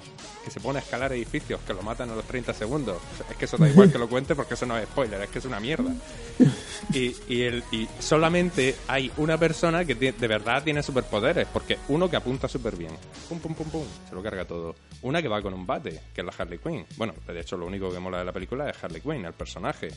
que 0.42 0.50
se 0.50 0.60
pone 0.60 0.78
a 0.78 0.82
escalar 0.82 1.12
edificios, 1.12 1.60
que 1.66 1.72
lo 1.74 1.82
matan 1.82 2.10
a 2.10 2.14
los 2.14 2.24
30 2.24 2.52
segundos. 2.54 2.98
Es 3.30 3.36
que 3.36 3.44
eso 3.44 3.56
da 3.56 3.68
igual 3.68 3.90
que 3.90 3.98
lo 3.98 4.08
cuente 4.08 4.34
porque 4.34 4.54
eso 4.54 4.66
no 4.66 4.76
es 4.76 4.84
spoiler, 4.84 5.20
es 5.22 5.30
que 5.30 5.38
es 5.38 5.44
una 5.44 5.60
mierda. 5.60 5.92
Y, 6.92 7.14
y, 7.28 7.42
el, 7.42 7.62
y 7.70 7.88
solamente 8.00 8.74
hay 8.88 9.10
una 9.16 9.38
persona 9.38 9.84
que 9.84 9.94
de 9.94 10.26
verdad 10.26 10.64
tiene 10.64 10.82
superpoderes, 10.82 11.46
porque 11.50 11.78
uno 11.88 12.10
que 12.10 12.16
apunta 12.16 12.48
súper 12.48 12.76
bien, 12.76 12.90
pum, 13.28 13.38
pum, 13.38 13.54
pum, 13.54 13.70
pum, 13.70 13.84
se 14.08 14.14
lo 14.14 14.22
carga 14.22 14.44
todo. 14.44 14.74
Una 15.02 15.22
que 15.22 15.28
va 15.28 15.40
con 15.40 15.54
un 15.54 15.64
bate, 15.64 16.00
que 16.12 16.20
es 16.20 16.26
la 16.26 16.32
Harley 16.36 16.58
Quinn. 16.58 16.84
Bueno, 16.96 17.14
de 17.26 17.40
hecho 17.40 17.56
lo 17.56 17.66
único 17.66 17.90
que 17.90 18.00
mola 18.00 18.18
de 18.18 18.24
la 18.24 18.32
película 18.32 18.68
es 18.68 18.82
Harley 18.82 19.00
Quinn, 19.00 19.24
el 19.24 19.32
personaje. 19.32 19.88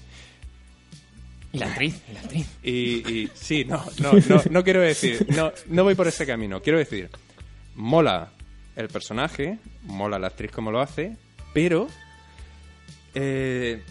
Y 1.52 1.58
la 1.58 1.68
actriz, 1.68 2.02
y 2.08 2.14
la 2.14 2.20
actriz. 2.20 2.48
Y, 2.64 2.72
y 2.72 3.32
sí, 3.34 3.66
no, 3.66 3.84
no, 4.00 4.14
no, 4.14 4.42
no 4.50 4.64
quiero 4.64 4.82
decir, 4.82 5.26
no, 5.36 5.52
no 5.68 5.84
voy 5.84 5.96
por 5.96 6.08
ese 6.08 6.26
camino. 6.26 6.62
Quiero 6.62 6.78
decir, 6.78 7.10
mola 7.76 8.30
el 8.76 8.88
personaje, 8.90 9.58
mola 9.84 10.20
la 10.20 10.28
actriz 10.28 10.52
como 10.52 10.72
lo 10.72 10.82
hace, 10.82 11.16
pero 11.54 11.88
eh, 13.14 13.82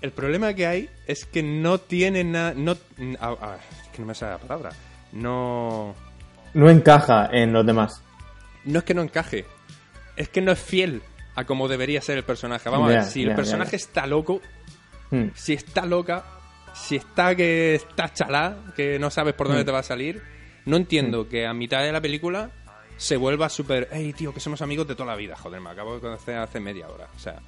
el 0.00 0.10
problema 0.12 0.54
que 0.54 0.66
hay 0.66 0.88
es 1.06 1.26
que 1.26 1.42
no 1.42 1.78
tiene 1.78 2.24
nada, 2.24 2.54
no, 2.56 2.76
ah, 3.20 3.36
ah, 3.40 3.56
es 3.82 3.88
que 3.88 4.00
no 4.00 4.06
me 4.06 4.14
sale 4.14 4.32
la 4.32 4.38
palabra, 4.38 4.70
no, 5.12 5.94
No 6.54 6.70
encaja 6.70 7.28
en 7.32 7.52
los 7.52 7.66
demás. 7.66 8.02
no 8.64 8.78
es 8.78 8.84
que 8.84 8.94
no 8.94 9.02
encaje, 9.02 9.44
es 10.16 10.28
que 10.28 10.40
no 10.40 10.52
es 10.52 10.58
fiel 10.58 11.02
a 11.36 11.44
como 11.44 11.68
debería 11.68 12.00
ser 12.02 12.16
el 12.18 12.24
personaje. 12.24 12.68
Vamos 12.68 12.88
a 12.90 12.92
ver, 12.94 13.04
si 13.04 13.22
el 13.22 13.34
personaje 13.34 13.76
está 13.76 14.06
loco, 14.06 14.40
Hmm. 15.12 15.30
si 15.34 15.54
está 15.54 15.84
loca, 15.86 16.24
si 16.72 16.94
está 16.94 17.34
que 17.34 17.74
está 17.74 18.12
chalá, 18.12 18.56
que 18.76 18.96
no 19.00 19.10
sabes 19.10 19.34
por 19.34 19.48
dónde 19.48 19.64
Mm. 19.64 19.66
te 19.66 19.72
va 19.72 19.80
a 19.80 19.82
salir, 19.82 20.22
no 20.66 20.76
entiendo 20.76 21.28
que 21.28 21.48
a 21.48 21.52
mitad 21.52 21.82
de 21.82 21.90
la 21.90 22.00
película 22.00 22.50
se 23.00 23.16
vuelva 23.16 23.48
súper, 23.48 23.88
hey 23.90 24.12
tío, 24.12 24.34
que 24.34 24.40
somos 24.40 24.60
amigos 24.60 24.86
de 24.86 24.94
toda 24.94 25.06
la 25.06 25.16
vida, 25.16 25.34
joder, 25.34 25.58
me 25.60 25.70
acabo 25.70 25.94
de 25.94 26.00
conocer 26.00 26.36
hace 26.36 26.60
media 26.60 26.86
hora. 26.88 27.08
O 27.16 27.18
sea, 27.18 27.40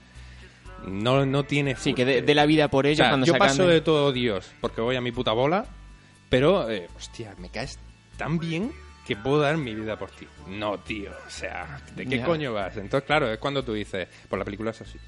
no, 0.87 1.27
no 1.27 1.45
tiene... 1.45 1.77
Sí, 1.77 1.91
full. 1.91 1.95
que 1.97 2.05
de, 2.07 2.23
de 2.23 2.35
la 2.35 2.47
vida 2.47 2.69
por 2.69 2.87
O 2.87 2.89
ellos 2.89 2.99
sea, 3.05 3.11
cuando 3.11 3.27
yo 3.27 3.35
sacan 3.35 3.49
paso 3.49 3.67
de- 3.67 3.83
todo 3.83 4.13
Dios 4.13 4.51
porque 4.63 4.81
voy 4.81 4.97
a 4.97 5.03
mi 5.03 5.13
puta 5.13 5.33
bola, 5.33 5.67
pero, 6.31 6.71
eh, 6.71 6.89
hostia, 6.97 7.35
me 7.39 7.51
caes 7.51 7.79
tan 8.17 8.39
bien 8.39 8.73
que 9.07 9.15
puedo 9.15 9.41
dar 9.41 9.59
mi 9.59 9.75
vida 9.75 9.99
por 9.99 10.11
ti. 10.11 10.27
No, 10.47 10.79
tío, 10.79 11.11
o 11.27 11.31
sea, 11.31 11.81
¿de 11.97 12.07
qué 12.07 12.23
coño 12.23 12.55
vas? 12.55 12.77
Entonces, 12.79 13.07
claro, 13.07 13.31
es 13.31 13.39
cuando 13.39 13.63
tú 13.63 13.75
dices, 13.75 14.09
pues 14.29 14.39
la 14.39 14.45
película 14.45 14.71
es 14.71 14.81
así. 14.81 14.99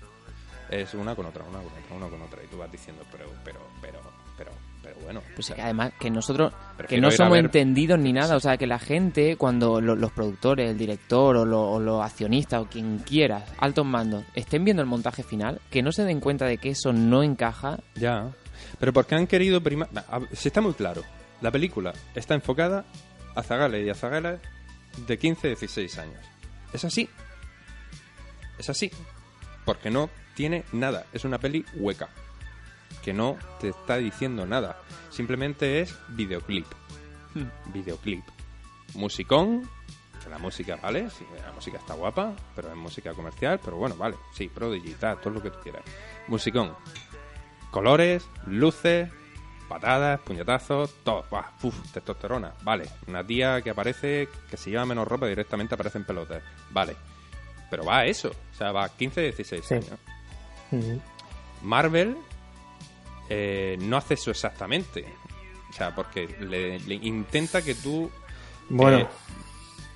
Es 0.70 0.92
una 0.94 1.14
con 1.14 1.24
otra, 1.26 1.42
una 1.44 1.58
con 1.58 1.68
otra, 1.68 1.96
una 1.96 2.08
con 2.08 2.20
otra. 2.22 2.42
Y 2.44 2.48
tú 2.48 2.58
vas 2.58 2.70
diciendo, 2.70 3.02
pero, 3.10 3.30
pero, 3.44 3.60
pero, 3.80 4.00
pero, 4.36 4.50
pero 4.84 4.96
bueno. 5.02 5.22
Pues 5.34 5.50
que 5.50 5.60
además 5.60 5.92
que 5.98 6.10
nosotros 6.10 6.52
que 6.86 7.00
no 7.00 7.10
somos 7.10 7.32
ver- 7.32 7.46
entendidos 7.46 7.98
ni 7.98 8.12
nada, 8.12 8.36
o 8.36 8.40
sea, 8.40 8.56
que 8.56 8.66
la 8.68 8.78
gente 8.78 9.36
cuando 9.36 9.80
lo- 9.80 9.96
los 9.96 10.12
productores, 10.12 10.70
el 10.70 10.78
director 10.78 11.36
o, 11.36 11.44
lo- 11.44 11.70
o 11.72 11.80
los 11.80 12.04
accionistas 12.04 12.60
o 12.62 12.66
quien 12.66 12.98
quiera, 12.98 13.44
altos 13.58 13.84
mandos, 13.86 14.24
estén 14.34 14.64
viendo 14.64 14.82
el 14.82 14.88
montaje 14.88 15.22
final, 15.24 15.60
que 15.70 15.82
no 15.82 15.90
se 15.90 16.04
den 16.04 16.20
cuenta 16.20 16.44
de 16.46 16.58
que 16.58 16.70
eso 16.70 16.92
no 16.92 17.22
encaja, 17.24 17.78
Ya. 17.96 18.30
Pero 18.78 18.92
porque 18.92 19.14
han 19.14 19.26
querido 19.26 19.60
primar... 19.62 19.88
Si 20.32 20.48
está 20.48 20.60
muy 20.60 20.74
claro. 20.74 21.02
La 21.40 21.50
película 21.50 21.92
está 22.14 22.34
enfocada 22.34 22.84
a 23.34 23.42
zagales 23.42 23.84
y 23.86 23.90
a 23.90 23.94
zagales 23.94 24.40
de 25.06 25.18
15 25.18 25.48
16 25.48 25.98
años. 25.98 26.20
Es 26.72 26.84
así. 26.84 27.08
Es 28.58 28.68
así. 28.70 28.90
Porque 29.64 29.90
no 29.90 30.08
tiene 30.34 30.64
nada. 30.72 31.06
Es 31.12 31.24
una 31.24 31.38
peli 31.38 31.64
hueca. 31.74 32.08
Que 33.02 33.12
no 33.12 33.36
te 33.60 33.68
está 33.68 33.96
diciendo 33.96 34.46
nada. 34.46 34.78
Simplemente 35.10 35.80
es 35.80 35.94
videoclip. 36.08 36.66
Videoclip. 37.66 38.24
Musicón. 38.94 39.68
La 40.30 40.38
música, 40.38 40.76
¿vale? 40.82 41.10
Sí, 41.10 41.26
la 41.44 41.52
música 41.52 41.76
está 41.76 41.92
guapa, 41.92 42.32
pero 42.56 42.70
es 42.70 42.76
música 42.76 43.12
comercial. 43.12 43.60
Pero 43.62 43.76
bueno, 43.76 43.94
vale. 43.96 44.16
Sí, 44.32 44.48
Prodigy, 44.48 44.94
tal, 44.94 45.20
todo 45.20 45.34
lo 45.34 45.42
que 45.42 45.50
tú 45.50 45.58
quieras. 45.62 45.82
Musicón 46.28 46.74
colores, 47.70 48.24
luces, 48.46 49.10
patadas, 49.68 50.20
puñetazos, 50.20 50.94
todo. 51.02 51.24
Buah, 51.28 51.50
uf, 51.62 51.92
testosterona. 51.92 52.54
Vale. 52.62 52.88
Una 53.08 53.26
tía 53.26 53.60
que 53.62 53.70
aparece, 53.70 54.28
que 54.48 54.56
se 54.56 54.70
lleva 54.70 54.86
menos 54.86 55.06
ropa, 55.08 55.26
directamente 55.26 55.74
aparece 55.74 55.98
en 55.98 56.04
pelotas. 56.04 56.40
Vale. 56.70 56.94
Pero 57.68 57.84
va 57.84 57.98
a 57.98 58.06
eso. 58.06 58.28
O 58.30 58.56
sea, 58.56 58.70
va 58.70 58.84
a 58.84 58.88
15, 58.88 59.20
16 59.22 59.64
Sí. 59.66 59.74
años. 59.74 59.98
Marvel 61.62 62.16
eh, 63.28 63.76
no 63.80 63.96
hace 63.96 64.14
eso 64.14 64.30
exactamente. 64.30 65.04
O 65.70 65.72
sea, 65.72 65.94
porque 65.94 66.28
le, 66.40 66.78
le 66.80 66.94
intenta 66.94 67.62
que 67.62 67.74
tú 67.74 68.10
Bueno, 68.68 68.98
eh, 68.98 69.06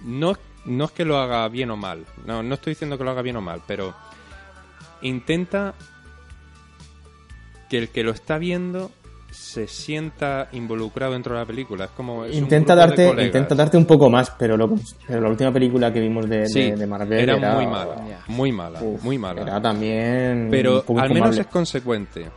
no, 0.03 0.33
no 0.65 0.85
es 0.87 0.91
que 0.93 1.05
lo 1.05 1.19
haga 1.19 1.47
bien 1.49 1.71
o 1.71 1.77
mal. 1.77 2.05
No, 2.27 2.43
no 2.43 2.55
estoy 2.55 2.73
diciendo 2.73 2.99
que 2.99 3.05
lo 3.05 3.11
haga 3.11 3.23
bien 3.23 3.37
o 3.37 3.41
mal, 3.41 3.63
pero 3.67 3.95
intenta 5.03 5.75
que 7.69 7.79
el 7.79 7.89
que 7.91 8.03
lo 8.03 8.11
está 8.13 8.39
viendo 8.39 8.91
se 9.31 9.69
sienta 9.69 10.49
involucrado 10.53 11.13
dentro 11.13 11.35
de 11.35 11.41
la 11.41 11.47
película. 11.47 11.85
Es 11.85 11.91
como. 11.93 12.25
es 12.25 12.35
intenta 12.35 12.75
darte, 12.75 13.07
intenta 13.25 13.55
darte 13.55 13.77
un 13.77 13.85
poco 13.85 14.09
más, 14.11 14.31
pero, 14.39 14.57
lo, 14.57 14.75
pero 15.07 15.21
la 15.21 15.29
última 15.29 15.53
película 15.53 15.93
que 15.93 16.01
vimos 16.01 16.29
de, 16.29 16.39
de- 16.41 16.49
Sí, 16.49 16.71
de 16.71 16.87
Marvel 16.87 17.21
era, 17.21 17.37
era, 17.37 17.55
muy 17.55 17.67
mala. 17.67 18.23
Muy 18.27 18.53
mala. 18.53 18.83
Uf, 18.83 19.03
muy 19.03 19.19
mala. 19.19 19.43
Era 19.43 19.61
también. 19.61 20.49
Pero 20.51 20.83
al 20.99 21.11
menos 21.13 21.39
es 21.39 21.47
consecuente. 21.47 22.29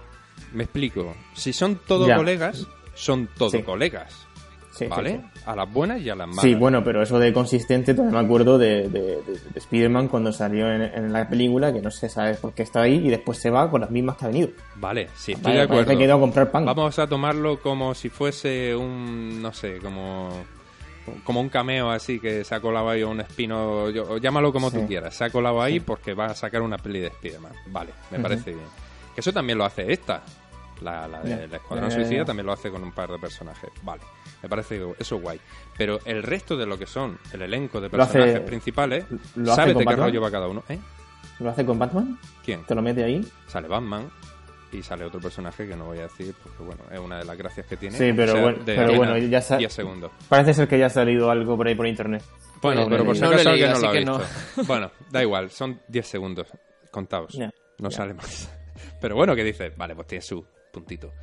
Me 0.54 0.64
explico. 0.64 1.16
Si 1.34 1.54
son 1.54 1.80
todos 1.88 2.08
Ya. 2.08 2.18
colegas, 2.18 2.68
son 2.94 3.28
todos 3.38 3.52
Sí. 3.54 3.62
colegas. 3.64 4.28
Sí, 4.74 4.86
¿Vale? 4.88 5.22
sí. 5.36 5.42
A 5.46 5.56
las 5.56 5.72
buenas 5.72 6.00
y 6.02 6.10
a 6.10 6.16
las 6.16 6.28
malas. 6.30 6.44
Sí, 6.44 6.56
bueno, 6.56 6.82
pero 6.84 7.04
eso 7.04 7.20
de 7.20 7.34
consistente, 7.34 7.94
todavía 7.94 8.20
me 8.20 8.26
acuerdo 8.26 8.58
de, 8.58 8.88
de, 8.88 9.02
de- 9.22 9.22
de 9.24 9.60
Spider-Man 9.60 10.08
cuando 10.08 10.32
salió 10.32 10.72
en, 10.72 10.82
en 10.82 11.12
la 11.12 11.28
película, 11.28 11.74
que 11.74 11.82
no 11.82 11.92
se 11.92 12.08
sabe 12.08 12.36
por 12.36 12.54
qué 12.54 12.64
está 12.64 12.82
ahí 12.84 12.96
y 13.06 13.10
después 13.10 13.38
se 13.38 13.50
va 13.50 13.70
con 13.70 13.82
las 13.82 13.92
mismas 13.92 14.16
que 14.16 14.26
ha 14.26 14.28
venido. 14.30 14.50
Vale, 14.76 15.10
sí, 15.14 15.34
estoy 15.34 15.44
Vale, 15.44 15.56
de 15.58 15.62
acuerdo. 15.64 15.98
que 15.98 16.12
a 16.12 16.18
comprar 16.18 16.52
pan. 16.52 16.66
Vamos 16.66 16.98
a 17.00 17.06
tomarlo 17.08 17.60
como 17.60 17.94
si 17.94 18.08
fuese 18.10 18.74
un, 18.76 19.42
no 19.42 19.52
sé, 19.54 19.78
como 19.80 20.30
como 21.26 21.42
un 21.42 21.50
cameo 21.50 21.90
así 21.90 22.20
que 22.20 22.44
se 22.46 22.56
ha 22.56 22.62
colado 22.62 22.90
ahí 22.90 23.02
o 23.04 23.10
un 23.10 23.20
espino, 23.20 23.90
yo- 23.90 24.18
llámalo 24.20 24.54
como 24.54 24.70
Sí. 24.70 24.78
tú 24.78 24.88
quieras, 24.88 25.16
se 25.16 25.26
ha 25.26 25.30
colado 25.32 25.62
ahí 25.62 25.80
porque 25.82 26.14
va 26.14 26.28
a 26.28 26.36
sacar 26.36 26.62
una 26.62 26.78
peli 26.78 27.00
de 27.02 27.08
Spider-Man. 27.08 27.52
Vale, 27.68 27.92
me 28.12 28.20
parece 28.20 28.52
bien. 28.52 28.66
Que 29.14 29.20
eso 29.20 29.34
también 29.34 29.58
lo 29.58 29.66
hace 29.66 29.92
esta, 29.92 30.24
la, 30.82 31.08
la 31.08 31.22
de 31.22 31.30
Ya. 31.30 31.48
la 31.48 31.58
Escuadrón 31.58 31.92
Suicida 31.92 32.26
también 32.26 32.46
lo 32.46 32.54
hace 32.54 32.70
con 32.72 32.84
un 32.84 32.92
par 32.92 33.10
de 33.12 33.20
personajes. 33.20 33.70
Vale, 33.84 34.02
me 34.42 34.50
parece 34.50 34.82
eso 35.00 35.18
guay. 35.20 35.40
Pero 35.78 36.00
el 36.06 36.24
resto 36.24 36.58
de 36.58 36.66
lo 36.66 36.78
que 36.78 36.86
son 36.86 37.18
el 37.34 37.42
elenco 37.44 37.80
de 37.80 37.88
hace- 37.88 37.98
personajes 37.98 38.40
principales, 38.42 39.06
lo 39.36 39.56
¿sabes 39.56 39.78
de 39.78 39.86
qué 39.86 39.96
rollo 39.96 40.22
va 40.22 40.32
cada 40.32 40.48
uno? 40.48 40.64
¿Eh? 40.70 40.80
¿Lo 41.40 41.50
hace 41.50 41.66
con 41.66 41.80
Batman? 41.80 42.20
¿Quién? 42.44 42.64
¿Te 42.66 42.76
lo 42.76 42.82
mete 42.82 43.04
ahí? 43.04 43.26
Sale 43.48 43.68
Batman, 43.68 44.10
y 44.72 44.82
sale 44.84 45.04
otro 45.06 45.20
personaje 45.20 45.68
que 45.68 45.76
no 45.76 45.86
voy 45.86 45.98
a 46.00 46.04
decir 46.04 46.34
porque 46.42 46.64
bueno 46.64 46.82
es 46.92 47.00
una 47.00 47.18
de 47.20 47.26
las 47.26 47.38
gracias 47.38 47.66
que 47.66 47.76
tiene 47.76 47.98
Sí, 47.98 48.14
pero 48.16 48.32
O 48.32 48.36
sea, 48.36 48.42
bueno- 48.44 48.64
de 48.64 48.76
pero 48.76 48.96
bueno, 48.96 49.18
ya 49.18 49.42
sa- 49.42 49.58
10 49.58 49.74
segundos 49.74 50.12
Parece 50.30 50.54
ser 50.54 50.68
que 50.70 50.80
ya 50.80 50.86
ha 50.86 50.90
salido 50.90 51.30
algo 51.30 51.58
por 51.58 51.68
ahí 51.68 51.76
por 51.76 51.88
internet. 51.88 52.24
bueno 52.62 52.88
pero 52.90 53.04
por 53.04 53.18
si 53.18 53.24
acaso 53.26 53.50
alguien 53.50 53.72
no 53.74 53.80
lo 53.80 53.90
ha 53.90 53.94
no. 54.00 54.18
visto 54.20 54.64
bueno 54.68 54.92
da 55.10 55.22
igual 55.22 55.50
son 55.52 55.82
10 55.90 56.08
segundos 56.08 56.48
contados 56.90 57.38
no 57.80 57.92
sale 57.92 58.14
más 58.14 58.50
pero 59.02 59.16
bueno 59.16 59.36
que 59.36 59.44
dices 59.44 59.76
vale 59.76 59.94
pues 59.94 60.08
tiene 60.08 60.22
su 60.22 60.46
puntito. 60.72 61.14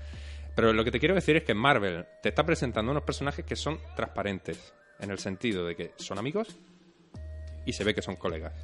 Pero 0.54 0.72
lo 0.72 0.84
que 0.84 0.90
te 0.90 0.98
quiero 0.98 1.14
decir 1.14 1.36
es 1.36 1.44
que 1.44 1.54
Marvel 1.54 2.06
te 2.22 2.30
está 2.30 2.44
presentando 2.44 2.90
unos 2.90 3.04
personajes 3.04 3.44
que 3.44 3.56
son 3.56 3.78
transparentes 3.94 4.74
en 4.98 5.10
el 5.10 5.18
sentido 5.18 5.64
de 5.64 5.76
que 5.76 5.92
son 5.96 6.18
amigos 6.18 6.56
y 7.64 7.72
se 7.72 7.84
ve 7.84 7.94
que 7.94 8.02
son 8.02 8.16
colegas. 8.16 8.54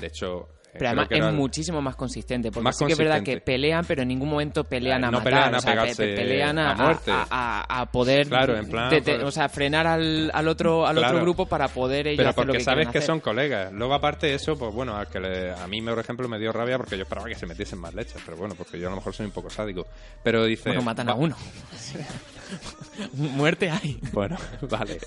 De 0.00 0.06
hecho 0.06 0.48
Pero 0.72 0.86
además 0.88 1.08
es 1.10 1.32
muchísimo 1.32 1.80
más 1.82 1.96
consistente. 1.96 2.50
Porque 2.50 2.64
Más 2.64 2.76
sí 2.78 2.84
que 2.86 2.92
es 2.92 2.98
verdad 2.98 3.22
que 3.22 3.40
pelean, 3.40 3.84
pero 3.86 4.02
en 4.02 4.08
ningún 4.08 4.28
momento 4.30 4.64
pelean 4.64 5.04
Ah, 5.04 5.08
a 5.08 5.10
no 5.10 5.18
matar. 5.18 5.32
pelean 5.32 5.54
a 5.54 5.58
o 5.58 5.60
sea, 5.60 5.70
pe- 5.72 5.78
pegarse 5.80 6.02
pe- 6.06 6.14
pelean 6.16 6.58
a, 6.58 6.70
a 6.70 6.74
muerte. 6.74 7.10
a- 7.10 7.26
a- 7.30 7.80
a 7.80 7.86
poder. 7.86 8.28
Claro, 8.28 8.56
en 8.56 8.68
plan, 8.68 8.90
de- 8.90 9.00
de- 9.00 9.24
o 9.24 9.30
sea, 9.30 9.48
frenar 9.48 9.86
al, 9.86 10.30
al 10.32 10.48
otro 10.48 10.86
al 10.86 10.96
Claro. 10.96 11.08
otro 11.14 11.22
grupo 11.24 11.46
para 11.46 11.68
poder 11.68 12.06
ellos 12.08 12.18
Pero 12.18 12.30
hacer 12.30 12.44
lo 12.44 12.46
porque 12.52 12.58
que 12.58 12.64
sabes 12.64 12.86
que 12.88 12.98
hacer. 12.98 13.02
son 13.06 13.20
colegas. 13.20 13.72
Luego, 13.72 13.94
aparte 13.94 14.28
de 14.28 14.34
eso, 14.34 14.56
pues 14.58 14.72
bueno, 14.74 14.96
a, 14.96 15.06
que 15.06 15.20
le- 15.20 15.52
a 15.52 15.66
mí, 15.66 15.80
por 15.82 15.98
ejemplo, 15.98 16.28
me 16.28 16.38
dio 16.38 16.52
rabia 16.52 16.76
porque 16.76 16.96
yo 16.96 17.02
esperaba 17.02 17.28
que 17.28 17.34
se 17.34 17.46
metiesen 17.46 17.78
más 17.78 17.92
leches. 17.94 18.20
Pero 18.24 18.36
bueno, 18.36 18.54
porque 18.56 18.78
yo 18.78 18.86
a 18.86 18.90
lo 18.90 18.96
mejor 18.96 19.14
soy 19.14 19.26
un 19.26 19.32
poco 19.32 19.50
sádico. 19.50 19.86
Pero 20.22 20.44
dice. 20.44 20.68
Bueno, 20.70 20.82
matan 20.82 21.08
a 21.08 21.14
uno. 21.14 21.36
Muerte 23.14 23.70
hay. 23.70 23.98
Bueno, 24.12 24.36
vale. 24.62 24.98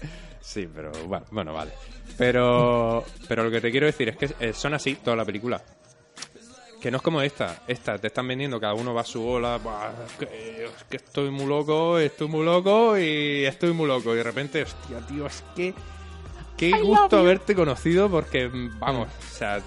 Sí, 0.41 0.67
pero 0.73 0.91
bueno, 1.07 1.25
bueno, 1.31 1.53
vale. 1.53 1.71
Pero, 2.17 3.03
pero 3.27 3.43
lo 3.43 3.51
que 3.51 3.61
te 3.61 3.71
quiero 3.71 3.85
decir 3.85 4.09
es 4.09 4.17
que 4.17 4.29
eh, 4.39 4.53
son 4.53 4.73
así 4.73 4.95
toda 4.95 5.15
la 5.15 5.25
película. 5.25 5.61
Que 6.81 6.91
no 6.91 6.97
es 6.97 7.03
como 7.03 7.21
esta. 7.21 7.63
Esta 7.65 7.97
te 7.97 8.07
están 8.07 8.27
vendiendo, 8.27 8.59
cada 8.59 8.73
uno 8.73 8.93
va 8.93 9.01
a 9.01 9.05
su 9.05 9.25
ola. 9.25 9.57
"Buah, 9.57 9.91
es 10.05 10.13
que, 10.19 10.65
es 10.65 10.83
que 10.89 10.97
estoy 10.97 11.29
muy 11.31 11.45
loco, 11.45 11.97
estoy 11.97 12.27
muy 12.27 12.43
loco 12.45 12.97
y 12.97 13.45
estoy 13.45 13.71
muy 13.71 13.87
loco. 13.87 14.13
Y 14.13 14.17
de 14.17 14.23
repente, 14.23 14.63
hostia, 14.63 14.99
tío, 15.07 15.25
es 15.25 15.43
que. 15.55 15.73
Qué 16.57 16.71
gusto 16.81 17.17
haberte 17.19 17.55
conocido 17.55 18.09
porque, 18.09 18.47
vamos, 18.79 19.07
o 19.07 19.33
sea, 19.35 19.59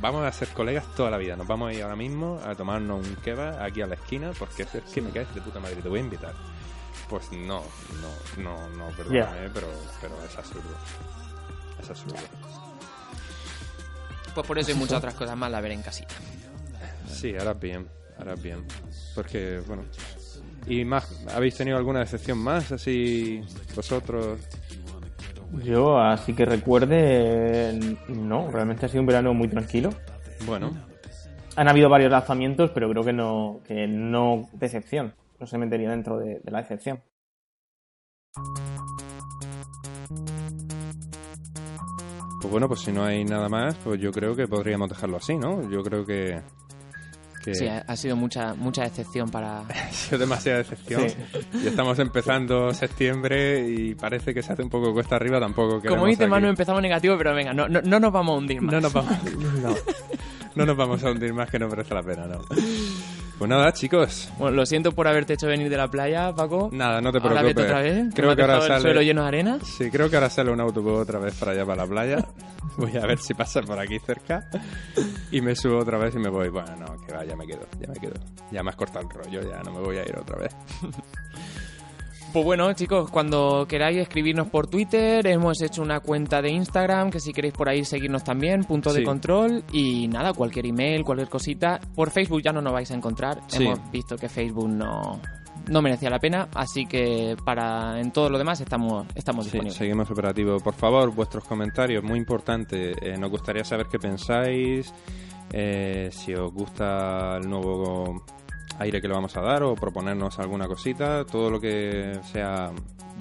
vamos 0.00 0.24
a 0.24 0.32
ser 0.32 0.48
colegas 0.48 0.84
toda 0.94 1.10
la 1.10 1.16
vida. 1.16 1.36
Nos 1.36 1.46
vamos 1.46 1.70
a 1.70 1.72
ir 1.72 1.82
ahora 1.82 1.96
mismo 1.96 2.38
a 2.44 2.54
tomarnos 2.54 3.06
un 3.06 3.16
kebab 3.16 3.62
aquí 3.62 3.80
a 3.80 3.86
la 3.86 3.94
esquina 3.94 4.32
porque 4.38 4.64
es 4.64 4.68
que 4.92 5.00
me 5.00 5.10
caes 5.10 5.32
de 5.34 5.40
puta 5.40 5.58
madre. 5.60 5.76
Te 5.76 5.88
voy 5.88 6.00
a 6.00 6.02
invitar. 6.02 6.34
Pues 7.08 7.30
no, 7.32 7.62
no, 8.00 8.42
no, 8.42 8.68
no, 8.70 8.88
perdóname, 8.96 9.50
pero, 9.52 9.68
pero 10.00 10.14
es 10.24 10.38
absurdo. 10.38 10.70
Es 11.80 11.90
absurdo. 11.90 12.16
Pues 14.34 14.46
por 14.46 14.58
eso 14.58 14.70
hay 14.72 14.76
muchas 14.76 14.98
otras 14.98 15.14
cosas 15.14 15.36
más 15.36 15.52
a 15.52 15.60
ver 15.60 15.72
en 15.72 15.82
casita. 15.82 16.14
Sí, 17.08 17.34
ahora 17.38 17.54
bien, 17.54 17.86
ahora 18.18 18.34
bien. 18.34 18.64
Porque, 19.14 19.60
bueno. 19.66 19.84
¿Y 20.66 20.84
más? 20.84 21.24
¿Habéis 21.34 21.56
tenido 21.56 21.76
alguna 21.76 22.00
decepción 22.00 22.38
más? 22.38 22.72
Así, 22.72 23.42
vosotros. 23.76 24.40
Yo, 25.62 25.98
así 26.00 26.32
que 26.32 26.44
recuerde, 26.44 27.96
no, 28.08 28.50
realmente 28.50 28.86
ha 28.86 28.88
sido 28.88 29.02
un 29.02 29.06
verano 29.06 29.34
muy 29.34 29.46
tranquilo. 29.46 29.90
Bueno, 30.46 30.72
Han 31.54 31.68
habido 31.68 31.88
varios 31.88 32.10
lanzamientos, 32.10 32.70
pero 32.74 32.90
creo 32.90 33.04
que 33.04 33.12
no, 33.12 33.60
que 33.66 33.86
no 33.86 34.48
decepción. 34.52 35.14
No 35.44 35.48
se 35.48 35.58
metería 35.58 35.90
dentro 35.90 36.18
de, 36.18 36.40
de 36.42 36.50
la 36.50 36.62
decepción. 36.62 37.02
pues 42.40 42.50
bueno, 42.50 42.66
pues 42.66 42.80
si 42.80 42.92
no 42.92 43.04
hay 43.04 43.26
nada 43.26 43.50
más, 43.50 43.74
pues 43.76 44.00
yo 44.00 44.10
creo 44.10 44.34
que 44.34 44.48
podríamos 44.48 44.88
dejarlo 44.88 45.18
así, 45.18 45.36
¿no? 45.36 45.68
Yo 45.70 45.82
creo 45.82 46.06
que. 46.06 46.40
que 47.44 47.54
Sí, 47.54 47.66
ha, 47.66 47.94
sido 47.94 48.16
mucha 48.16 48.54
mucha 48.54 48.84
decepción 48.84 49.30
para. 49.30 49.60
ha 49.68 49.92
sido 49.92 50.18
demasiada 50.18 50.58
decepción. 50.58 51.10
Sí. 51.10 51.16
Y 51.62 51.66
estamos 51.66 51.98
empezando 51.98 52.72
septiembre 52.72 53.68
y 53.68 53.94
parece 53.94 54.32
que 54.32 54.42
se 54.42 54.54
hace 54.54 54.62
un 54.62 54.70
poco 54.70 54.94
cuesta 54.94 55.16
arriba, 55.16 55.38
tampoco 55.38 55.82
Como 55.86 56.06
dice 56.06 56.26
Manu, 56.26 56.48
empezamos 56.48 56.80
negativo, 56.80 57.18
pero 57.18 57.34
venga, 57.34 57.52
no, 57.52 57.68
no, 57.68 57.82
no 57.82 58.00
nos 58.00 58.10
vamos 58.10 58.34
a 58.34 58.38
hundir 58.38 58.62
más. 58.62 58.72
No 58.72 58.80
nos 58.80 58.92
vamos, 58.94 59.18
no 60.54 60.64
nos 60.64 60.76
vamos 60.76 61.04
a 61.04 61.10
hundir 61.10 61.34
más 61.34 61.50
que 61.50 61.58
no 61.58 61.68
merece 61.68 61.92
la 61.92 62.02
pena, 62.02 62.26
¿no? 62.26 62.40
Pues 63.38 63.48
nada, 63.50 63.72
chicos. 63.72 64.28
Bueno, 64.38 64.56
lo 64.56 64.64
siento 64.64 64.92
por 64.92 65.08
haberte 65.08 65.32
hecho 65.34 65.48
venir 65.48 65.68
de 65.68 65.76
la 65.76 65.88
playa, 65.88 66.32
Paco. 66.34 66.68
Nada, 66.72 67.00
no 67.00 67.10
te 67.10 67.18
Ahora 67.18 67.40
preocupes. 67.40 67.54
vete 67.56 67.62
otra 67.68 67.82
vez. 67.82 68.14
Creo 68.14 68.30
me 68.30 68.36
que 68.36 68.42
ahora 68.42 68.54
dejado 68.54 68.66
el 68.66 68.72
sale. 68.72 68.82
suelo 68.82 69.02
lleno 69.02 69.22
de 69.22 69.28
arena. 69.28 69.58
Sí, 69.64 69.90
creo 69.90 70.08
que 70.08 70.16
ahora 70.16 70.30
sale 70.30 70.52
un 70.52 70.60
autobús 70.60 71.00
otra 71.00 71.18
vez 71.18 71.34
para 71.34 71.52
allá, 71.52 71.66
para 71.66 71.82
la 71.82 71.88
playa. 71.88 72.24
Voy 72.76 72.96
a 72.96 73.06
ver 73.06 73.18
si 73.18 73.34
pasa 73.34 73.60
por 73.62 73.78
aquí 73.78 73.98
cerca. 73.98 74.48
Y 75.32 75.40
me 75.40 75.54
subo 75.56 75.78
otra 75.78 75.98
vez 75.98 76.14
y 76.14 76.18
me 76.18 76.28
voy. 76.28 76.48
Bueno, 76.48 76.74
no, 76.76 77.04
que 77.06 77.12
va, 77.12 77.24
ya 77.24 77.36
me 77.36 77.46
quedo, 77.46 77.66
ya 77.80 77.88
me 77.88 77.94
quedo. 78.00 78.14
Ya 78.50 78.62
me 78.62 78.70
has 78.70 78.76
cortado 78.76 79.06
el 79.06 79.10
rollo, 79.10 79.42
ya 79.50 79.62
no 79.62 79.72
me 79.72 79.80
voy 79.80 79.98
a 79.98 80.02
ir 80.02 80.16
otra 80.16 80.38
vez. 80.38 80.54
Pues 82.34 82.44
bueno, 82.44 82.72
chicos, 82.72 83.12
cuando 83.12 83.64
queráis 83.68 83.96
escribirnos 83.96 84.48
por 84.48 84.66
Twitter, 84.66 85.24
hemos 85.28 85.62
hecho 85.62 85.82
una 85.82 86.00
cuenta 86.00 86.42
de 86.42 86.50
Instagram, 86.50 87.10
que 87.10 87.20
si 87.20 87.32
queréis 87.32 87.54
por 87.54 87.68
ahí 87.68 87.84
seguirnos 87.84 88.24
también, 88.24 88.64
punto 88.64 88.92
de 88.92 89.04
control. 89.04 89.62
Y 89.70 90.08
nada, 90.08 90.32
cualquier 90.32 90.66
email, 90.66 91.04
cualquier 91.04 91.28
cosita. 91.28 91.78
Por 91.94 92.10
Facebook 92.10 92.42
ya 92.42 92.52
no 92.52 92.60
nos 92.60 92.72
vais 92.72 92.90
a 92.90 92.94
encontrar. 92.94 93.40
Sí. 93.46 93.62
Hemos 93.64 93.88
visto 93.92 94.16
que 94.16 94.28
Facebook 94.28 94.68
no, 94.68 95.20
no 95.70 95.80
merecía 95.80 96.10
la 96.10 96.18
pena, 96.18 96.48
así 96.56 96.86
que 96.86 97.36
para 97.44 98.00
en 98.00 98.10
todo 98.10 98.28
lo 98.28 98.36
demás 98.36 98.60
estamos, 98.60 99.06
estamos 99.14 99.44
Sí, 99.44 99.52
disponibles. 99.52 99.76
seguimos 99.78 100.10
operativo. 100.10 100.58
Por 100.58 100.74
favor, 100.74 101.14
vuestros 101.14 101.44
comentarios, 101.44 102.02
muy 102.02 102.18
importante. 102.18 102.94
Eh, 103.00 103.16
nos 103.16 103.30
gustaría 103.30 103.62
saber 103.62 103.86
qué 103.86 104.00
pensáis, 104.00 104.92
eh, 105.52 106.08
si 106.10 106.34
os 106.34 106.52
gusta 106.52 107.36
el 107.36 107.48
nuevo 107.48 108.24
aire 108.78 109.00
que 109.00 109.08
le 109.08 109.14
vamos 109.14 109.36
a 109.36 109.40
dar 109.40 109.62
o 109.62 109.74
proponernos 109.74 110.38
alguna 110.38 110.66
cosita. 110.66 111.24
Todo 111.24 111.50
lo 111.50 111.60
que 111.60 112.18
sea 112.32 112.72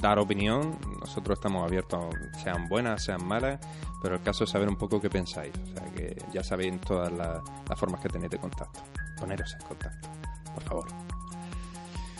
dar 0.01 0.19
opinión, 0.19 0.77
nosotros 0.99 1.37
estamos 1.37 1.63
abiertos, 1.63 2.13
sean 2.43 2.67
buenas, 2.67 3.03
sean 3.03 3.25
malas, 3.25 3.59
pero 4.01 4.15
el 4.15 4.21
caso 4.21 4.43
es 4.43 4.49
saber 4.49 4.67
un 4.67 4.75
poco 4.75 4.99
qué 4.99 5.09
pensáis. 5.09 5.53
O 5.63 5.67
sea, 5.67 5.91
que 5.93 6.15
ya 6.33 6.43
sabéis 6.43 6.79
todas 6.81 7.11
las, 7.11 7.41
las 7.69 7.79
formas 7.79 8.01
que 8.01 8.09
tenéis 8.09 8.31
de 8.31 8.37
contacto. 8.37 8.81
Poneros 9.19 9.53
en 9.53 9.67
contacto, 9.67 10.09
por 10.53 10.63
favor. 10.63 10.85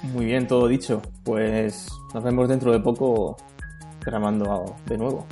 Muy 0.04 0.26
bien, 0.26 0.48
todo 0.48 0.68
dicho. 0.68 1.02
Pues 1.24 1.88
nos 2.14 2.24
vemos 2.24 2.48
dentro 2.48 2.72
de 2.72 2.80
poco 2.80 3.38
grabando 4.02 4.76
de 4.86 4.98
nuevo. 4.98 5.26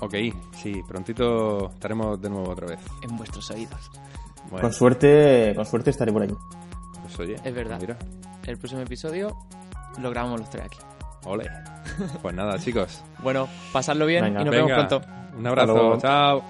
Ok, 0.00 0.14
sí, 0.52 0.82
prontito 0.86 1.70
estaremos 1.70 2.20
de 2.20 2.30
nuevo 2.30 2.50
otra 2.50 2.66
vez. 2.66 2.80
En 3.02 3.16
vuestros 3.16 3.50
oídos. 3.50 3.90
Bueno. 4.50 4.62
Con 4.62 4.72
suerte, 4.72 5.52
con 5.54 5.66
suerte 5.66 5.90
estaré 5.90 6.12
por 6.12 6.22
allí. 6.22 6.34
Pues 7.18 7.28
oye, 7.30 7.40
Es 7.44 7.54
verdad. 7.54 7.78
Mira, 7.80 7.96
El 8.46 8.56
próximo 8.56 8.80
episodio 8.80 9.36
lo 10.00 10.10
grabamos 10.10 10.38
los 10.40 10.48
tres 10.50 10.64
aquí. 10.64 10.78
ole. 11.24 11.50
Pues 12.22 12.34
nada, 12.34 12.58
chicos. 12.58 13.02
Bueno, 13.22 13.48
pasadlo 13.72 14.06
bien 14.06 14.22
Venga. 14.24 14.40
y 14.40 14.44
nos 14.44 14.54
vemos 14.54 14.70
pronto. 14.72 15.02
Un 15.36 15.46
abrazo. 15.46 15.98
Chao. 16.00 16.44